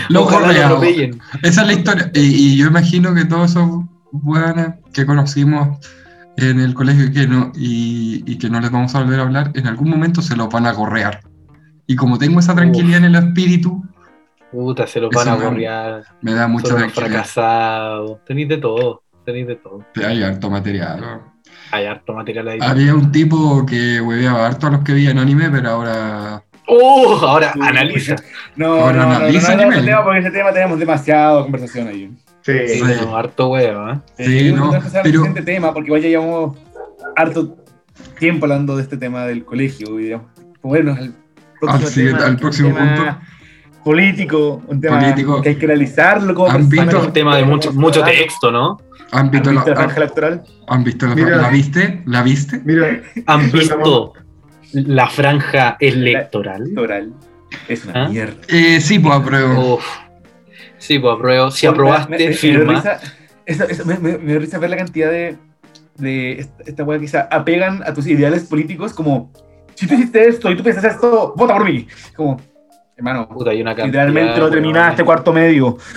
Lo 0.10 0.24
Ojalá 0.24 0.40
lo 0.40 0.46
correado. 0.48 0.76
atropellen. 0.76 1.22
Esa 1.42 1.62
es 1.62 1.68
la 1.68 1.74
historia. 1.74 2.12
Y, 2.14 2.20
y 2.20 2.58
yo 2.58 2.68
imagino 2.68 3.14
que 3.14 3.24
todos 3.24 3.52
esos 3.52 3.86
buenos 4.12 4.74
que 4.92 5.06
conocimos 5.06 5.78
en 6.36 6.60
el 6.60 6.74
colegio 6.74 7.06
y 7.06 7.14
que, 7.14 7.28
no, 7.28 7.54
y, 7.56 8.24
y 8.30 8.38
que 8.38 8.50
no 8.50 8.60
les 8.60 8.70
vamos 8.70 8.94
a 8.96 9.00
volver 9.02 9.22
a 9.22 9.24
hablar, 9.24 9.52
en 9.54 9.66
algún 9.68 9.90
momento 9.90 10.22
se 10.22 10.36
los 10.36 10.50
van 10.50 10.68
a 10.68 10.74
correar. 10.74 11.22
Y 11.88 11.96
como 11.96 12.18
tengo 12.18 12.42
esa 12.42 12.54
tranquilidad 12.56 12.98
en 12.98 13.06
el 13.06 13.16
espíritu, 13.16 13.86
Puta, 14.52 14.86
se 14.86 15.00
los 15.00 15.12
van 15.12 15.30
a 15.30 15.38
me- 15.38 15.46
gorrear. 15.46 16.04
me 16.22 16.34
da 16.34 16.46
mucha 16.50 16.76
tranquilidad. 16.76 17.10
fracasados. 17.10 18.20
Tenéis 18.26 18.50
de 18.50 18.58
todo. 18.58 19.02
Tenéis 19.26 19.48
de 19.48 19.56
todo. 19.56 19.86
Hay 20.06 20.22
harto 20.24 20.50
material. 20.50 21.00
¿no? 21.00 21.33
Hay 21.74 21.86
harto 21.88 22.14
material 22.14 22.48
ahí. 22.50 22.60
Había 22.62 22.94
un 22.94 23.12
tipo 23.12 23.66
que 23.66 24.00
hueveaba 24.00 24.46
harto 24.46 24.68
a 24.68 24.70
los 24.70 24.84
que 24.84 24.94
veían 24.94 25.18
anime, 25.18 25.50
pero 25.50 25.70
ahora. 25.70 26.44
¡Oh! 26.68 27.18
Ahora 27.22 27.52
analiza. 27.60 28.16
No, 28.56 28.76
Ahora 28.76 28.94
no, 28.94 29.04
no, 29.06 29.10
no, 29.10 29.16
analiza 29.16 29.48
no, 29.48 29.54
el 29.54 29.58
no, 29.58 29.64
ese 29.64 29.70
nivel. 29.82 29.86
tema, 29.86 30.04
porque 30.04 30.20
ese 30.20 30.32
tema 30.32 30.54
tenemos 30.54 30.78
demasiada 30.80 31.42
conversación 31.42 31.88
ahí. 31.88 32.12
Sí. 32.42 32.54
Sí, 32.68 32.80
Sí. 32.80 33.06
harto 33.12 33.50
huevo, 33.50 33.90
¿eh? 33.90 34.00
Sí, 34.18 34.50
Eh, 34.50 34.54
no, 34.54 34.70
pero- 35.02 35.12
siguiente 35.12 35.42
tema, 35.42 35.74
porque 35.74 35.88
igual 35.88 36.02
ya 36.04 36.10
llevamos 36.10 36.56
harto 37.16 37.58
tiempo 38.20 38.46
hablando 38.46 38.76
de 38.78 38.84
este 38.84 38.98
tema 38.98 39.26
del 39.26 39.44
colegio. 39.44 40.00
Y 40.00 40.04
digamos, 40.04 40.28
movernos 40.62 41.00
al 41.00 41.16
próximo, 41.60 42.10
Al 42.18 42.24
tema, 42.26 42.38
próximo 42.38 42.70
tema 42.76 42.96
punto. 42.96 43.18
Político, 43.84 44.62
un 44.68 44.80
tema 44.80 45.00
Político. 45.00 45.42
que 45.42 45.50
hay 45.50 45.56
que 45.56 45.66
analizarlo 45.66 46.34
como 46.34 46.50
¿Han 46.50 46.70
persona, 46.70 46.84
visto- 46.92 47.08
Un 47.08 47.14
tema 47.14 47.36
de 47.38 47.44
mucho, 47.46 47.74
mucho 47.74 48.04
texto, 48.04 48.52
¿no? 48.52 48.78
¿Han 49.12 49.26
¿Han 49.26 49.32
visto 49.32 49.52
la 49.52 49.64
la, 49.66 49.76
franja 49.76 49.98
electoral? 49.98 50.44
han 50.68 50.84
visto 50.84 51.06
la, 51.08 51.16
Mira. 51.16 51.38
¿la 51.38 51.50
viste? 51.50 52.02
¿La 52.06 52.24
viste? 52.24 52.62
Mira, 52.64 53.02
¿Han 53.28 53.52
visto 53.52 54.14
la 54.74 55.08
franja 55.08 55.78
electoral? 55.80 56.62
Electoral. 56.64 57.14
Es 57.68 57.86
una 57.86 58.06
¿Ah? 58.06 58.10
mierda. 58.10 58.36
Eh, 58.48 58.82
sí, 58.82 58.98
pues 59.00 59.14
apruebo. 59.16 59.76
Uf. 59.76 59.86
Sí, 60.80 60.98
pues 61.00 61.14
apruebo. 61.16 61.52
Si 61.52 61.66
Me- 61.68 61.72
me- 61.72 61.76
aprobaste, 61.76 62.12
me- 62.12 62.18
dio 62.18 62.34
firma. 62.34 62.74
risa- 62.74 63.00
eso- 63.46 63.64
eso- 63.70 63.86
me, 63.86 64.18
dio 64.18 64.40
risa 64.40 64.58
ver 64.58 64.70
la 64.72 64.78
cantidad 64.78 65.12
de, 65.12 65.38
de 65.98 66.40
esta, 66.40 66.64
esta 66.66 66.84
weá 66.84 67.00
que 67.00 67.08
se 67.08 67.18
apegan 67.20 67.84
a 67.86 67.94
tus 67.94 68.08
ideales 68.08 68.44
políticos 68.46 68.94
como 68.94 69.32
si 69.76 69.86
tú 69.88 69.94
hiciste 69.94 70.28
esto 70.28 70.50
y 70.50 70.56
tú 70.58 70.64
piensas 70.64 70.86
esto, 70.86 71.34
vota 71.38 71.54
por 71.54 71.66
mí. 71.66 71.88
Como, 72.16 72.40
hermano, 72.98 73.28
Puta, 73.28 73.52
hay 73.52 73.62
una 73.62 73.76
cantidad, 73.76 74.06
literalmente 74.06 74.40
lo 74.40 74.50
terminaste 74.50 75.04
cuarto 75.04 75.34
medio. 75.34 75.78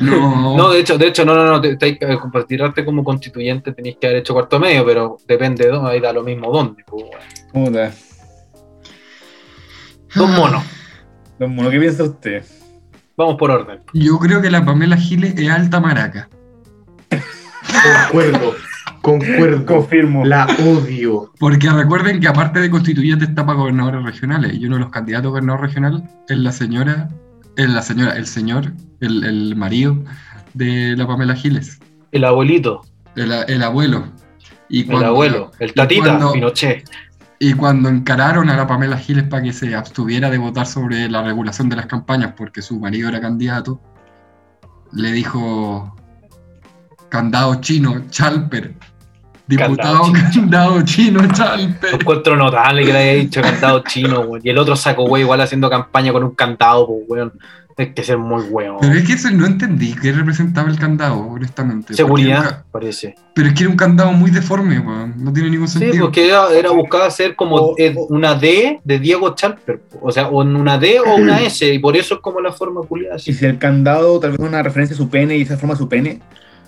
No, 0.00 0.56
No, 0.56 0.70
de 0.70 0.80
hecho, 0.80 0.96
de 0.96 1.08
hecho, 1.08 1.22
no, 1.24 1.34
no, 1.34 1.44
no, 1.44 1.60
te, 1.60 1.76
te, 1.76 1.88
eh, 1.88 2.18
para 2.32 2.46
tirarte 2.46 2.82
como 2.82 3.04
constituyente 3.04 3.72
tenéis 3.72 3.98
que 4.00 4.06
haber 4.06 4.20
hecho 4.20 4.32
cuarto 4.32 4.58
medio, 4.58 4.86
pero 4.86 5.18
depende 5.26 5.66
de 5.66 5.70
dónde, 5.70 5.90
ahí 5.90 6.00
da 6.00 6.14
lo 6.14 6.22
mismo 6.22 6.50
dónde. 6.50 6.82
pues. 6.86 7.04
Puta. 7.52 7.92
Dos 10.14 10.30
monos, 10.30 10.64
Don 11.38 11.54
Mono, 11.54 11.68
¿qué 11.68 11.78
piensa 11.78 12.04
usted? 12.04 12.42
vamos 13.18 13.36
por 13.36 13.50
orden. 13.50 13.80
yo 13.92 14.18
creo 14.18 14.40
que 14.40 14.50
la 14.50 14.64
Pamela 14.64 14.96
Giles 14.96 15.34
es 15.36 15.50
alta 15.50 15.78
maraca. 15.78 16.28
concuerdo. 18.10 18.54
Concuerdo. 19.06 19.64
Confirmo. 19.66 20.24
La 20.24 20.46
odio. 20.66 21.32
Porque 21.38 21.70
recuerden 21.70 22.18
que 22.18 22.26
aparte 22.26 22.58
de 22.58 22.68
constituyente 22.68 23.24
está 23.24 23.46
para 23.46 23.56
gobernadores 23.56 24.02
regionales 24.04 24.54
y 24.54 24.66
uno 24.66 24.74
de 24.76 24.80
los 24.80 24.90
candidatos 24.90 25.26
a 25.26 25.30
gobernador 25.30 25.60
regional 25.60 26.10
es 26.28 26.36
la 26.36 26.50
señora, 26.50 27.08
es 27.56 27.70
la 27.70 27.82
señora, 27.82 28.16
el 28.16 28.26
señor, 28.26 28.72
el, 29.00 29.22
el 29.22 29.54
marido 29.54 29.96
de 30.54 30.96
la 30.96 31.06
Pamela 31.06 31.36
Giles, 31.36 31.78
El 32.10 32.24
abuelito, 32.24 32.82
el, 33.14 33.30
el 33.46 33.62
abuelo. 33.62 34.08
Y 34.68 34.90
el 34.92 35.04
abuelo, 35.04 35.52
el 35.60 35.72
tatita, 35.72 36.02
cuando- 36.02 36.32
Pinochet. 36.32 36.90
Y 37.38 37.52
cuando 37.52 37.88
encararon 37.88 38.50
a 38.50 38.56
la 38.56 38.66
Pamela 38.66 38.96
Giles 38.98 39.28
para 39.28 39.44
que 39.44 39.52
se 39.52 39.76
abstuviera 39.76 40.30
de 40.30 40.38
votar 40.38 40.66
sobre 40.66 41.08
la 41.08 41.22
regulación 41.22 41.68
de 41.68 41.76
las 41.76 41.86
campañas 41.86 42.32
porque 42.36 42.60
su 42.60 42.80
marido 42.80 43.08
era 43.08 43.20
candidato, 43.20 43.80
le 44.92 45.12
dijo 45.12 45.94
candado 47.08 47.54
chino, 47.60 48.02
Chalper. 48.10 48.74
Diputado 49.46 50.02
Candado 50.02 50.12
candado 50.32 50.82
chino, 50.82 51.22
Lo 51.22 51.28
Chalper. 51.32 51.94
encuentro 51.94 52.36
notable 52.36 52.84
que 52.84 52.92
le 52.92 52.98
haya 52.98 53.12
dicho 53.22 53.40
candado 53.42 53.82
chino, 53.86 54.20
weón. 54.20 54.40
Y 54.42 54.50
el 54.50 54.58
otro 54.58 54.74
saco, 54.76 55.06
güey, 55.06 55.22
igual 55.22 55.40
haciendo 55.40 55.70
campaña 55.70 56.12
con 56.12 56.24
un 56.24 56.30
candado, 56.34 56.86
pues, 56.86 57.00
weón. 57.08 57.32
Hay 57.78 57.92
que 57.92 58.02
ser 58.02 58.16
muy 58.16 58.42
weón. 58.44 58.78
Pero 58.80 58.94
es 58.94 59.06
que 59.06 59.12
eso 59.12 59.30
no 59.30 59.44
entendí 59.44 59.94
qué 60.00 60.10
representaba 60.10 60.70
el 60.70 60.78
candado, 60.78 61.18
honestamente. 61.20 61.88
Era 61.92 61.96
Seguridad, 61.96 62.42
ca- 62.42 62.64
parece. 62.72 63.14
Pero 63.34 63.48
es 63.48 63.54
que 63.54 63.64
era 63.64 63.70
un 63.70 63.76
candado 63.76 64.12
muy 64.12 64.30
deforme, 64.30 64.78
weón. 64.80 65.12
No 65.18 65.30
tiene 65.30 65.50
ningún 65.50 65.68
Sí, 65.68 65.78
sentido. 65.80 66.06
porque 66.06 66.26
era, 66.26 66.48
era 66.54 66.70
buscaba 66.70 67.04
hacer 67.04 67.36
como 67.36 67.56
O- 67.56 67.74
eh, 67.76 67.94
o- 67.94 68.06
una 68.06 68.34
D 68.34 68.80
de 68.82 68.98
Diego 68.98 69.34
Chalper. 69.34 69.82
O 70.00 70.10
sea, 70.10 70.28
o 70.28 70.40
una 70.42 70.78
D 70.78 71.00
o 71.00 71.16
una 71.16 71.42
S. 71.42 71.70
Y 71.72 71.78
por 71.78 71.98
eso 71.98 72.14
es 72.14 72.20
como 72.20 72.40
la 72.40 72.50
forma 72.50 72.80
culiada. 72.80 73.16
Y 73.22 73.34
si 73.34 73.44
el 73.44 73.58
candado 73.58 74.18
tal 74.20 74.30
vez 74.30 74.40
es 74.40 74.46
una 74.48 74.62
referencia 74.62 74.94
a 74.94 74.96
su 74.96 75.10
pene 75.10 75.36
y 75.36 75.42
esa 75.42 75.58
forma 75.58 75.76
su 75.76 75.86
pene, 75.86 76.20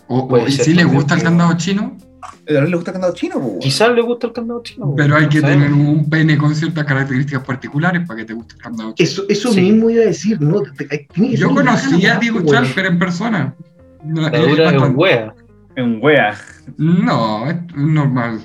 O, 0.09 0.39
y 0.47 0.51
si 0.53 0.73
le 0.75 0.83
puede 0.85 0.97
gusta 0.97 1.15
el 1.15 1.23
candado 1.23 1.55
chino, 1.57 1.97
¿a 2.23 2.31
él 2.47 2.71
le 2.71 2.77
gusta 2.77 2.91
el 2.91 2.95
candado 2.95 3.15
chino? 3.15 3.37
weón? 3.37 3.59
Quizás 3.59 3.91
le 3.95 4.01
gusta 4.03 4.27
el 4.29 4.33
candado 4.33 4.63
chino. 4.63 4.87
weón. 4.87 4.97
pero 4.97 5.17
hay 5.17 5.29
que 5.29 5.41
tener 5.43 5.73
un 5.73 6.09
pene 6.09 6.37
con 6.39 6.55
ciertas 6.55 6.85
características 6.85 7.45
particulares 7.45 8.07
para 8.07 8.19
que 8.19 8.25
te 8.25 8.33
guste 8.35 8.55
el 8.57 8.61
candado 8.63 8.95
chino. 8.95 9.09
Eso, 9.09 9.25
eso 9.29 9.53
Sí. 9.53 9.61
mismo 9.61 9.91
iba 9.91 10.03
a 10.03 10.07
decir, 10.07 10.41
¿no? 10.41 10.63
Te- 10.63 10.85
te- 10.87 11.09
tiene 11.13 11.31
que 11.31 11.37
Yo 11.37 11.55
conocí 11.55 12.07
a 12.07 12.19
Diego. 12.19 12.41
Chalper 12.45 12.87
en 12.87 12.99
persona. 12.99 13.55
La 14.15 14.29
es 14.29 14.49
dura 14.49 14.71
es 14.71 14.83
un 14.83 14.93
wea. 14.97 15.35
En 15.77 15.99
wea. 16.03 16.35
no, 16.77 17.49
es 17.51 17.57
normal. 17.77 18.41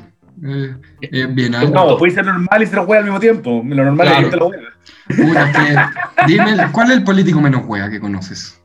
Eh, 0.46 0.76
es 1.02 1.34
bien 1.36 1.56
alto. 1.56 1.74
No, 1.74 1.98
puede 1.98 2.12
ser 2.14 2.26
normal 2.26 2.62
y 2.62 2.66
ser 2.66 2.80
wea 2.82 3.00
al 3.00 3.06
mismo 3.06 3.20
tiempo. 3.20 3.64
Lo 3.66 3.86
normal 3.86 4.08
Claro. 4.08 4.20
es 4.20 4.26
que 4.26 4.32
te 4.32 4.38
lo 4.38 4.48
wea. 4.48 5.92
Dime, 6.28 6.58
¿cuál 6.72 6.92
es 6.92 6.98
el 6.98 7.04
político 7.04 7.40
menos 7.42 7.64
wea 7.66 7.90
que 7.90 8.00
conoces? 8.00 8.60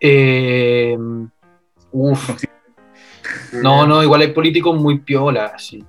Eh, 0.00 0.96
uf. 1.96 2.44
No, 3.52 3.86
no, 3.86 4.02
igual 4.02 4.20
hay 4.20 4.32
políticos 4.32 4.80
muy 4.80 4.98
piolas, 4.98 5.52
así. 5.54 5.84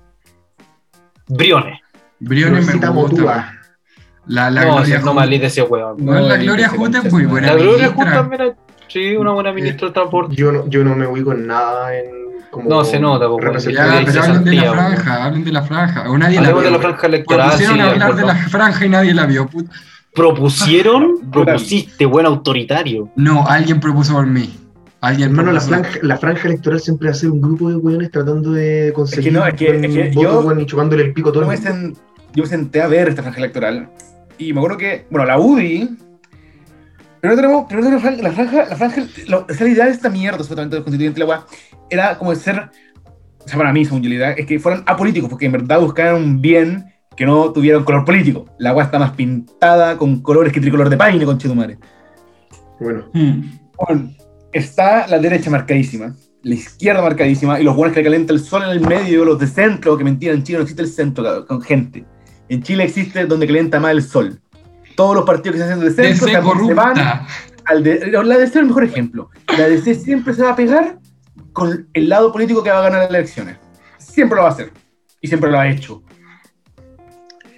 Briones. 1.28 1.80
Briones 2.18 2.66
me 2.66 2.88
gusta. 2.88 3.54
La, 4.26 4.50
la 4.50 4.64
no, 4.64 4.74
Gloria 4.76 5.00
no 5.00 5.22
ese 5.46 5.62
weón. 5.62 6.04
No, 6.04 6.20
la 6.20 6.36
Gloria 6.36 6.68
Hood 6.68 6.96
es 6.96 7.12
muy 7.12 7.24
buena. 7.24 7.48
La 7.48 7.54
Gloria 7.54 7.94
también 7.94 8.42
era, 8.42 8.56
sí, 8.86 9.16
una 9.16 9.32
buena 9.32 9.52
ministra 9.52 9.88
de 9.88 9.94
transporte. 9.94 10.34
Yo 10.36 10.52
no, 10.52 10.68
yo 10.68 10.84
no 10.84 10.94
me 10.94 11.06
ubico 11.06 11.32
en 11.32 11.46
nada 11.46 11.96
en 11.96 12.28
como 12.50 12.68
No, 12.68 12.84
se 12.84 12.98
nota, 12.98 13.26
representante. 13.38 14.12
Ya, 14.12 14.12
pero 14.12 14.22
hablen 14.22 14.44
de 14.44 14.54
la 14.54 14.72
franja, 14.72 15.24
hablen 15.24 15.44
de 15.44 15.52
la 15.52 15.62
franja. 15.62 16.10
O 16.10 16.18
nadie 16.18 16.40
la 16.40 16.52
de 16.52 16.70
la 16.70 16.78
franja 16.78 17.06
electoral. 17.06 17.46
Propusieron 17.46 17.76
sí, 17.76 17.82
hablar 17.82 18.16
de 18.16 18.24
la 18.24 18.34
franja 18.34 18.86
y 18.86 18.88
nadie 18.88 19.14
la 19.14 19.26
vio. 19.26 19.48
Propusieron, 20.14 21.30
propusiste, 21.30 22.04
buen 22.06 22.26
autoritario. 22.26 23.10
No, 23.16 23.46
alguien 23.46 23.80
propuso 23.80 24.14
por 24.14 24.26
mí. 24.26 24.50
Alguien 25.00 25.30
Hermano, 25.30 25.52
la 25.52 25.60
franja, 25.60 25.98
la 26.02 26.16
franja 26.16 26.48
electoral 26.48 26.80
siempre 26.80 27.06
va 27.08 27.12
a 27.12 27.14
ser 27.14 27.30
un 27.30 27.40
grupo 27.40 27.70
de 27.70 27.76
weones 27.76 28.10
tratando 28.10 28.50
de 28.52 28.92
conseguir 28.94 29.28
Es 29.28 29.32
que 29.32 29.38
no, 29.38 29.46
es 29.46 29.54
que- 29.54 29.70
un 29.70 29.84
es 29.84 29.94
que 29.94 30.08
voto, 30.08 30.22
yo- 30.22 30.40
weón, 30.40 30.60
y 30.60 30.66
chupándole 30.66 31.02
el 31.04 31.12
pico 31.12 31.30
todo 31.30 31.42
Yo 31.44 31.48
me, 31.48 31.54
mundo. 31.56 31.70
sen- 31.70 31.96
yo 32.34 32.42
me 32.42 32.48
senté 32.48 32.82
a 32.82 32.88
ver 32.88 33.08
esta 33.08 33.22
franja 33.22 33.38
electoral 33.38 33.88
y 34.38 34.52
me 34.52 34.58
acuerdo 34.58 34.76
que, 34.76 35.06
bueno, 35.10 35.24
la 35.26 35.38
UDI. 35.38 35.96
Primero 37.20 37.40
tenemos, 37.40 37.66
primero 37.66 37.86
tenemos 37.88 38.02
la 38.04 38.10
franja, 38.10 38.22
la 38.22 38.32
franja, 38.32 38.66
la 38.70 38.76
franja, 38.76 39.02
la, 39.28 39.36
o 39.38 39.46
sea, 39.54 39.66
la 39.66 39.72
idea 39.72 39.84
de 39.86 39.90
esta 39.92 40.08
mierda, 40.08 40.38
supuestamente 40.38 40.76
del 40.76 40.84
constituyente, 40.84 41.20
la 41.20 41.26
weá, 41.26 41.44
era 41.90 42.16
como 42.18 42.30
de 42.30 42.36
ser, 42.36 42.70
o 43.44 43.48
sea, 43.48 43.56
para 43.58 43.72
mí, 43.72 43.84
según 43.84 44.02
yo, 44.02 44.08
la 44.08 44.14
idea, 44.16 44.30
es 44.32 44.46
que 44.46 44.58
fueran 44.58 44.82
apolíticos, 44.86 45.28
porque 45.30 45.46
en 45.46 45.52
verdad 45.52 45.80
buscaran 45.80 46.16
un 46.16 46.40
bien 46.40 46.86
que 47.16 47.26
no 47.26 47.52
tuviera 47.52 47.78
un 47.78 47.84
color 47.84 48.04
político. 48.04 48.46
La 48.58 48.72
weá 48.72 48.84
está 48.84 48.98
más 49.00 49.12
pintada 49.12 49.96
con 49.96 50.22
colores 50.22 50.52
que 50.52 50.60
tricolor 50.60 50.88
de 50.90 50.96
paine, 50.96 51.24
con 51.24 51.38
Chetumare. 51.38 51.78
Bueno, 52.80 53.04
Hmm. 53.12 53.42
Bueno, 53.86 54.10
está 54.52 55.06
la 55.06 55.18
derecha 55.18 55.50
marcadísima, 55.50 56.14
la 56.42 56.54
izquierda 56.54 57.02
marcadísima, 57.02 57.60
y 57.60 57.64
los 57.64 57.76
buenos 57.76 57.94
que 57.94 58.00
le 58.00 58.04
calienta 58.04 58.32
el 58.32 58.40
sol 58.40 58.62
en 58.62 58.70
el 58.70 58.80
medio, 58.80 59.24
los 59.24 59.38
de 59.38 59.46
centro, 59.46 59.96
que 59.96 60.04
mentira, 60.04 60.32
en 60.32 60.42
Chile 60.42 60.58
no 60.58 60.62
existe 60.62 60.82
el 60.82 60.88
centro 60.88 61.24
cabrón, 61.24 61.46
con 61.46 61.62
gente. 61.62 62.04
En 62.48 62.62
Chile 62.62 62.84
existe 62.84 63.26
donde 63.26 63.46
calienta 63.46 63.78
más 63.78 63.92
el 63.92 64.02
sol. 64.02 64.40
Todos 64.96 65.14
los 65.14 65.24
partidos 65.24 65.56
que 65.56 65.62
se 65.62 65.68
hacen 65.68 65.80
de 65.80 65.90
centro 65.90 66.28
se 66.66 66.74
van 66.74 67.26
al 67.66 67.82
de, 67.82 68.06
la 68.10 68.38
DC 68.38 68.44
es 68.44 68.56
el 68.56 68.66
mejor 68.66 68.84
ejemplo. 68.84 69.30
La 69.56 69.68
DC 69.68 69.94
siempre 69.94 70.32
se 70.32 70.42
va 70.42 70.50
a 70.50 70.56
pegar 70.56 70.98
con 71.52 71.88
el 71.92 72.08
lado 72.08 72.32
político 72.32 72.62
que 72.62 72.70
va 72.70 72.78
a 72.78 72.82
ganar 72.82 73.00
las 73.02 73.10
elecciones. 73.10 73.58
Siempre 73.98 74.36
lo 74.36 74.42
va 74.42 74.48
a 74.48 74.52
hacer. 74.52 74.72
Y 75.20 75.28
siempre 75.28 75.50
lo 75.50 75.58
ha 75.58 75.68
hecho. 75.68 76.02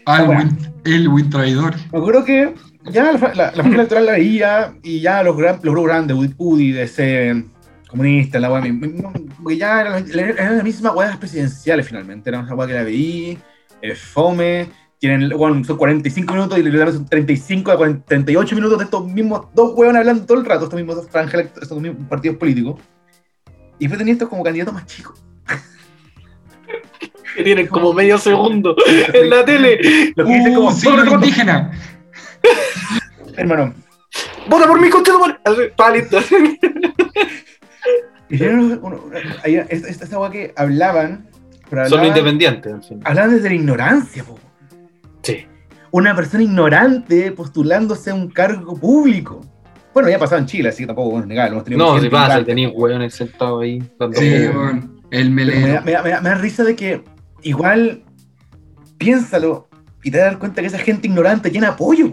Alwin, 0.06 0.58
Elwin 0.84 1.30
traidor. 1.30 1.74
Me 1.92 1.98
acuerdo 1.98 2.24
que 2.24 2.54
ya 2.90 3.12
la, 3.12 3.34
la, 3.34 3.62
electoral 3.62 4.06
la 4.06 4.12
veía 4.12 4.74
y 4.82 5.00
ya 5.00 5.22
los, 5.22 5.36
gran- 5.36 5.60
los 5.62 5.72
grupos 5.74 5.84
grandes, 5.88 6.16
UDI, 6.38 6.72
DC, 6.72 7.44
comunistas, 7.88 8.40
la 8.40 8.50
weá, 8.50 8.62
ya 9.56 9.80
era, 9.80 9.90
la- 10.00 10.22
era 10.22 10.50
la 10.52 10.62
misma 10.62 10.92
weá 10.92 11.16
presidenciales 11.18 11.86
finalmente. 11.86 12.30
Era 12.30 12.40
una 12.40 12.54
weá 12.54 12.66
que 12.66 12.74
la 12.74 12.82
veí, 12.84 13.38
eh, 13.82 13.94
fome, 13.94 14.68
tienen, 14.98 15.30
bueno, 15.36 15.62
son 15.64 15.76
45 15.76 16.32
minutos 16.34 16.58
y 16.58 16.62
literalmente 16.62 16.98
son 16.98 17.06
35 17.08 17.70
a 17.72 17.76
40 17.76 18.04
38 18.06 18.54
minutos 18.54 18.78
de 18.78 18.84
estos 18.84 19.06
mismos 19.06 19.46
dos 19.54 19.72
weones 19.74 20.00
hablando 20.00 20.24
todo 20.26 20.38
el 20.38 20.44
rato, 20.44 20.64
estos 20.64 20.76
mismos 20.78 20.96
dos 20.96 21.08
franjas, 21.08 21.46
estos 21.60 21.80
mismos 21.80 22.06
partidos 22.08 22.36
políticos. 22.36 22.80
Y 23.78 23.84
después 23.84 23.98
tenía 23.98 24.12
estos 24.12 24.28
como 24.28 24.42
candidatos 24.42 24.74
más 24.74 24.86
chicos. 24.86 25.22
Que 27.36 27.42
tienen 27.44 27.66
como 27.68 27.92
medio 27.92 28.18
segundo 28.18 28.74
en 29.12 29.30
la 29.30 29.44
tele. 29.44 30.12
Los 30.16 30.26
que 30.26 30.34
dicen 30.34 30.54
como, 30.54 30.68
Uh, 30.68 30.72
sí, 30.72 30.88
los 30.90 31.12
indígenas. 31.12 31.76
hermano, 33.36 33.74
¡Vota 34.48 34.66
por 34.66 34.80
mi 34.80 34.90
concha, 34.90 35.12
Palito. 35.76 36.18
uno- 38.82 39.00
ahí, 39.44 39.56
esta, 39.56 39.88
esta, 39.88 40.04
esta 40.04 40.18
weá 40.18 40.30
que 40.30 40.52
hablaban, 40.56 41.28
pero 41.68 41.88
Son 41.88 42.00
hablaban- 42.00 42.06
independientes, 42.18 42.72
en 42.72 42.82
fin. 42.82 43.00
Hablan 43.04 43.30
desde 43.30 43.48
la 43.48 43.54
ignorancia, 43.54 44.24
po. 44.24 44.38
Sí. 45.22 45.46
Una 45.92 46.14
persona 46.14 46.42
ignorante 46.42 47.32
postulándose 47.32 48.10
a 48.10 48.14
un 48.14 48.28
cargo 48.30 48.76
público. 48.76 49.40
Bueno, 49.92 50.08
ya 50.08 50.16
ha 50.16 50.20
pasado 50.20 50.40
en 50.40 50.46
Chile, 50.46 50.68
así 50.68 50.84
que 50.84 50.86
tampoco 50.86 51.10
bueno, 51.10 51.26
negar, 51.26 51.48
hemos 51.50 51.64
tenido 51.64 51.84
No, 51.84 52.00
si 52.00 52.08
pasa, 52.08 52.44
tenéis 52.44 52.70
hueones 52.72 53.14
sentados 53.14 53.62
ahí. 53.62 53.80
Sí, 54.12 54.48
weón. 54.48 55.00
El 55.10 55.34
Pero 55.34 55.34
me, 55.34 55.44
da, 55.44 55.80
melero. 55.80 55.82
me 55.84 55.92
da- 55.92 56.02
me 56.02 56.10
da- 56.10 56.20
me 56.20 56.28
da 56.28 56.34
risa 56.36 56.62
de 56.62 56.76
que 56.76 57.02
igual 57.42 58.02
piénsalo 58.98 59.68
y 60.02 60.10
te 60.10 60.18
das 60.18 60.36
cuenta 60.36 60.60
que 60.60 60.68
esa 60.68 60.78
gente 60.78 61.06
ignorante 61.06 61.50
tiene 61.50 61.66
apoyo, 61.66 62.10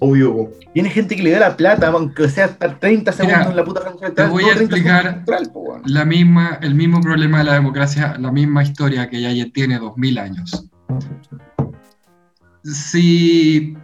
obvio. 0.00 0.52
Tiene 0.72 0.90
gente 0.90 1.16
que 1.16 1.22
le 1.22 1.30
da 1.30 1.40
la 1.40 1.56
plata, 1.56 1.88
aunque 1.88 2.28
sea 2.28 2.46
estar 2.46 2.78
30 2.78 3.12
segundos 3.12 3.38
Mira, 3.38 3.50
en 3.50 3.56
la 3.56 3.64
puta 3.64 3.80
franja 3.80 4.10
te 4.12 4.26
voy 4.26 4.44
a 4.44 4.54
30 4.54 4.62
explicar-. 4.62 5.24
La 5.86 6.04
misma, 6.04 6.58
el 6.62 6.74
mismo 6.74 7.00
problema 7.00 7.38
de 7.38 7.44
la 7.44 7.54
democracia, 7.54 8.16
la 8.18 8.30
misma 8.32 8.62
historia 8.62 9.08
que 9.08 9.20
ya 9.20 9.30
tiene 9.52 9.78
2000 9.78 10.18
años. 10.18 10.68
Si 12.64 13.76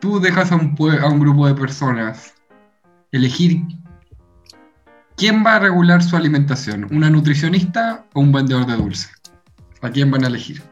tú 0.00 0.20
dejas 0.20 0.52
a 0.52 0.56
un, 0.56 0.76
a 1.00 1.08
un 1.08 1.20
grupo 1.20 1.46
de 1.46 1.54
personas 1.54 2.34
elegir 3.12 3.62
quién 5.16 5.44
va 5.44 5.56
a 5.56 5.58
regular 5.60 6.02
su 6.02 6.16
alimentación, 6.16 6.88
una 6.90 7.10
nutricionista 7.10 8.06
o 8.12 8.20
un 8.20 8.32
vendedor 8.32 8.66
de 8.66 8.76
dulce, 8.76 9.08
¿a 9.82 9.90
quién 9.90 10.10
van 10.10 10.24
a 10.24 10.28
elegir? 10.28 10.62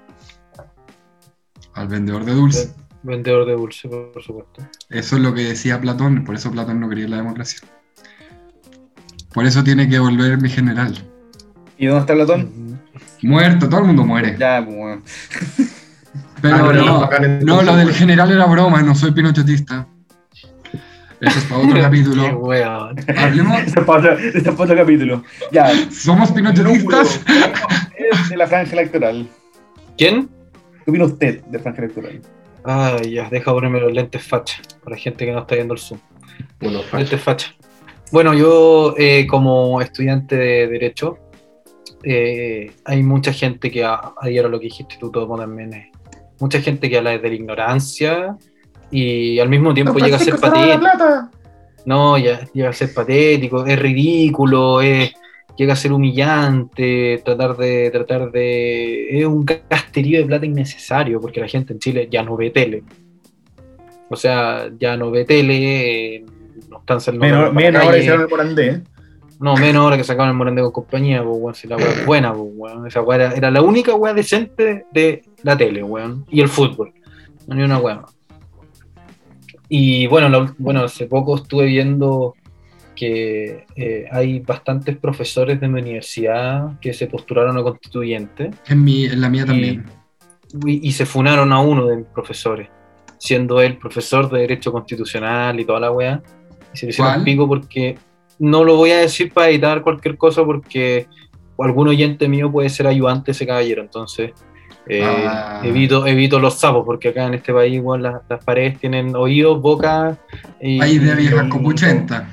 Al 1.74 1.88
vendedor 1.88 2.24
de 2.24 2.32
dulce. 2.32 2.74
Vendedor 3.02 3.46
de 3.46 3.52
dulce, 3.52 3.88
por 3.88 4.22
supuesto. 4.22 4.62
Eso 4.88 5.16
es 5.16 5.22
lo 5.22 5.34
que 5.34 5.42
decía 5.42 5.80
Platón, 5.80 6.24
por 6.24 6.34
eso 6.34 6.50
Platón 6.50 6.80
no 6.80 6.88
quería 6.88 7.08
la 7.08 7.16
democracia. 7.16 7.60
Por 9.32 9.46
eso 9.46 9.62
tiene 9.62 9.88
que 9.88 9.98
volver 9.98 10.40
mi 10.40 10.48
general. 10.48 10.94
¿Y 11.78 11.86
dónde 11.86 12.00
está 12.00 12.14
Platón? 12.14 12.80
Muerto, 13.22 13.68
todo 13.68 13.80
el 13.80 13.86
mundo 13.86 14.04
muere. 14.04 14.36
Ya, 14.38 14.64
pues. 14.64 14.98
Pero 16.42 16.56
Ah, 16.56 16.64
pero 16.66 16.84
no, 16.84 17.04
entonces, 17.04 17.44
no, 17.44 17.62
lo 17.62 17.76
del 17.76 17.92
general 17.92 18.32
era 18.32 18.46
broma, 18.46 18.82
no 18.82 18.94
soy 18.94 19.12
pinochetista. 19.12 19.86
Eso 21.20 21.38
es 21.38 21.44
para 21.44 21.60
otro 21.60 21.74
Qué 21.74 21.80
capítulo. 21.80 22.38
weón. 22.38 22.96
Hablemos, 23.16 23.60
Ese 23.66 23.80
es 23.80 23.84
para 23.86 23.98
otro- 23.98 24.18
ese 24.18 24.38
es 24.38 24.44
para 24.44 24.62
otro 24.64 24.76
capítulo. 24.76 25.24
Ya, 25.52 25.70
somos 25.90 26.30
pinochetistas. 26.32 27.20
es 27.96 28.28
de 28.30 28.36
la 28.36 28.46
franja 28.46 28.72
electoral. 28.72 29.28
¿Quién? 29.98 30.28
¿Qué 30.84 30.90
opina 30.90 31.04
usted 31.04 31.42
de 31.44 31.58
franja 31.58 31.82
electoral? 31.82 32.20
Ay, 32.64 33.12
ya, 33.12 33.28
deja 33.30 33.52
ponerme 33.52 33.80
los 33.80 33.92
lentes 33.92 34.22
facha. 34.22 34.60
Para 34.82 34.96
gente 34.96 35.24
que 35.26 35.32
no 35.32 35.40
está 35.40 35.54
viendo 35.54 35.74
el 35.74 35.80
Zoom. 35.80 36.00
Bueno, 36.60 36.80
facha. 36.82 36.98
Lentes 36.98 37.20
facha. 37.22 37.54
Bueno, 38.12 38.34
yo 38.34 38.94
eh, 38.98 39.26
como 39.28 39.80
estudiante 39.80 40.36
de 40.36 40.66
Derecho, 40.68 41.18
eh, 42.02 42.72
hay 42.84 43.02
mucha 43.02 43.32
gente 43.32 43.70
que, 43.70 43.84
a- 43.84 44.12
ayer 44.20 44.44
a 44.44 44.48
lo 44.48 44.58
que 44.58 44.64
dijiste 44.66 44.96
tú, 44.98 45.10
todo 45.10 45.36
también, 45.36 45.72
eh, 45.74 45.90
mucha 46.40 46.60
gente 46.60 46.88
que 46.90 46.96
habla 46.98 47.10
desde 47.10 47.28
la 47.28 47.34
ignorancia 47.34 48.36
y 48.90 49.38
al 49.38 49.48
mismo 49.48 49.72
tiempo 49.72 49.98
llega 49.98 50.16
a 50.16 50.20
ser 50.20 50.38
patético. 50.38 50.86
No, 51.86 52.18
ya 52.18 52.40
llega 52.52 52.70
a 52.70 52.72
ser 52.72 52.92
patético, 52.92 53.64
es 53.64 53.78
ridículo, 53.78 54.80
es, 54.80 55.12
llega 55.56 55.72
a 55.72 55.76
ser 55.76 55.92
humillante, 55.92 57.20
tratar 57.24 57.56
de, 57.56 57.90
tratar 57.90 58.30
de. 58.30 59.18
Es 59.18 59.26
un 59.26 59.44
gasterío 59.44 60.20
de 60.20 60.26
plata 60.26 60.46
innecesario, 60.46 61.20
porque 61.20 61.40
la 61.40 61.48
gente 61.48 61.72
en 61.72 61.78
Chile 61.78 62.08
ya 62.10 62.22
no 62.22 62.36
ve 62.36 62.50
tele. 62.50 62.82
O 64.08 64.16
sea, 64.16 64.70
ya 64.78 64.96
no 64.96 65.10
ve 65.10 65.24
tele, 65.24 66.16
eh, 66.16 66.24
no 66.68 66.78
están 66.78 67.00
saliendo. 67.00 67.52
Menos, 67.52 67.82
ahora 67.82 67.98
hicieron 67.98 68.22
el 68.22 68.28
Morandé. 68.28 68.82
No, 69.38 69.56
menos 69.56 69.82
ahora 69.82 69.96
que 69.96 70.04
sacaban 70.04 70.30
el 70.30 70.36
Morandé 70.36 70.60
con 70.62 70.72
compañía, 70.72 71.22
pues, 71.22 71.36
weón, 71.38 71.54
si 71.54 71.66
la 71.66 71.76
weá 71.76 71.90
es 71.90 72.06
buena, 72.06 72.34
pues, 72.34 72.48
weón. 72.54 72.86
Esa 72.86 73.00
weá 73.00 73.16
era, 73.16 73.34
era 73.34 73.50
la 73.50 73.62
única 73.62 73.94
weá 73.94 74.12
decente 74.12 74.84
de 74.92 75.22
la 75.42 75.56
tele, 75.56 75.82
weón. 75.82 76.26
Y 76.28 76.40
el 76.40 76.48
fútbol. 76.48 76.92
No 77.46 77.54
ni 77.54 77.62
una 77.62 77.78
weá 77.78 77.96
más. 77.96 78.19
Y 79.72 80.06
bueno, 80.08 80.28
la 80.28 80.52
bueno, 80.58 80.82
hace 80.82 81.06
poco 81.06 81.36
estuve 81.36 81.66
viendo 81.66 82.34
que 82.96 83.64
eh, 83.76 84.04
hay 84.10 84.40
bastantes 84.40 84.98
profesores 84.98 85.58
de 85.60 85.68
mi 85.68 85.80
universidad 85.80 86.78
que 86.80 86.92
se 86.92 87.06
postularon 87.06 87.56
a 87.56 87.62
constituyente 87.62 88.50
En, 88.68 88.84
mi, 88.84 89.04
en 89.06 89.20
la 89.20 89.30
mía 89.30 89.44
y, 89.44 89.46
también. 89.46 89.84
y- 90.66 90.86
y 90.88 90.92
se 90.92 91.06
funaron 91.06 91.52
a 91.52 91.60
uno 91.60 91.86
de 91.86 91.96
mis 91.98 92.06
profesores, 92.06 92.68
siendo 93.16 93.60
él 93.62 93.78
profesor 93.78 94.28
de 94.30 94.40
Derecho 94.40 94.72
Constitucional 94.72 95.58
y 95.60 95.64
toda 95.64 95.80
la 95.80 95.92
weá. 95.92 96.20
Y 96.74 96.76
se 96.76 96.86
le 96.86 96.90
hicieron 96.90 97.14
pico 97.24 97.46
porque 97.48 97.96
no 98.40 98.64
lo 98.64 98.76
voy 98.76 98.90
a 98.90 98.98
decir 98.98 99.32
para 99.32 99.48
evitar 99.50 99.82
cualquier 99.82 100.16
cosa 100.18 100.44
porque 100.44 101.06
algún 101.58 101.88
oyente 101.88 102.28
mío 102.28 102.50
puede 102.50 102.68
ser 102.70 102.86
ayudante 102.86 103.26
de 103.26 103.32
ese 103.32 103.46
caballero. 103.46 103.82
Entonces, 103.82 104.32
eh, 104.86 105.02
Ah. 105.04 105.60
evito, 105.64 106.06
evito 106.06 106.38
los 106.38 106.58
sapos 106.58 106.84
porque 106.84 107.08
acá 107.08 107.26
en 107.26 107.34
este 107.34 107.52
país 107.52 107.74
igual 107.74 108.02
las, 108.02 108.22
las 108.28 108.44
paredes 108.44 108.78
tienen 108.78 109.14
oídos, 109.14 109.60
boca 109.60 110.16
y, 110.60 110.78
País 110.78 111.02
de 111.02 111.14
viejas 111.14 111.48
copuchentas. 111.48 112.24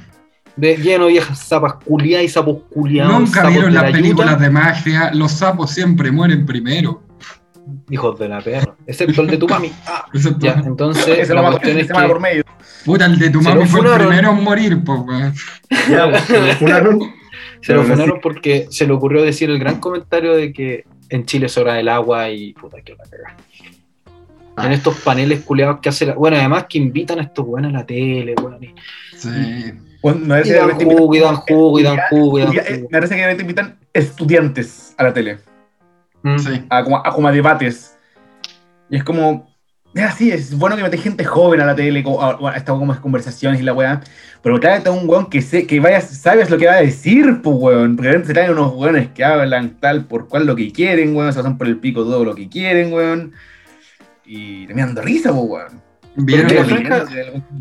de- 0.55 0.77
lleno 0.77 1.05
de 1.05 1.11
viejas 1.11 1.37
zapas 1.47 1.75
culiadas 1.85 2.25
y 2.25 2.29
sapos 2.29 2.57
culiados. 2.73 3.13
Nunca 3.13 3.41
sapos 3.41 3.51
vieron 3.53 3.73
las 3.73 3.83
la 3.83 3.91
películas 3.91 4.31
yuta. 4.35 4.43
de 4.43 4.49
magia. 4.49 5.11
Los 5.13 5.31
sapos 5.33 5.71
siempre 5.71 6.11
mueren 6.11 6.45
primero. 6.45 7.03
Hijos 7.89 8.17
de 8.17 8.29
la 8.29 8.41
perra. 8.41 8.73
Excepto 8.87 9.21
el 9.21 9.27
de 9.27 9.37
tu 9.37 9.47
mami. 9.49 9.71
Ah, 9.85 10.05
Excepto- 10.13 10.45
ya, 10.45 10.53
entonces 10.65 11.05
Ese 11.07 11.33
la 11.33 11.41
lo 11.41 11.47
cuestión 11.49 11.73
mató 11.73 11.81
es 11.81 11.87
semana 11.87 12.07
que 12.07 12.11
por 12.13 12.21
medio. 12.21 12.43
Puta, 12.85 13.05
el 13.05 13.19
de 13.19 13.29
tu 13.29 13.41
mami 13.41 13.65
fue 13.65 13.81
el 13.81 13.97
primero 13.97 14.31
en 14.31 14.43
morir, 14.43 14.83
po, 14.83 14.95
weón. 15.01 15.33
Ya, 15.89 16.09
pues, 16.09 16.21
se 16.27 16.39
lo 16.47 16.53
funaron. 16.53 16.99
se 17.61 17.73
lo 17.73 17.81
Pero 17.81 17.83
funaron 17.83 18.19
porque 18.21 18.67
se 18.71 18.87
le 18.87 18.93
ocurrió 18.93 19.21
decir 19.23 19.49
el 19.49 19.59
gran 19.59 19.79
comentario 19.79 20.33
de 20.35 20.53
que 20.53 20.85
en 21.09 21.25
Chile 21.25 21.49
sobra 21.49 21.79
el 21.79 21.89
agua 21.89 22.29
y 22.29 22.53
puta 22.53 22.81
que 22.81 22.95
la 22.95 23.03
caga. 23.03 23.37
Ah. 24.55 24.65
En 24.65 24.71
estos 24.71 24.95
paneles 25.01 25.41
culeados 25.41 25.79
que 25.81 25.89
hacen. 25.89 26.15
Bueno, 26.15 26.37
además 26.37 26.65
que 26.67 26.77
invitan 26.79 27.19
a 27.19 27.23
estos 27.23 27.45
buenos 27.45 27.69
a 27.73 27.77
la 27.77 27.85
tele, 27.85 28.33
weón. 28.41 28.63
Y, 28.63 28.73
Sí. 29.15 29.29
Bueno, 30.01 30.19
no 30.25 30.39
y 30.39 30.49
dan 30.49 30.71
jugo, 30.75 31.15
y 31.15 31.19
dan 31.19 31.35
jugo, 31.37 31.79
y 31.79 31.83
dan 31.83 31.97
jugo, 32.09 32.37
y 32.37 32.41
dan 32.43 32.51
Ya, 32.53 32.61
eh, 32.61 32.65
jugo. 32.75 32.87
Me 32.91 32.97
parece 32.99 33.15
que 33.15 33.23
ahorita 33.23 33.41
invitan 33.41 33.79
estudiantes 33.93 34.93
a 34.97 35.03
la 35.03 35.13
tele, 35.13 35.39
Mm. 36.23 36.37
Sí. 36.39 36.65
a 36.69 36.83
como 36.83 36.97
a, 36.97 37.03
como 37.13 37.27
a 37.27 37.31
debates. 37.31 37.97
Y 38.89 38.97
es 38.97 39.03
como, 39.03 39.47
es 39.99 40.05
así, 40.05 40.31
es 40.31 40.57
bueno 40.57 40.75
que 40.75 40.83
mete 40.83 40.97
gente 40.97 41.23
joven 41.25 41.61
a 41.61 41.65
la 41.65 41.75
tele, 41.75 42.03
como, 42.03 42.21
a, 42.21 42.37
a 42.51 42.57
estas 42.57 42.77
como 42.77 42.99
conversaciones 42.99 43.59
y 43.59 43.63
la 43.63 43.73
weá. 43.73 44.01
Pero 44.41 44.59
tráete 44.59 44.89
a 44.89 44.91
un 44.91 45.09
weón 45.09 45.29
que, 45.29 45.41
sé, 45.41 45.65
que 45.67 45.79
vaya, 45.79 45.99
sabes 46.01 46.49
lo 46.49 46.57
que 46.57 46.67
va 46.67 46.73
a 46.73 46.81
decir, 46.81 47.41
pues 47.41 47.55
weón. 47.59 47.95
Porque 47.95 48.11
de 48.11 48.25
se 48.25 48.33
traen 48.33 48.51
unos 48.51 48.73
weones 48.73 49.09
que 49.09 49.23
hablan 49.23 49.77
tal 49.79 50.05
por 50.05 50.27
cual 50.27 50.45
lo 50.45 50.55
que 50.55 50.71
quieren, 50.71 51.15
weón, 51.15 51.33
se 51.33 51.39
pasan 51.39 51.57
por 51.57 51.67
el 51.67 51.77
pico 51.77 52.03
todo 52.03 52.23
lo 52.23 52.35
que 52.35 52.47
quieren, 52.47 52.93
weón. 52.93 53.33
Y 54.25 54.65
terminan 54.67 54.89
dando 54.89 55.01
risa, 55.03 55.31
pues 55.31 55.43
weón. 55.49 55.81
¿Vieron, 56.19 56.47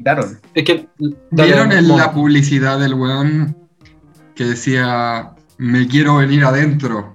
la. 0.03 0.24
Es 0.55 0.64
que. 0.64 0.87
dale, 1.30 1.53
¿vieron 1.53 1.72
el- 1.72 1.84
Mono. 1.87 1.99
la 1.99 2.12
publicidad 2.12 2.78
del 2.78 2.95
weón 2.95 3.57
que 4.34 4.45
decía 4.45 5.30
me 5.59 5.87
quiero 5.87 6.16
venir 6.16 6.45
adentro 6.45 7.14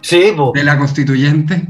Sí, 0.00 0.32
po. 0.36 0.52
de 0.54 0.64
la 0.64 0.78
constituyente? 0.78 1.66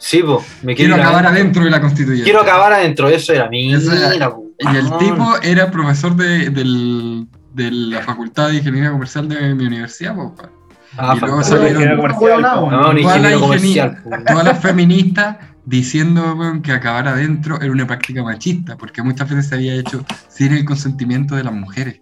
Sí, 0.00 0.22
po. 0.22 0.42
Me 0.62 0.74
Quiero 0.74 0.96
ir 0.96 1.00
acabar 1.02 1.26
adentro. 1.26 1.62
de 1.64 1.70
la 1.70 1.80
constituyente. 1.80 2.24
Quiero 2.24 2.40
acabar 2.40 2.72
adentro, 2.72 3.06
eso 3.08 3.32
era. 3.32 3.48
Eso 3.52 3.92
era- 3.92 4.08
Mira, 4.10 4.30
po. 4.30 4.44
Y 4.58 4.76
el 4.76 4.90
tipo 4.98 5.36
era 5.42 5.70
profesor 5.70 6.16
de, 6.16 6.50
del- 6.50 7.26
de 7.54 7.70
la 7.70 8.02
Facultad 8.02 8.48
de 8.48 8.56
Ingeniería 8.56 8.90
Comercial 8.90 9.28
de 9.28 9.54
mi 9.54 9.66
universidad, 9.66 10.14
po, 10.14 10.34
weón. 10.36 10.50
Ah, 10.98 11.12
y 11.16 11.20
luego 11.20 11.36
fantástico. 11.42 11.62
salieron- 11.74 11.96
comercial, 11.96 12.42
No, 12.42 12.70
No, 12.70 13.00
Toda 13.02 13.18
la. 13.18 14.24
Todas 14.26 14.44
las 14.44 14.60
feministas 14.60 15.36
diciendo 15.64 16.34
weón, 16.34 16.62
que 16.62 16.72
acabar 16.72 17.06
adentro 17.06 17.60
era 17.60 17.70
una 17.70 17.86
práctica 17.86 18.22
machista, 18.24 18.76
porque 18.76 19.02
muchas 19.02 19.28
veces 19.28 19.46
se 19.48 19.54
había 19.54 19.74
hecho 19.74 20.04
sin 20.28 20.52
el 20.52 20.64
consentimiento 20.64 21.36
de 21.36 21.44
las 21.44 21.52
mujeres. 21.52 22.00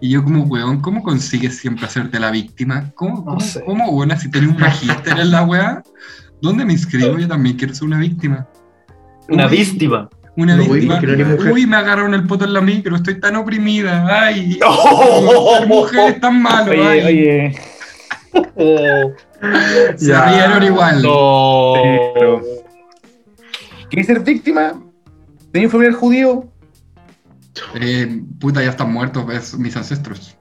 Y 0.00 0.10
yo 0.10 0.24
como, 0.24 0.42
weón, 0.44 0.80
¿cómo 0.80 1.02
consigues 1.04 1.58
siempre 1.58 1.86
hacerte 1.86 2.18
la 2.18 2.30
víctima? 2.32 2.90
¿Cómo, 2.96 3.24
cómo, 3.24 3.38
sé. 3.40 3.62
cómo, 3.64 3.88
weón, 3.90 4.18
si 4.18 4.28
tenés 4.30 4.50
un 4.50 4.58
magíster 4.58 5.18
en 5.20 5.30
la 5.30 5.42
weá? 5.44 5.82
¿Dónde 6.40 6.64
me 6.64 6.72
inscribo? 6.72 7.18
Yo 7.18 7.26
también 7.28 7.56
quiero 7.56 7.74
ser 7.74 7.84
una 7.84 7.98
víctima. 7.98 8.46
Una 9.28 9.46
Uy, 9.46 9.56
víctima. 9.58 10.08
Una 10.36 10.56
No, 10.56 10.62
víctima. 10.64 11.00
Uy, 11.52 11.66
me 11.66 11.76
agarraron 11.76 12.14
el 12.14 12.24
poto 12.26 12.44
en 12.44 12.52
la 12.52 12.60
micro, 12.60 12.94
estoy 12.96 13.18
tan 13.20 13.36
oprimida. 13.36 14.06
Ay, 14.24 14.58
Oh, 14.66 15.56
ser 15.58 15.66
mujer 15.68 16.14
es 16.14 16.20
tan 16.20 16.40
malo. 16.40 16.70
Oye, 16.70 16.88
ay. 16.88 17.00
oye. 17.04 17.58
Se 19.96 20.06
Ya. 20.08 20.26
rieron 20.26 20.62
igual. 20.62 21.02
No. 21.02 21.74
Sí, 21.76 21.88
pero- 22.14 22.42
¿Quieres 23.90 24.06
ser 24.06 24.20
víctima? 24.20 24.74
¿Tenés 25.52 25.66
un 25.66 25.72
familiar 25.72 25.94
judío? 25.94 26.46
Eh, 27.80 28.22
puta, 28.38 28.62
ya 28.62 28.70
están 28.70 28.92
muertos, 28.92 29.26
ves, 29.26 29.58
mis 29.58 29.76
ancestros. 29.76 30.36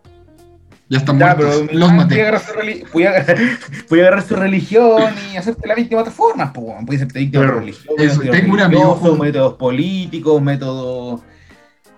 Ya 0.89 0.99
están 0.99 1.19
Ya, 1.19 1.35
muertos. 1.35 1.63
pero 1.67 1.79
Los 1.79 1.89
ah, 1.89 1.93
maté. 1.93 2.15
Voy 2.93 3.03
a, 3.03 3.09
agarrar 3.09 3.37
a 3.37 3.93
agarrar- 3.93 4.21
su 4.27 4.35
religión 4.35 5.13
y 5.33 5.37
hacerte 5.37 5.67
la 5.67 5.75
víctima 5.75 5.97
de 5.97 6.01
otras 6.03 6.15
formas. 6.15 6.51
Pues, 6.53 6.65
weón. 6.67 6.85
Puedes 6.85 7.01
hacerte 7.01 7.19
víctima 7.19 7.45
de 7.45 7.51
religión, 7.51 7.95
Eso, 7.97 8.21
tengo 8.21 8.53
un 8.53 8.61
amigo 8.61 9.17
métodos 9.19 9.53
políticos, 9.55 10.41
métodos 10.41 11.21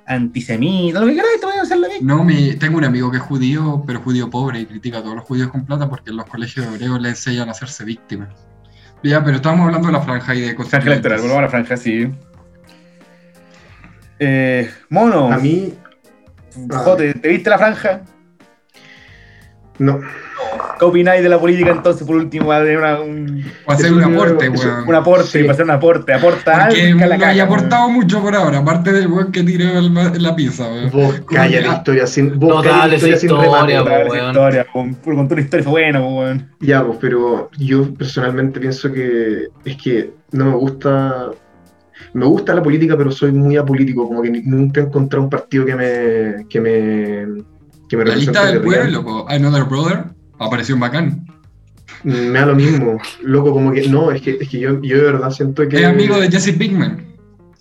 antisemitas, 0.08 1.02
lo 1.02 1.08
que 1.08 1.16
queráis, 1.16 1.40
te 1.40 1.46
voy 1.46 1.56
a 1.58 1.62
hacer 1.62 1.78
la 1.78 1.88
víctima. 1.88 2.16
No, 2.16 2.24
mi, 2.24 2.56
tengo 2.56 2.80
un 2.80 2.84
amigo 2.84 3.12
que 3.12 3.18
es 3.18 3.24
judío, 3.24 3.84
pero 3.86 4.02
judío 4.02 4.28
pobre 4.28 4.60
y 4.62 4.66
critica 4.66 4.98
a 4.98 5.04
todos 5.04 5.16
los 5.16 5.24
judíos 5.24 5.50
con 5.50 5.66
plata 5.66 5.88
porque 5.88 6.10
en 6.10 6.18
los 6.18 6.26
colegios 6.26 6.66
hebreos 6.66 7.00
le 7.00 7.10
enseñan 7.10 7.48
a 7.48 7.52
hacerse 7.52 7.86
víctimas. 7.86 8.30
Ya, 9.04 9.24
pero 9.24 9.36
estamos 9.36 9.68
hablando 9.68 9.86
de 9.88 9.94
la 9.94 10.02
franja 10.02 10.34
y 10.34 10.42
de 10.42 10.56
cosas. 10.56 10.72
Franja 10.72 10.90
electoral, 10.92 11.20
volvamos 11.20 11.40
a 11.40 11.42
la 11.44 11.50
franja, 11.50 11.78
sí. 11.78 12.12
Eh, 14.18 14.70
mono, 14.90 15.32
A 15.32 15.38
mí, 15.38 15.74
Jote, 16.70 17.14
¿te 17.14 17.30
viste 17.30 17.50
la 17.50 17.58
franja? 17.60 18.02
No. 19.80 20.00
¿Qué 20.80 20.86
opináis 20.86 21.22
de 21.22 21.28
la 21.28 21.38
política 21.38 21.72
entonces, 21.72 22.08
por 22.08 22.16
último, 22.16 22.48
va 22.48 22.58
a 22.58 22.60
tener 22.62 22.78
una- 22.78 23.02
un, 23.02 23.44
Para 23.66 23.78
hacer 23.78 23.92
un 23.94 24.02
aporte, 24.04 24.48
weón. 24.50 24.88
un 24.88 24.96
aporte, 24.96 25.28
Sí. 25.28 25.40
para 25.40 25.52
hacer 25.52 25.66
un 25.66 25.72
aporte? 25.72 26.14
Aporta 26.14 26.68
Porque 26.70 26.94
no 26.94 27.26
haya 27.26 27.44
aportado 27.44 27.90
mucho 27.90 28.22
por 28.22 28.34
ahora, 28.34 28.60
aparte 28.60 28.94
del 28.94 29.08
weón 29.08 29.32
que 29.34 29.44
tiró 29.44 29.78
el 29.78 29.94
la 30.24 30.36
pizza, 30.36 30.64
weón. 30.72 30.90
Vos 30.92 31.22
calla 31.28 31.60
la 31.62 31.74
historia 31.74 32.08
sin. 32.08 32.40
Vos 32.40 32.56
No, 32.56 32.62
calla 32.64 32.88
la 32.88 32.96
historia 32.96 33.18
sin 33.18 33.30
historia, 33.32 33.84
remate. 33.84 34.10
weón. 34.10 34.28
historia, 34.30 34.66
con, 34.72 34.96
por 34.96 35.16
contar 35.16 35.34
una 35.38 35.44
historia 35.44 35.64
fue 35.66 35.72
bueno, 35.72 36.00
po, 36.02 36.20
weón. 36.20 36.50
Ya, 36.62 36.86
pues, 36.86 36.98
pero 37.02 37.50
yo 37.58 37.94
personalmente 37.94 38.60
pienso 38.62 38.92
que 38.94 39.48
es 39.66 39.76
que 39.78 40.12
no 40.32 40.46
me 40.46 40.56
gusta. 40.56 41.32
Me 42.14 42.26
gusta 42.26 42.56
la 42.56 42.64
política, 42.64 42.96
pero 42.98 43.12
soy 43.12 43.34
muy 43.34 43.58
apolítico, 43.58 44.08
como 44.08 44.22
que 44.22 44.32
nunca 44.46 44.80
he 44.80 44.84
encontrado 44.86 45.24
un 45.26 45.30
partido 45.30 45.66
que 45.66 45.76
me. 45.76 46.46
que 46.48 46.62
me. 46.62 47.44
Que 47.90 47.98
me 47.98 48.06
La 48.06 48.16
lista 48.16 48.46
del 48.46 48.62
pueblo, 48.62 49.04
po, 49.04 49.26
Another 49.28 49.66
Brother, 49.66 50.06
apareció 50.38 50.76
en 50.76 50.82
bacán. 50.82 51.26
Me 52.04 52.40
da 52.40 52.46
lo 52.46 52.56
mismo, 52.56 52.98
loco, 53.24 53.52
como 53.52 53.74
que. 53.74 53.90
No, 53.90 54.12
es 54.12 54.22
que, 54.22 54.38
es 54.40 54.48
que 54.48 54.60
yo, 54.60 54.82
yo 54.82 54.98
de 54.98 55.04
verdad 55.04 55.32
siento 55.32 55.68
que. 55.68 55.78
Es 55.82 55.86
amigo 55.86 56.18
de 56.18 56.30
Jesse 56.32 56.54
Pinkman. 56.58 57.06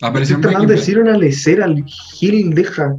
Apareció 0.01 0.37
Estoy 0.37 0.53
tratando 0.53 0.72
de 0.72 0.79
decir 0.79 0.99
una 1.01 1.16
lecera 1.16 1.64
al 1.64 1.83
Gil, 1.85 2.55
deja. 2.55 2.95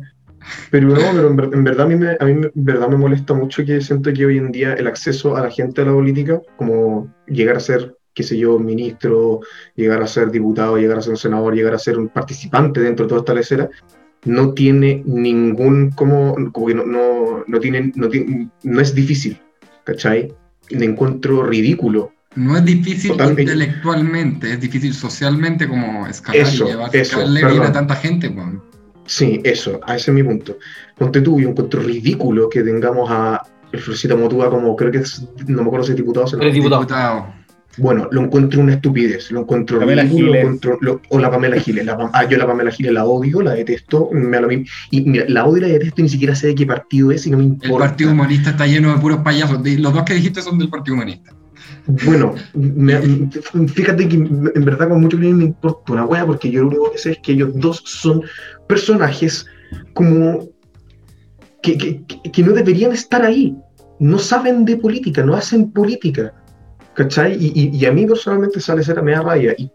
Pero 0.72 0.88
no, 0.90 0.96
pero 0.96 1.28
en, 1.30 1.36
ver- 1.36 1.50
en 1.54 1.64
verdad 1.64 1.86
a 1.86 1.90
mí, 1.90 1.96
me, 1.96 2.18
a 2.20 2.26
mí 2.26 2.32
en 2.32 2.52
verdad 2.56 2.90
me 2.90 2.98
molesta 2.98 3.34
mucho 3.36 3.64
que 3.64 3.80
siento 3.82 4.12
que 4.12 4.26
hoy 4.26 4.38
en 4.38 4.52
día 4.52 4.74
el 4.74 4.88
acceso 4.88 5.38
a 5.38 5.42
la 5.42 5.52
gente 5.52 5.82
a 5.82 5.86
la 5.86 5.92
política, 5.94 6.42
como 6.58 7.14
llegar 7.28 7.56
a 7.58 7.60
ser, 7.60 7.96
qué 8.16 8.24
sé 8.24 8.36
yo, 8.38 8.58
ministro, 8.58 9.42
llegar 9.76 10.02
a 10.02 10.08
ser 10.08 10.32
diputado, 10.32 10.78
llegar 10.78 10.98
a 10.98 11.02
ser 11.02 11.12
un 11.12 11.18
senador, 11.18 11.54
llegar 11.54 11.76
a 11.76 11.80
ser 11.80 12.00
un 12.00 12.10
participante 12.10 12.82
dentro 12.82 13.06
de 13.06 13.10
toda 13.10 13.22
esta 13.22 13.34
lecera, 13.36 13.70
no 14.26 14.54
tiene 14.54 15.04
ningún, 15.06 15.92
como, 15.92 16.36
como 16.52 16.68
que 16.68 16.74
no, 16.74 16.86
no, 16.86 17.44
no 17.48 17.60
tiene, 17.60 17.92
no 17.96 18.10
tiene, 18.10 18.50
no 18.64 18.82
es 18.82 18.94
difícil, 18.94 19.40
¿cachai? 19.84 20.34
Le 20.70 20.86
encuentro 20.86 21.44
ridículo. 21.44 22.12
No 22.36 22.56
es 22.58 22.64
difícil 22.64 23.12
Totalmente. 23.12 23.44
intelectualmente, 23.44 24.54
es 24.54 24.60
difícil 24.60 24.94
socialmente 24.94 25.68
como 25.68 26.06
escalar 26.08 26.42
Eso, 26.42 26.66
y 26.66 26.68
llevar 26.70 26.96
eso, 26.96 27.22
a 27.22 27.72
tanta 27.72 27.96
gente, 27.96 28.30
weón. 28.30 28.62
Sí, 29.06 29.42
eso, 29.44 29.80
a 29.86 29.96
ese 29.96 30.12
es 30.12 30.16
mi 30.16 30.22
punto. 30.22 30.58
Ponte 30.96 31.22
tú, 31.22 31.40
yo 31.40 31.50
encuentro 31.50 31.82
ridículo 31.82 32.48
que 32.48 32.62
tengamos 32.62 33.10
a 33.10 33.42
el 33.72 33.80
Florcita 33.80 34.16
Motúa 34.16 34.50
como, 34.50 34.76
creo 34.76 34.92
que 34.92 35.00
es, 35.00 35.28
no 35.48 35.64
me 35.64 35.68
acuerdo 35.68 35.86
si 35.86 35.92
es 35.92 35.98
diputado 35.98 36.26
o 36.26 36.30
senador. 36.30 36.54
Diputado. 36.54 37.39
Bueno, 37.80 38.08
lo 38.12 38.22
encuentro 38.24 38.62
una 38.62 38.74
estupidez, 38.74 39.32
lo 39.32 39.42
encuentro 39.42 39.80
Pamela 39.80 40.02
ridículo, 40.04 40.26
lo 40.28 40.32
Giles. 40.34 40.44
encuentro- 40.44 40.78
lo- 40.82 41.02
o 41.10 41.20
la 41.20 41.32
Pamela 41.32 41.60
Giles. 41.60 41.86
La, 41.86 42.10
ah, 42.14 42.28
yo 42.28 42.38
la 42.38 42.48
Pamela 42.48 42.72
Giles 42.72 42.92
la 42.94 43.06
odio, 43.06 43.42
la 43.42 43.54
detesto, 43.54 44.10
me 44.12 44.40
lo 44.40 44.48
mismo. 44.48 44.66
Y 44.92 45.02
mira, 45.02 45.26
la 45.28 45.46
odio 45.46 45.58
y 45.58 45.62
la 45.62 45.68
detesto 45.70 46.02
y 46.02 46.04
ni 46.04 46.10
siquiera 46.10 46.36
sé 46.36 46.48
de 46.48 46.56
qué 46.56 46.66
partido 46.66 47.12
es 47.12 47.26
y 47.26 47.32
no 47.32 47.38
me 47.38 47.44
El 47.44 47.50
importa. 47.50 47.88
Partido 47.88 48.12
Humanista 48.12 48.50
está 48.52 48.68
lleno 48.68 48.94
de 48.94 49.00
puros 49.00 49.20
payasos. 49.20 49.64
De- 49.64 49.78
Los 49.80 49.94
dos 49.94 50.04
que 50.04 50.14
dijiste 50.14 50.42
son 50.42 50.58
del 50.60 50.70
Partido 50.70 50.96
Humanista. 50.96 51.34
Bueno, 52.06 52.36
me- 52.54 53.30
fíjate 53.68 54.08
que 54.08 54.16
en 54.16 54.66
verdad 54.66 54.90
con 54.90 55.02
mucho 55.02 55.18
cariño 55.18 55.38
me 55.38 55.46
importa 55.46 55.94
una 55.94 56.06
wea 56.06 56.26
porque 56.26 56.52
yo 56.52 56.62
lo 56.62 56.68
único 56.68 56.92
que 56.92 56.98
sé 57.00 57.12
es 57.14 57.20
que 57.24 57.32
ellos 57.32 57.50
dos 57.56 57.82
son 57.86 58.22
personajes 58.68 59.46
como 59.94 60.48
que- 61.62 62.02
que 62.32 62.44
no 62.44 62.54
deberían 62.54 62.92
estar 62.92 63.24
ahí. 63.24 63.56
No 64.00 64.18
saben 64.20 64.66
de 64.66 64.78
política, 64.78 65.24
no 65.26 65.36
hacen 65.36 65.72
política. 65.72 66.34
¿Cachai? 67.00 67.34
Y, 67.40 67.52
y- 67.56 67.78
y 67.78 67.86
a 67.86 67.94
mí 67.94 68.06
personalmente 68.06 68.60
sale 68.60 68.84
ser 68.84 69.02
me 69.02 69.14
da 69.14 69.22
rabia. 69.22 69.56
Y, 69.58 69.72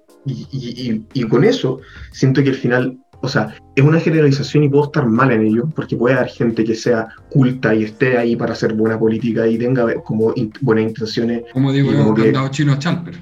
y- 1.14 1.22
con 1.24 1.42
eso 1.42 1.80
siento 2.12 2.42
que 2.42 2.50
al 2.50 2.54
final, 2.54 2.98
o 3.22 3.28
sea, 3.28 3.54
es 3.74 3.82
una 3.82 3.98
generalización 3.98 4.64
y 4.64 4.68
puedo 4.68 4.84
estar 4.84 5.06
mal 5.06 5.32
en 5.32 5.46
ello, 5.46 5.64
porque 5.74 5.96
puede 5.96 6.16
haber 6.16 6.28
gente 6.28 6.64
que 6.64 6.74
sea 6.74 7.08
culta 7.30 7.74
y 7.74 7.84
esté 7.84 8.18
ahí 8.18 8.36
para 8.36 8.52
hacer 8.52 8.74
buena 8.74 8.98
política 8.98 9.46
y 9.46 9.56
tenga 9.56 9.94
como 10.02 10.32
in- 10.36 10.52
buenas 10.60 10.84
intenciones 10.84 11.44
Como 11.54 11.72
digo, 11.72 11.90
como 11.94 12.14
que- 12.14 12.30
chino 12.50 12.78
Chalper. 12.78 13.14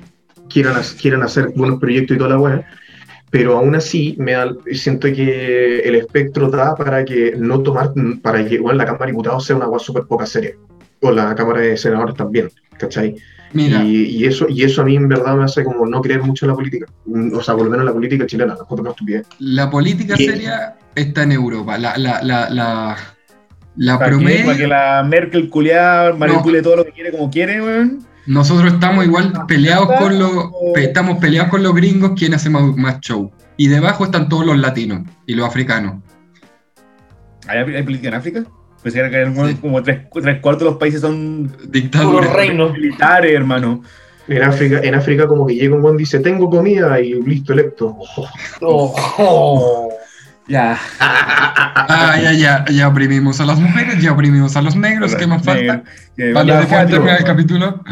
quieran, 0.49 0.75
quieran 1.01 1.23
hacer 1.23 1.53
buenos 1.55 1.79
proyectos 1.79 2.17
y 2.17 2.19
toda 2.19 2.31
la 2.31 2.39
weá, 2.41 2.67
pero 3.31 3.57
aún 3.57 3.75
así 3.77 4.17
me 4.19 4.33
da, 4.33 4.53
siento 4.73 5.07
que 5.13 5.79
el 5.81 5.95
espectro 5.95 6.51
da 6.51 6.75
para 6.75 7.05
que 7.05 7.35
no 7.39 7.61
tomar, 7.63 7.93
para 8.21 8.45
que 8.47 8.59
bueno, 8.59 8.79
la 8.79 8.85
Cámara 8.85 9.07
de 9.07 9.13
Diputados 9.13 9.45
sea 9.47 9.57
una 9.57 9.69
weá 9.69 9.79
súper 9.79 10.05
poca 10.05 10.27
seria, 10.27 10.53
o 11.03 11.11
la 11.11 11.35
Cámara 11.35 11.61
de 11.61 11.77
Senadores 11.77 12.15
también, 12.15 12.49
¿cachai? 12.79 13.17
Mira, 13.53 13.83
Y, 13.85 14.05
y 14.07 14.25
eso, 14.25 14.47
y 14.49 14.63
eso 14.63 14.81
a 14.81 14.85
mí 14.87 14.97
en 14.97 15.09
verdad 15.09 15.37
me 15.37 15.45
hace 15.45 15.63
como 15.63 15.85
no 15.87 16.01
creer 16.01 16.23
mucho 16.23 16.47
en 16.47 16.51
la 16.51 16.55
política, 16.55 16.87
Mm, 17.05 17.35
o 17.37 17.43
sea, 17.43 17.55
por 17.55 17.65
lo 17.65 17.71
menos 17.71 17.83
en 17.83 17.87
la 17.89 17.93
política 17.93 18.27
chilena, 18.27 18.55
la 18.55 18.65
una 18.69 18.91
estupidez. 18.91 19.27
la 19.41 19.69
política 19.71 20.15
¿Qué? 20.17 20.25
seria 20.27 20.77
está 20.95 21.25
en 21.25 21.33
Europa. 21.33 21.77
La, 21.77 21.99
la, 21.99 22.23
la, 22.23 22.49
la, 22.49 22.97
la 23.77 23.99
¿Para 23.99 24.17
que 24.57 24.67
la 24.67 25.03
Merkel 25.07 25.51
culiada 25.51 26.15
manipule 26.15 26.63
todo 26.63 26.77
lo 26.77 26.85
que 26.85 26.93
quiere 26.93 27.11
como 27.11 27.31
quiere, 27.31 27.61
weón. 27.63 27.99
Nosotros 28.27 28.73
estamos 28.73 29.05
igual 29.05 29.33
peleados 29.49 29.89
con 29.99 30.17
los 30.19 30.33
pe- 30.75 30.85
estamos 30.85 31.19
peleados 31.19 31.51
con 31.51 31.63
los 31.63 31.75
gringos 31.75 32.13
quien 32.17 32.33
hace 32.35 32.49
más, 32.49 32.63
más 32.77 33.01
show. 33.01 33.31
Y 33.57 33.67
debajo 33.69 34.05
están 34.05 34.29
todos 34.29 34.47
los 34.47 34.57
latinos 34.57 35.01
y 35.27 35.35
los 35.35 35.47
africanos. 35.47 35.97
¿Hay, 37.49 37.59
hay 37.59 37.83
política 37.83 38.09
en 38.09 38.15
África? 38.15 38.45
Pues 38.83 38.95
era 38.97 39.09
que 39.09 39.17
hay 39.17 39.35
Sí. 39.49 39.55
como 39.61 39.83
tres, 39.83 40.01
tres 40.13 40.41
cuartos 40.41 40.65
de 40.65 40.71
los 40.71 40.79
países 40.79 41.01
son 41.01 41.51
Dictadura. 41.69 42.27
Puro 42.27 42.37
reino. 42.37 42.71
militares, 42.71 43.33
hermano. 43.33 43.83
En 44.29 44.43
África, 44.43 44.81
en 44.83 44.95
África 44.95 45.27
como 45.27 45.47
que 45.47 45.55
llega 45.55 45.75
un 45.75 45.83
buen 45.83 45.97
dice, 45.97 46.21
tengo 46.21 46.49
comida 46.49 47.01
y 47.01 47.15
listo, 47.23 47.53
electo. 47.53 47.97
Oh, 48.61 48.95
oh. 49.19 49.89
Ya. 50.49 50.79
Ah, 50.99 52.17
ya, 52.21 52.33
ya, 52.33 52.65
ya 52.67 52.89
oprimimos 52.89 53.41
a 53.41 53.47
las 53.47 53.61
mujeres, 53.61 54.01
ya 54.03 54.13
oprimimos 54.13 54.57
a 54.57 54.63
los 54.63 54.75
negros, 54.77 55.15
¿qué 55.15 55.27
más 55.27 55.43
falta? 55.43 55.85
Que 56.17 56.25
de 56.25 56.33
cuatro. 56.33 56.89
terminar 56.89 57.19
el 57.19 57.25
capítulo. 57.25 57.83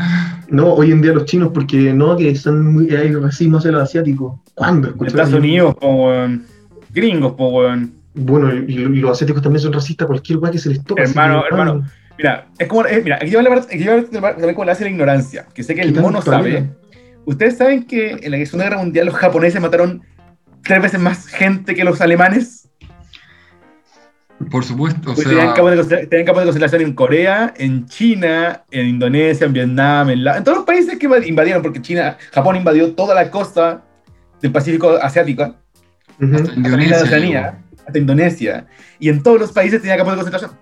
No, 0.48 0.74
hoy 0.74 0.90
en 0.90 1.00
día 1.00 1.12
los 1.12 1.26
chinos, 1.26 1.50
porque 1.54 1.92
no, 1.92 2.16
que 2.16 2.30
están 2.30 2.72
muy, 2.72 2.94
hay 2.94 3.14
racismo 3.14 3.58
hacia 3.58 3.70
los 3.70 3.82
asiáticos. 3.82 4.40
¿Cuándo? 4.54 4.92
Estados 5.04 5.32
Unidos, 5.32 5.74
po, 5.80 6.06
weón. 6.06 6.44
Gringos, 6.92 7.32
po, 7.32 7.48
weón. 7.48 7.92
Bueno, 8.14 8.52
y, 8.54 8.72
y 8.74 8.76
los 9.00 9.12
asiáticos 9.12 9.42
también 9.42 9.62
son 9.62 9.72
racistas, 9.72 10.06
cualquier 10.06 10.38
weá 10.38 10.50
que 10.50 10.58
se 10.58 10.68
les 10.70 10.82
toca. 10.84 11.02
Hermano, 11.02 11.44
hermano. 11.46 11.84
Mira, 12.18 12.46
es 12.58 12.68
como, 12.68 12.84
es- 12.84 13.02
mira, 13.04 13.16
aquí 13.16 13.34
va 13.34 13.42
la 13.42 13.50
parte, 13.50 13.74
aquí 13.74 13.84
va 13.86 13.96
la 13.96 14.02
parte 14.20 14.36
también 14.40 14.54
como 14.54 14.64
la 14.64 14.72
hace 14.72 14.84
la 14.84 14.90
ignorancia, 14.90 15.46
que 15.54 15.62
sé 15.62 15.74
que 15.74 15.82
el 15.82 15.92
¿Qué 15.94 16.00
mono 16.00 16.20
sabe. 16.20 16.70
¿Ustedes 17.24 17.56
saben 17.56 17.84
que 17.84 18.10
en 18.22 18.30
la 18.32 18.38
Segunda 18.44 18.64
Guerra 18.64 18.78
Mundial 18.78 19.06
los 19.06 19.14
japoneses 19.14 19.60
mataron 19.60 20.02
tres 20.62 20.82
veces 20.82 21.00
más 21.00 21.26
gente 21.28 21.74
que 21.74 21.84
los 21.84 22.00
alemanes? 22.00 22.68
Por 24.50 24.64
supuesto, 24.64 25.10
o 25.10 25.14
Pues 25.14 25.26
tenían, 25.28 25.48
sea, 25.48 25.54
campos 25.54 25.88
de, 25.88 26.06
tenían 26.06 26.24
campos 26.26 26.42
de 26.42 26.46
concentración 26.46 26.80
en 26.82 26.94
Corea, 26.94 27.52
en 27.58 27.86
China, 27.86 28.64
en 28.70 28.86
Indonesia, 28.86 29.46
en 29.46 29.52
Vietnam, 29.52 30.08
en, 30.10 30.24
la- 30.24 30.38
en 30.38 30.44
todos 30.44 30.58
los 30.58 30.66
países 30.66 30.98
que 30.98 31.06
invadieron, 31.26 31.62
porque 31.62 31.82
China, 31.82 32.16
Japón 32.32 32.56
invadió 32.56 32.94
toda 32.94 33.14
la 33.14 33.30
costa 33.30 33.82
del 34.40 34.50
Pacífico 34.50 34.92
asiático, 35.00 35.54
Ujú. 36.22 36.34
hasta 36.36 36.52
hasta 36.52 36.54
la 36.54 36.56
isla 36.56 36.56
de 36.56 36.56
Indonesia. 36.72 37.02
Oceanía, 37.04 37.58
hasta 37.90 37.98
Indonesia, 37.98 38.66
y 38.98 39.08
en 39.08 39.22
todos 39.22 39.38
los 39.40 39.52
países 39.52 39.80
tenían 39.80 39.98
campos 39.98 40.14
de 40.16 40.22
concentración. 40.22 40.58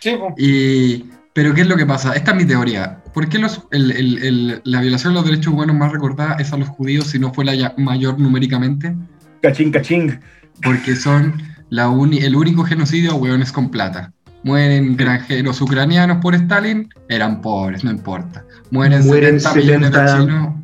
Sí. 0.00 0.16
Y, 0.38 1.04
pero 1.32 1.54
¿qué 1.54 1.62
es 1.62 1.66
lo 1.66 1.76
que 1.76 1.86
pasa? 1.86 2.14
Esta 2.14 2.32
es 2.32 2.36
mi 2.36 2.44
teoría. 2.44 2.98
¿Por 3.14 3.28
qué 3.28 3.38
los, 3.38 3.62
el- 3.70 3.90
el- 3.92 4.22
el- 4.22 4.60
la 4.64 4.80
violación 4.80 5.12
de 5.14 5.20
los 5.20 5.24
derechos 5.28 5.52
humanos 5.52 5.76
más 5.76 5.92
recordada 5.92 6.34
es 6.38 6.52
a 6.52 6.56
los 6.56 6.68
judíos 6.68 7.06
si 7.08 7.18
no 7.18 7.32
fue 7.32 7.44
la 7.44 7.54
ya- 7.54 7.74
mayor 7.78 8.18
numéricamente? 8.18 8.94
Cachín, 9.42 9.70
cachín. 9.70 10.20
Porque 10.62 10.94
son 10.96 11.40
la 11.70 11.88
uni- 11.88 12.18
el 12.18 12.36
único 12.36 12.64
genocidio 12.64 13.12
a 13.12 13.14
hueones 13.14 13.50
con 13.52 13.70
plata. 13.70 14.12
Mueren 14.44 14.96
granjeros 14.96 15.60
ucranianos 15.60 16.18
por 16.18 16.34
Stalin, 16.34 16.88
eran 17.08 17.40
pobres, 17.40 17.84
no 17.84 17.90
importa. 17.92 18.44
Mueren, 18.70 19.06
Mueren 19.06 19.38
70 19.40 19.54
millones 19.60 19.90
de 19.92 19.98
70. 19.98 20.18
chinos, 20.18 20.54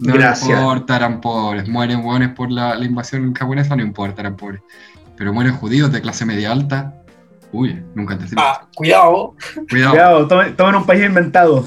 no 0.00 0.12
Gracias. 0.14 0.48
importa, 0.50 0.96
eran 0.96 1.20
pobres. 1.20 1.66
Mueren 1.68 2.04
hueones 2.04 2.28
por 2.30 2.50
la, 2.52 2.74
la 2.74 2.84
invasión 2.84 3.32
japonesa, 3.34 3.74
no 3.76 3.82
importa, 3.82 4.20
eran 4.20 4.36
pobres. 4.36 4.60
Pero 5.18 5.32
mueren 5.32 5.52
judíos 5.54 5.92
de 5.92 6.00
clase 6.00 6.24
media 6.24 6.52
alta. 6.52 6.94
Uy, 7.52 7.82
nunca 7.94 8.16
te 8.16 8.26
Ah, 8.36 8.66
cuidado. 8.74 9.34
Cuidado. 9.68 9.90
Cuidado, 9.90 10.28
tomen, 10.28 10.56
tomen 10.56 10.74
un 10.76 10.86
país 10.86 11.04
inventado. 11.04 11.66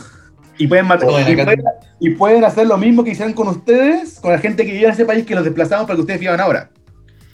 Y 0.57 0.67
pueden, 0.67 0.87
matar, 0.87 1.07
Tomen 1.07 1.27
y, 1.27 1.35
pueden, 1.35 1.63
y 1.99 2.09
pueden 2.11 2.43
hacer 2.45 2.67
lo 2.67 2.77
mismo 2.77 3.03
que 3.03 3.11
hicieron 3.11 3.33
con 3.33 3.47
ustedes, 3.47 4.19
con 4.19 4.31
la 4.31 4.37
gente 4.37 4.65
que 4.65 4.71
vivía 4.71 4.87
en 4.87 4.93
ese 4.93 5.05
país 5.05 5.25
que 5.25 5.35
los 5.35 5.43
desplazaban 5.43 5.85
para 5.85 5.95
que 5.95 6.01
ustedes 6.01 6.19
vivan 6.19 6.39
ahora. 6.39 6.69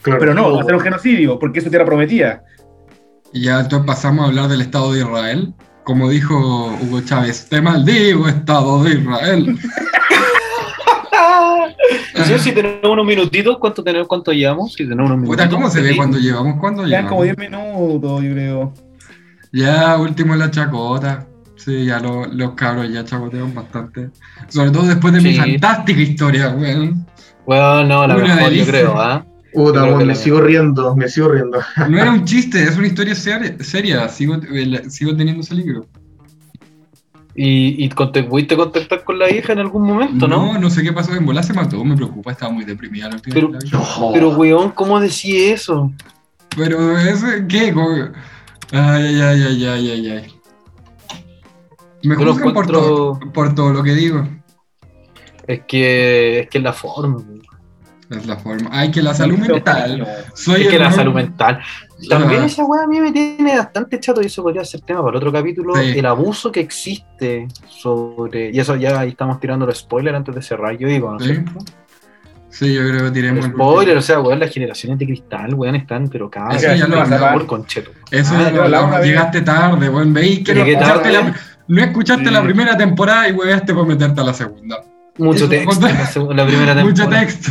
Claro. 0.02 0.18
Pero 0.18 0.34
no, 0.34 0.58
hacer 0.60 0.74
un 0.74 0.80
genocidio, 0.80 1.38
porque 1.38 1.58
eso 1.58 1.68
tierra 1.68 1.84
prometía. 1.84 2.42
Y 3.32 3.44
ya 3.44 3.60
entonces 3.60 3.86
pasamos 3.86 4.24
a 4.24 4.28
hablar 4.28 4.48
del 4.48 4.62
Estado 4.62 4.92
de 4.92 5.00
Israel. 5.00 5.54
Como 5.84 6.08
dijo 6.08 6.78
Hugo 6.82 7.00
Chávez, 7.02 7.48
te 7.48 7.60
maldigo, 7.60 8.28
Estado 8.28 8.82
de 8.84 8.94
Israel. 8.94 9.58
Sé 12.24 12.38
si 12.38 12.52
tenemos 12.52 12.90
unos 12.90 13.06
minutitos, 13.06 13.58
¿cuánto 13.58 13.82
tenemos? 13.82 14.08
¿Cuánto 14.08 14.32
llevamos? 14.32 14.72
Si 14.74 14.84
tenemos 14.84 15.10
unos 15.10 15.26
Puta, 15.26 15.44
minutitos. 15.44 15.54
¿cómo 15.54 15.70
se 15.70 15.80
ve 15.82 15.96
cuando 15.96 16.18
llevamos? 16.18 16.56
¿Cuándo 16.60 16.82
como 16.82 16.88
llevamos? 16.88 17.22
10 17.24 17.38
minutos, 17.38 18.22
yo 18.22 18.32
creo. 18.32 18.74
Ya, 19.52 19.96
último 19.96 20.34
en 20.34 20.40
la 20.40 20.50
chacota. 20.50 21.26
Sí, 21.56 21.86
ya 21.86 21.98
lo- 22.00 22.26
los 22.26 22.52
cabros 22.52 22.90
ya 22.92 23.04
chacotean 23.04 23.54
bastante. 23.54 24.10
Sobre 24.48 24.70
todo 24.70 24.84
después 24.84 25.12
de 25.14 25.20
mi 25.20 25.34
fantástica 25.34 26.00
historia, 26.00 26.50
weón. 26.50 27.04
Bueno, 27.46 27.84
no, 27.84 28.06
la 28.06 28.14
Una 28.16 28.24
mejor, 28.24 28.38
yo 28.40 28.44
delicia. 28.50 28.66
creo, 28.72 29.00
¿ah? 29.00 29.24
Puta, 29.52 29.80
Creo 29.80 29.84
que 29.84 29.88
weón, 29.94 29.98
me 29.98 30.04
la- 30.06 30.14
sigo 30.14 30.40
riendo, 30.40 30.94
me 30.94 31.08
sigo 31.08 31.28
riendo. 31.28 31.58
No 31.88 31.98
era 31.98 32.12
un 32.12 32.24
chiste, 32.26 32.62
es 32.62 32.76
una 32.76 32.86
historia 32.86 33.14
seria. 33.14 33.56
seria. 33.60 34.08
Sigo, 34.08 34.36
eh, 34.52 34.82
sigo 34.88 35.16
teniendo 35.16 35.40
ese 35.42 35.54
libro. 35.54 35.86
¿Y, 37.40 37.84
y 37.84 37.88
conte- 37.90 38.24
pudiste 38.24 38.56
contactar 38.56 39.04
con 39.04 39.16
la 39.16 39.30
hija 39.30 39.52
en 39.52 39.60
algún 39.60 39.84
momento, 39.86 40.26
no? 40.26 40.54
No, 40.54 40.58
no 40.58 40.70
sé 40.70 40.82
qué 40.82 40.92
pasó. 40.92 41.14
En 41.14 41.24
bola 41.24 41.40
se 41.44 41.52
mató, 41.54 41.84
me 41.84 41.94
preocupa. 41.94 42.32
Estaba 42.32 42.50
muy 42.50 42.64
deprimida 42.64 43.08
la 43.08 43.18
Pero- 43.18 43.50
la. 43.50 43.60
No. 43.70 44.10
Pero, 44.12 44.30
weón, 44.30 44.72
¿cómo 44.72 44.98
decís 44.98 45.52
eso? 45.52 45.92
Pero 46.56 46.98
ese, 46.98 47.46
¿qué? 47.46 47.72
Ay, 48.72 49.20
ay, 49.20 49.22
ay, 49.22 49.42
ay, 49.44 49.66
ay, 49.66 49.90
ay, 49.90 50.08
ay. 50.10 50.34
Me 52.02 52.16
Yo 52.16 52.36
por, 52.52 52.66
todo, 52.66 53.20
por 53.32 53.54
todo 53.54 53.72
lo 53.72 53.84
que 53.84 53.94
digo. 53.94 54.26
Es 55.46 55.60
que 55.68 56.40
es 56.40 56.48
que 56.48 56.58
la 56.58 56.72
forma. 56.72 57.22
Es 58.10 58.26
la 58.26 58.36
forma. 58.36 58.68
Ay, 58.72 58.90
que 58.90 59.00
la 59.00 59.14
salud 59.14 59.38
mental. 59.38 60.08
Soy 60.34 60.62
Es 60.62 60.68
que 60.70 60.78
la 60.80 60.90
salud 60.90 61.14
mental. 61.14 61.60
También 62.08 62.42
Ah. 62.42 62.46
esa 62.46 62.64
weá 62.64 62.82
a 62.84 62.86
mí 62.86 63.00
me 63.00 63.10
tiene 63.10 63.56
bastante 63.56 63.98
chato 63.98 64.22
y 64.22 64.26
eso 64.26 64.42
podría 64.42 64.64
ser 64.64 64.82
tema 64.82 65.02
para 65.02 65.16
otro 65.16 65.32
capítulo. 65.32 65.74
Sí. 65.74 65.98
El 65.98 66.06
abuso 66.06 66.52
que 66.52 66.60
existe 66.60 67.48
sobre. 67.68 68.50
Y 68.50 68.60
eso 68.60 68.76
ya 68.76 69.00
ahí 69.00 69.08
estamos 69.10 69.40
tirando 69.40 69.66
los 69.66 69.78
spoilers 69.78 70.16
antes 70.16 70.34
de 70.34 70.42
cerrar. 70.42 70.76
Yo 70.78 70.86
digo, 70.88 71.12
¿no 71.12 71.18
Sí. 71.20 71.34
Sí, 72.50 72.72
yo 72.74 72.80
creo 72.88 73.04
que 73.04 73.10
tiremos 73.10 73.44
el 73.44 73.52
Spoiler, 73.52 73.96
o 73.98 74.02
sea, 74.02 74.20
weón, 74.20 74.40
las 74.40 74.50
generaciones 74.50 74.98
de 74.98 75.04
cristal, 75.04 75.52
weón, 75.54 75.74
están, 75.74 76.08
pero 76.08 76.30
cada 76.30 76.48
Eso 76.56 76.62
ya 76.66 76.70
vez 76.72 76.88
lo 76.88 76.96
más 76.96 77.12
hablaba. 77.12 77.32
por 77.34 77.46
concheto. 77.46 77.90
Eso 78.10 78.34
Ah, 78.36 78.42
ya 78.44 78.50
lo 78.52 78.62
hablamos. 78.62 79.00
Llegaste 79.02 79.42
tarde, 79.42 79.88
weón. 79.90 80.14
Veis 80.14 80.40
que 80.44 80.54
no 80.54 80.62
escuchaste, 80.64 81.02
tarde. 81.02 81.12
la, 81.12 81.34
no 81.68 81.82
escuchaste 81.82 82.24
Sí. 82.24 82.30
la 82.30 82.42
primera 82.42 82.76
temporada 82.76 83.28
y 83.28 83.32
hueveaste 83.32 83.74
por 83.74 83.86
meterte 83.86 84.20
a 84.20 84.24
la 84.24 84.32
segunda. 84.34 84.82
Mucho 85.18 85.44
Eso, 85.44 85.48
texto 85.48 86.32
la, 86.32 86.46
primera 86.46 86.74
temporada. 86.74 86.84
Mucho 86.84 87.08
texto. 87.08 87.50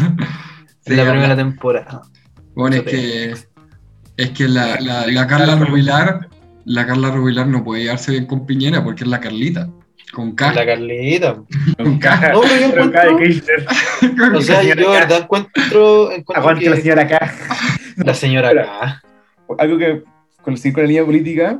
Sí, 0.86 0.92
En 0.94 0.98
la 0.98 1.10
primera 1.12 1.36
temporada. 1.36 2.02
Bueno, 2.56 2.76
es 2.78 2.84
que, 2.84 3.34
es 4.18 4.32
que 4.32 4.48
la, 4.48 4.80
la, 4.82 5.08
la 5.08 5.28
Carla 5.28 5.56
Rubilar, 5.56 6.28
la 6.66 6.86
Carla 6.86 7.12
Rubilar 7.12 7.48
no 7.48 7.64
puede 7.64 7.84
llevarse 7.84 8.12
bien 8.12 8.26
con 8.26 8.46
Piñera 8.46 8.84
porque 8.84 9.04
es 9.04 9.10
la 9.10 9.20
Carlita. 9.20 9.70
Con 10.14 10.32
K. 10.36 10.54
La 10.54 10.66
Carlita. 10.66 11.36
Con 11.78 12.00
caja. 12.00 12.32
No, 12.34 12.42
pero 12.42 12.62
yo 12.62 12.72
Pero 12.72 12.84
encuentro- 12.86 13.18
Kirchner. 13.18 13.66
O 14.36 14.42
sea, 14.42 14.64
yo 14.64 14.76
de 14.76 14.88
verdad 14.88 15.20
encuentro, 15.24 16.12
encuentro 16.12 16.36
Aguante 16.36 16.70
la 16.70 16.76
que 16.78 16.82
señora 16.82 17.02
acá. 17.04 17.34
la 17.98 18.14
señora 18.14 18.50
acá. 18.50 19.04
Algo 19.60 19.78
que 19.78 20.04
coincidir 20.42 20.74
con 20.74 20.84
la 20.84 20.88
línea 20.88 21.06
política 21.06 21.60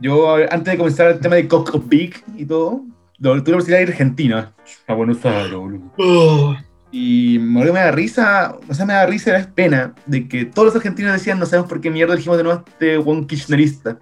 Yo, 0.00 0.36
antes 0.36 0.72
de 0.72 0.76
comenzar 0.78 1.08
el 1.12 1.20
tema 1.20 1.36
de 1.36 1.46
Coco 1.48 1.78
Big 1.78 2.22
y 2.36 2.44
todo, 2.44 2.82
tuve 3.20 3.36
la 3.36 3.42
posibilidad 3.42 3.78
de 3.78 3.82
ir 3.84 3.88
a 3.88 3.92
Argentina. 3.92 4.52
A 4.88 4.94
Buenos 4.94 5.24
Aires, 5.24 5.52
boludo. 5.54 6.56
Y 6.92 7.38
me 7.40 7.64
me 7.72 7.80
da 7.80 7.90
risa, 7.90 8.56
o 8.68 8.72
sea, 8.74 8.86
me 8.86 8.94
da 8.94 9.06
risa 9.06 9.30
y 9.30 9.32
da 9.42 9.48
pena 9.54 9.92
de 10.06 10.28
que 10.28 10.44
todos 10.44 10.66
los 10.66 10.76
argentinos 10.76 11.12
decían, 11.12 11.38
no 11.38 11.44
sabemos 11.46 11.68
por 11.68 11.80
qué 11.80 11.90
mierda 11.90 12.14
elegimos 12.14 12.38
de 12.38 12.44
nuevo 12.44 12.60
a 12.60 12.70
este 12.70 12.96
buen 12.96 13.26
kirchnerista. 13.26 13.98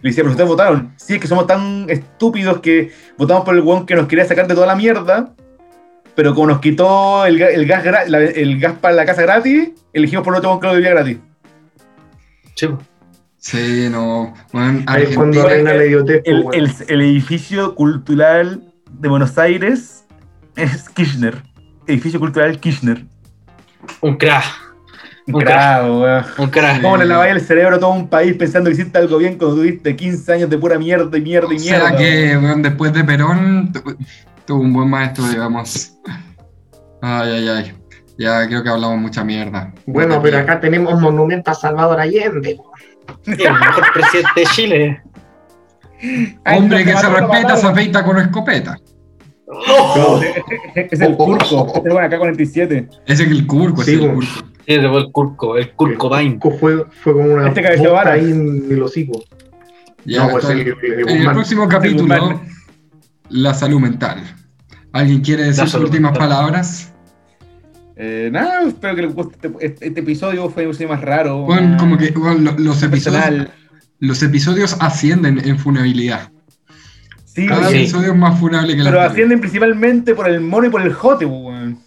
Le 0.00 0.10
decía, 0.10 0.22
pero 0.24 0.30
ustedes 0.32 0.48
votaron. 0.48 0.92
Sí, 0.96 1.14
es 1.14 1.20
que 1.20 1.26
somos 1.28 1.46
tan 1.46 1.86
estúpidos 1.88 2.60
que 2.60 2.90
votamos 3.18 3.44
por 3.44 3.54
el 3.54 3.62
buen 3.62 3.86
que 3.86 3.94
nos 3.94 4.06
quería 4.06 4.24
sacar 4.24 4.46
de 4.48 4.54
toda 4.54 4.66
la 4.66 4.74
mierda, 4.74 5.34
pero 6.14 6.34
como 6.34 6.48
nos 6.48 6.60
quitó 6.60 7.26
el, 7.26 7.38
ga- 7.38 7.52
el 7.52 7.66
gas, 7.66 7.84
la- 8.10 8.22
el 8.24 8.58
gas 8.60 8.74
para 8.80 8.94
la 8.94 9.04
casa 9.06 9.22
gratis, 9.22 9.70
elegimos 9.92 10.24
por 10.24 10.34
otro 10.34 10.50
buen 10.50 10.60
que 10.60 10.66
lo 10.68 10.74
vivía 10.74 10.90
gratis. 10.90 11.18
po. 12.68 12.78
Sí, 13.38 13.88
no. 13.90 14.34
Bueno, 14.52 14.82
Ahí 14.86 15.04
es 15.04 15.14
cuando 15.16 15.46
reina 15.46 15.74
la 15.74 15.84
idiotez. 15.84 16.22
El, 16.24 16.40
weón. 16.40 16.54
el- 16.54 16.70
el 16.88 17.00
edificio 17.02 17.74
cultural 17.74 18.62
de 18.90 19.08
Buenos 19.08 19.38
Aires 19.38 20.04
es 20.56 20.88
Kirchner. 20.88 21.42
Edificio 21.86 22.18
cultural 22.20 22.58
Kirchner. 22.58 23.04
Un 24.00 24.16
crack, 24.16 24.44
Un 25.28 25.34
weón. 25.34 26.24
un 26.38 26.50
crack. 26.50 26.82
¿Cómo 26.82 26.96
le 26.96 27.04
laváis 27.04 27.34
el 27.34 27.40
cerebro 27.40 27.76
a 27.76 27.78
todo 27.78 27.90
un 27.90 28.08
país 28.08 28.34
pensando 28.34 28.68
que 28.68 28.74
hiciste 28.74 28.98
algo 28.98 29.18
bien 29.18 29.38
cuando 29.38 29.56
tuviste 29.56 29.94
15 29.94 30.32
años 30.32 30.50
de 30.50 30.58
pura 30.58 30.78
mierda 30.78 31.16
y 31.16 31.20
mierda 31.20 31.52
y 31.54 31.58
mierda? 31.58 31.86
¿Será 31.88 31.96
que 31.96 32.36
bueno, 32.36 32.56
después 32.62 32.92
de 32.92 33.04
Perón 33.04 33.72
tu- 33.72 33.96
tuvo 34.44 34.60
un 34.62 34.72
buen 34.72 34.88
maestro, 34.90 35.24
digamos? 35.28 35.92
Ay, 37.02 37.30
ay, 37.30 37.48
ay. 37.48 37.74
Ya 38.18 38.46
creo 38.48 38.62
que 38.62 38.70
hablamos 38.70 38.98
mucha 38.98 39.22
mierda. 39.22 39.72
Bueno, 39.86 40.20
pero 40.22 40.38
acá 40.38 40.58
tenemos 40.58 40.98
monumento 41.00 41.50
a 41.50 41.54
Salvador 41.54 42.00
Allende. 42.00 42.56
El 43.26 43.36
mejor 43.36 43.84
presidente 43.92 44.30
de 44.40 44.46
Chile. 44.46 45.02
Hombre 46.46 46.84
que 46.84 46.96
se 46.96 47.08
respeta 47.08 47.56
se 47.56 47.66
afeita 47.66 48.04
con 48.04 48.18
escopeta. 48.18 48.78
No, 49.46 50.20
Es 50.74 51.00
el 51.00 51.16
Curco, 51.16 51.66
este 51.74 51.90
bueno 51.90 52.06
acá 52.06 52.18
47. 52.18 52.88
Ese 53.06 53.22
es 53.22 53.30
el 53.30 53.46
curco, 53.46 53.82
ese 53.82 53.92
Sí, 53.92 53.96
es 53.98 54.02
el 54.04 54.10
curco. 54.14 54.26
Sí, 54.26 54.42
ese 54.66 54.88
fue 54.88 54.98
el 54.98 55.12
Curco, 55.12 55.56
el 55.56 55.72
Curco 55.72 56.08
Bain. 56.08 56.38
Curco 56.40 56.58
fue, 56.58 56.84
fue 57.02 57.12
como 57.12 57.24
una 57.34 57.48
Este 57.48 57.62
cabeceo 57.62 57.90
boca 57.90 57.94
vara. 58.04 58.12
ahí 58.14 58.30
en 58.30 58.66
el 58.70 58.82
hocico. 58.82 59.22
Ya, 60.04 60.24
no, 60.26 60.32
pues 60.32 60.44
el, 60.50 60.60
el, 60.60 60.68
el 60.82 61.08
en 61.08 61.22
el 61.22 61.30
próximo 61.32 61.68
capítulo, 61.68 62.40
la 63.28 63.54
salud 63.54 63.80
mental. 63.80 64.22
¿Alguien 64.92 65.20
quiere 65.20 65.44
decir 65.44 65.68
sus 65.68 65.80
últimas 65.80 66.12
mental. 66.12 66.28
palabras? 66.28 66.92
Eh, 67.96 68.28
nada, 68.32 68.62
espero 68.66 68.94
que 68.96 69.02
les 69.02 69.14
guste 69.14 69.36
este, 69.48 69.64
este- 69.66 69.86
este 69.88 70.00
episodio. 70.00 70.48
Fue 70.50 70.64
un 70.64 70.70
episodio 70.70 70.88
más 70.90 71.00
raro. 71.02 71.38
Bueno, 71.42 71.68
más 71.68 71.80
como 71.80 71.96
que 71.98 72.10
bueno, 72.10 72.52
lo- 72.52 72.58
los, 72.58 72.82
episodios, 72.82 73.48
los 74.00 74.22
episodios 74.22 74.76
ascienden 74.80 75.40
en 75.44 75.58
funabilidad. 75.58 76.30
Sí, 77.36 77.46
Cada 77.46 77.68
Sí. 77.68 77.76
episodio 77.76 78.12
es 78.12 78.16
más 78.16 78.40
funable 78.40 78.74
que 78.74 78.82
la 78.82 78.90
pero 78.90 79.02
ascienden 79.02 79.40
principalmente 79.40 80.14
por 80.14 80.26
el 80.26 80.40
mono 80.40 80.66
y 80.68 80.70
por 80.70 80.80
el 80.80 80.94
jote, 80.94 81.26
pues, 81.26 81.38
weón. 81.38 81.78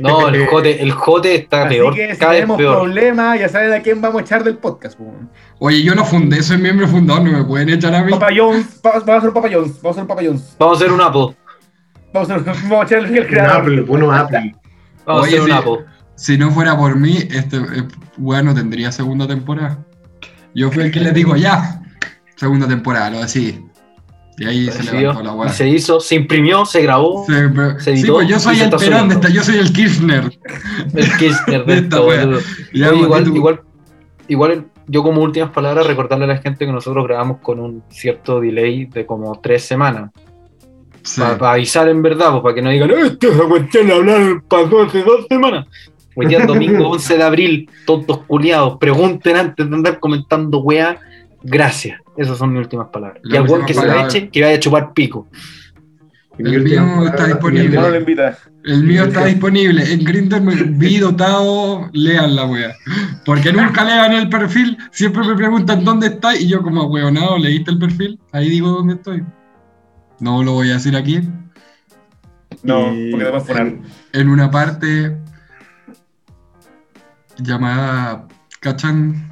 No, 0.00 0.28
el 0.28 0.46
jote, 0.46 0.80
el 0.80 0.92
jote 0.92 1.34
está 1.34 1.62
Así 1.64 1.74
peor, 1.74 1.92
que 1.96 2.12
si 2.12 2.18
cada 2.20 2.30
vez 2.30 2.40
tenemos 2.42 2.58
peor. 2.58 2.78
problemas, 2.78 3.40
ya 3.40 3.48
saben 3.48 3.72
a 3.72 3.80
quién 3.82 4.00
vamos 4.00 4.20
a 4.20 4.24
echar 4.24 4.44
del 4.44 4.56
podcast, 4.56 4.96
pues, 4.96 5.08
weón. 5.10 5.30
Oye, 5.58 5.82
yo 5.82 5.96
no 5.96 6.04
fundé, 6.04 6.40
soy 6.44 6.58
miembro 6.58 6.86
fundador, 6.86 7.24
no 7.24 7.36
me 7.38 7.44
pueden 7.44 7.70
echar 7.70 7.92
a 7.92 8.04
mí. 8.04 8.12
Papa 8.12 8.28
Jones, 8.36 8.80
vamos 8.84 9.08
a 9.08 9.16
hacer 9.16 9.28
un 9.30 9.34
Papa 9.34 9.48
Jones, 9.52 9.72
vamos 9.82 9.86
a 9.86 9.90
hacer 9.90 10.02
un 10.02 10.06
Papa 10.08 10.22
Jones. 10.24 10.56
Vamos 10.60 10.74
a 10.74 10.84
hacer 10.84 10.92
un 10.92 11.00
Apple. 11.00 11.36
Vamos 12.12 12.30
a, 12.30 12.34
hacer, 12.36 12.54
vamos 12.68 12.80
a 12.80 12.84
echar 12.84 12.98
el, 13.00 13.04
el 13.16 13.20
Un 13.22 13.26
creador. 13.26 13.56
Apple, 13.62 13.80
bueno 13.80 14.12
Apple. 14.12 14.54
Vamos 15.04 15.22
Oye, 15.24 15.38
a 15.38 15.40
hacer 15.40 15.40
un 15.40 15.46
sí. 15.46 15.52
Apple. 15.52 15.84
Si 16.14 16.38
no 16.38 16.50
fuera 16.52 16.76
por 16.76 16.96
mí, 16.96 17.18
este 17.32 17.56
eh, 17.56 17.88
bueno 18.16 18.54
tendría 18.54 18.92
segunda 18.92 19.26
temporada. 19.26 19.84
Yo 20.54 20.70
fui 20.70 20.84
el 20.84 20.92
que 20.92 21.00
les 21.00 21.12
digo 21.14 21.34
ya, 21.34 21.82
segunda 22.36 22.68
temporada, 22.68 23.10
lo 23.10 23.18
decidí. 23.18 23.60
Y 24.36 24.44
ahí 24.46 24.66
se 24.68 24.92
levantó 24.96 25.22
la 25.22 25.32
y 25.32 25.34
weá. 25.36 25.48
se 25.50 25.68
hizo, 25.68 26.00
se 26.00 26.16
imprimió, 26.16 26.64
se 26.66 26.82
grabó. 26.82 27.24
Sí, 27.26 27.32
pero- 27.54 27.78
se 27.78 27.96
sí, 27.96 28.00
editó 28.02 28.14
pues 28.14 28.28
yo 28.28 28.38
soy 28.40 28.56
se 28.56 28.64
el 28.64 28.70
Perón 28.70 29.08
de 29.08 29.14
esta, 29.14 29.28
yo 29.28 29.42
soy 29.42 29.56
el 29.58 29.72
Kirchner. 29.72 30.38
El 30.94 31.16
Kirchner 31.18 31.64
de 31.64 31.74
De 31.74 31.80
esta 31.80 31.96
esto, 31.96 32.04
Oye, 32.06 32.98
igual, 32.98 33.24
tú- 33.24 33.34
igual, 33.36 33.60
igual, 34.28 34.66
yo 34.88 35.02
como 35.02 35.22
últimas 35.22 35.50
palabras, 35.50 35.86
recordarle 35.86 36.24
a 36.24 36.28
la 36.28 36.38
gente 36.38 36.66
que 36.66 36.72
nosotros 36.72 37.06
grabamos 37.06 37.38
con 37.42 37.60
un 37.60 37.82
cierto 37.90 38.40
delay 38.40 38.86
de 38.86 39.06
como 39.06 39.40
tres 39.40 39.64
semanas. 39.64 40.10
sí. 41.02 41.20
Para 41.20 41.52
avisar 41.52 41.88
en 41.88 42.02
verdad, 42.02 42.30
pues, 42.32 42.42
para 42.42 42.54
que 42.56 42.62
no 42.62 42.70
digan, 42.70 42.90
esta 42.90 43.28
esa 43.28 43.44
cuestión 43.44 43.88
la 43.88 43.94
hablaron 43.94 44.42
pasó 44.48 44.82
hace 44.82 45.02
dos 45.02 45.26
semanas. 45.28 45.66
Hoy 46.16 46.26
día 46.26 46.38
es 46.38 46.46
domingo 46.46 46.88
11 46.90 47.16
de 47.18 47.22
abril, 47.22 47.70
tontos 47.86 48.18
culiados, 48.26 48.78
pregunten 48.78 49.36
antes 49.36 49.68
de 49.70 49.74
andar 49.76 50.00
comentando 50.00 50.58
weá. 50.58 50.98
Gracias. 51.44 52.00
Esas 52.16 52.38
son 52.38 52.52
mis 52.52 52.62
últimas 52.62 52.88
palabras. 52.88 53.20
La 53.22 53.36
Y 53.36 53.38
al 53.38 53.48
weón 53.48 53.66
que 53.66 53.74
se 53.74 53.86
la 53.86 54.04
eche, 54.04 54.30
que 54.30 54.42
vaya 54.42 54.56
a 54.56 54.60
chupar 54.60 54.92
pico. 54.94 55.28
El 56.38 56.64
mío 56.64 57.06
está 57.06 57.26
disponible. 57.26 57.76
No. 57.76 57.86
El 58.64 58.82
mío 58.82 59.04
está 59.04 59.24
disponible. 59.26 59.92
En 59.92 60.02
Grindr 60.04 60.40
me 60.40 60.54
vi 60.54 60.98
dotado, 60.98 61.88
lean 61.92 62.34
la 62.34 62.46
wea. 62.46 62.74
Porque 63.24 63.52
nunca 63.52 63.84
lean 63.84 64.12
el 64.14 64.28
perfil, 64.28 64.76
siempre 64.90 65.22
me 65.22 65.36
preguntan 65.36 65.84
dónde 65.84 66.08
está 66.08 66.34
y 66.34 66.48
yo 66.48 66.62
como 66.62 66.84
weonado, 66.86 67.38
¿leíste 67.38 67.70
el 67.72 67.78
perfil? 67.78 68.18
Ahí 68.32 68.48
digo 68.48 68.70
dónde 68.70 68.94
estoy. 68.94 69.22
No 70.18 70.42
lo 70.42 70.52
voy 70.52 70.70
a 70.70 70.74
decir 70.74 70.96
aquí. 70.96 71.20
No, 72.62 72.92
Y- 72.94 73.10
porque 73.10 73.26
te 73.26 73.30
vas 73.30 73.42
a 73.42 73.46
funar. 73.46 73.72
En 74.12 74.28
una 74.28 74.50
parte 74.50 75.16
llamada 77.38 78.26
¿Cachan? 78.60 79.28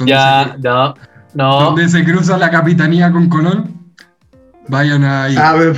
Ya, 0.00 0.52
se- 0.52 0.58
no, 0.68 0.94
no. 1.34 1.60
donde 1.64 1.88
se 1.88 2.04
cruza 2.04 2.36
la 2.38 2.50
capitanía 2.50 3.10
con 3.12 3.28
Colón. 3.28 3.74
Vayan 4.68 5.04
ahí 5.04 5.36
A 5.36 5.52
ver, 5.54 5.76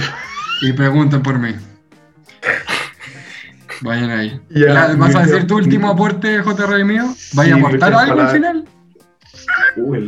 y 0.62 0.72
pregunten 0.72 1.22
por 1.22 1.38
mí. 1.38 1.54
Vayan 3.80 4.10
ahí. 4.10 4.40
Ya, 4.50 4.94
¿Vas 4.96 5.14
a 5.16 5.22
decir 5.22 5.46
tu 5.46 5.56
último 5.56 5.88
aporte, 5.90 6.42
JR 6.42 6.84
mío? 6.84 7.04
¿Vaya 7.34 7.54
a 7.54 7.58
Sí, 7.58 7.64
aportar 7.64 7.92
mi 7.92 7.98
algo 7.98 8.20
al 8.20 8.28
final? 8.30 8.64
uy, 9.76 9.98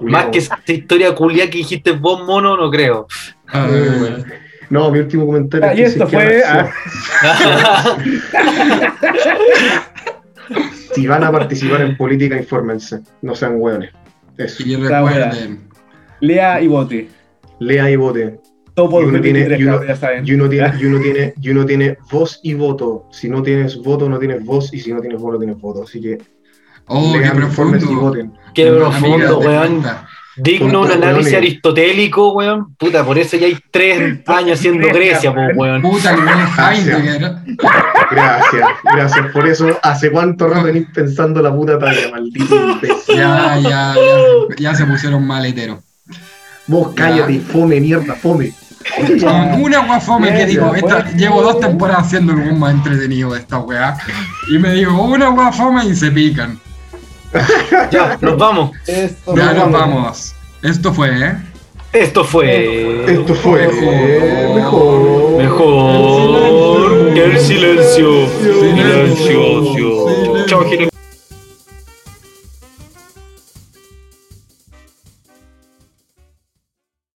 el 0.00 0.10
Más 0.10 0.26
que 0.26 0.38
esa 0.38 0.58
historia 0.66 1.14
culia 1.14 1.50
que 1.50 1.58
dijiste 1.58 1.92
vos, 1.92 2.24
mono, 2.26 2.56
no 2.56 2.70
creo. 2.70 3.06
Eh, 3.52 4.24
No, 4.70 4.90
mi 4.90 4.98
último 5.00 5.26
comentario. 5.26 5.68
Ah, 5.68 5.72
es 5.72 5.78
y 5.78 5.82
esto 5.82 6.08
fue. 6.08 6.42
a- 6.44 6.70
ah, 7.22 7.96
Si 10.94 11.06
van 11.06 11.24
a 11.24 11.32
participar 11.32 11.80
en 11.82 11.96
política, 11.96 12.36
infórmense. 12.36 13.00
No 13.22 13.34
sean 13.34 13.54
hueones. 13.56 13.90
Eso. 14.38 14.62
y 14.66 14.74
Está 14.74 15.00
recuerden, 15.02 15.68
lea 16.20 16.60
y 16.60 16.66
vote. 16.68 17.08
Lea 17.60 17.90
y 17.90 17.96
vote. 17.96 18.40
Topo 18.74 19.00
Y 19.00 19.04
uno 19.04 19.20
tiene- 19.20 19.40
2023, 19.48 19.60
y 19.60 19.62
uno- 19.62 19.72
cabrón, 19.72 19.88
ya 19.88 19.96
saben. 19.96 20.26
Y 20.26 20.32
uno, 20.32 20.48
tiene, 20.48 20.72
y, 20.80 20.84
uno 20.86 21.00
tiene, 21.00 21.34
y 21.40 21.48
uno 21.50 21.66
tiene 21.66 21.98
voz 22.10 22.40
y 22.42 22.54
voto. 22.54 23.06
Si 23.12 23.28
no 23.28 23.42
tienes 23.42 23.76
voto, 23.76 24.08
no 24.08 24.18
tienes 24.18 24.44
voz. 24.44 24.72
Y 24.74 24.80
si 24.80 24.92
no 24.92 25.00
tienes 25.00 25.20
voto, 25.20 25.34
no 25.34 25.38
tienes 25.38 25.60
voto. 25.60 25.82
Así 25.84 26.00
que 26.00 26.18
oh, 26.86 27.12
qué 27.12 27.18
infórmense 27.26 27.86
y 27.86 27.88
profundo. 27.88 28.00
voten. 28.00 28.32
Qué 28.54 28.70
profundo, 28.72 29.38
weón. 29.38 29.82
Digno 30.36 30.80
un 30.80 30.90
análisis 30.90 31.34
aristotélico, 31.34 32.32
weón. 32.32 32.74
Puta, 32.74 33.04
por 33.04 33.18
eso 33.18 33.36
ya 33.36 33.46
hay 33.46 33.56
tres 33.70 34.20
años 34.26 34.58
siendo 34.58 34.88
Grecia, 34.88 35.32
po, 35.32 35.40
weón. 35.54 35.82
Puta, 35.82 36.14
buen 36.14 36.28
Heidegger. 36.58 37.36
Gracias, 38.10 38.68
gracias 38.84 39.26
por 39.32 39.46
eso. 39.46 39.78
¿Hace 39.82 40.10
cuánto 40.10 40.48
rato 40.48 40.64
venís 40.64 40.88
pensando 40.92 41.40
la 41.40 41.54
puta 41.54 41.78
talla, 41.78 42.10
maldito 42.10 42.54
imbécil? 42.54 43.16
Ya, 43.16 43.58
ya, 43.58 43.94
ya, 43.94 44.56
ya 44.58 44.74
se 44.74 44.84
pusieron 44.86 45.26
maleteros. 45.26 45.78
Vos 46.66 46.92
cállate, 46.94 47.40
fome, 47.40 47.80
mierda, 47.80 48.14
fome. 48.14 48.52
Una 49.58 49.78
guafome 49.78 50.32
que 50.32 50.38
Ya, 50.40 50.46
digo, 50.46 50.74
esta, 50.74 51.10
llevo 51.12 51.42
dos 51.42 51.60
temporadas 51.60 52.06
haciendo 52.06 52.32
el 52.32 52.54
más 52.54 52.74
entretenido 52.74 53.32
de 53.32 53.40
esta 53.40 53.58
weá. 53.58 53.96
Y 54.48 54.58
me 54.58 54.72
digo, 54.72 55.02
una 55.02 55.28
guafome 55.28 55.86
y 55.86 55.94
se 55.94 56.10
pican. 56.10 56.58
Ya, 57.90 58.18
nos 58.20 58.36
vamos. 58.38 58.70
Esto 58.86 59.34
Ya 59.36 59.52
no- 59.52 59.64
nos 59.66 59.72
vamos. 59.72 60.34
Esto 60.62 60.92
fue, 60.94 61.08
¿eh? 61.26 61.34
Esto 61.92 62.24
fue. 62.24 63.04
Esto 63.12 63.34
fue 63.34 63.66
Mejor. 63.68 64.54
mejor. 64.56 65.36
Mejor 65.42 67.14
que 67.14 67.24
el 67.24 67.38
silencio. 67.38 68.26
Silencio. 68.40 69.64
Silencio. 69.64 70.46
Chao, 70.46 70.64
Gil. 70.68 70.88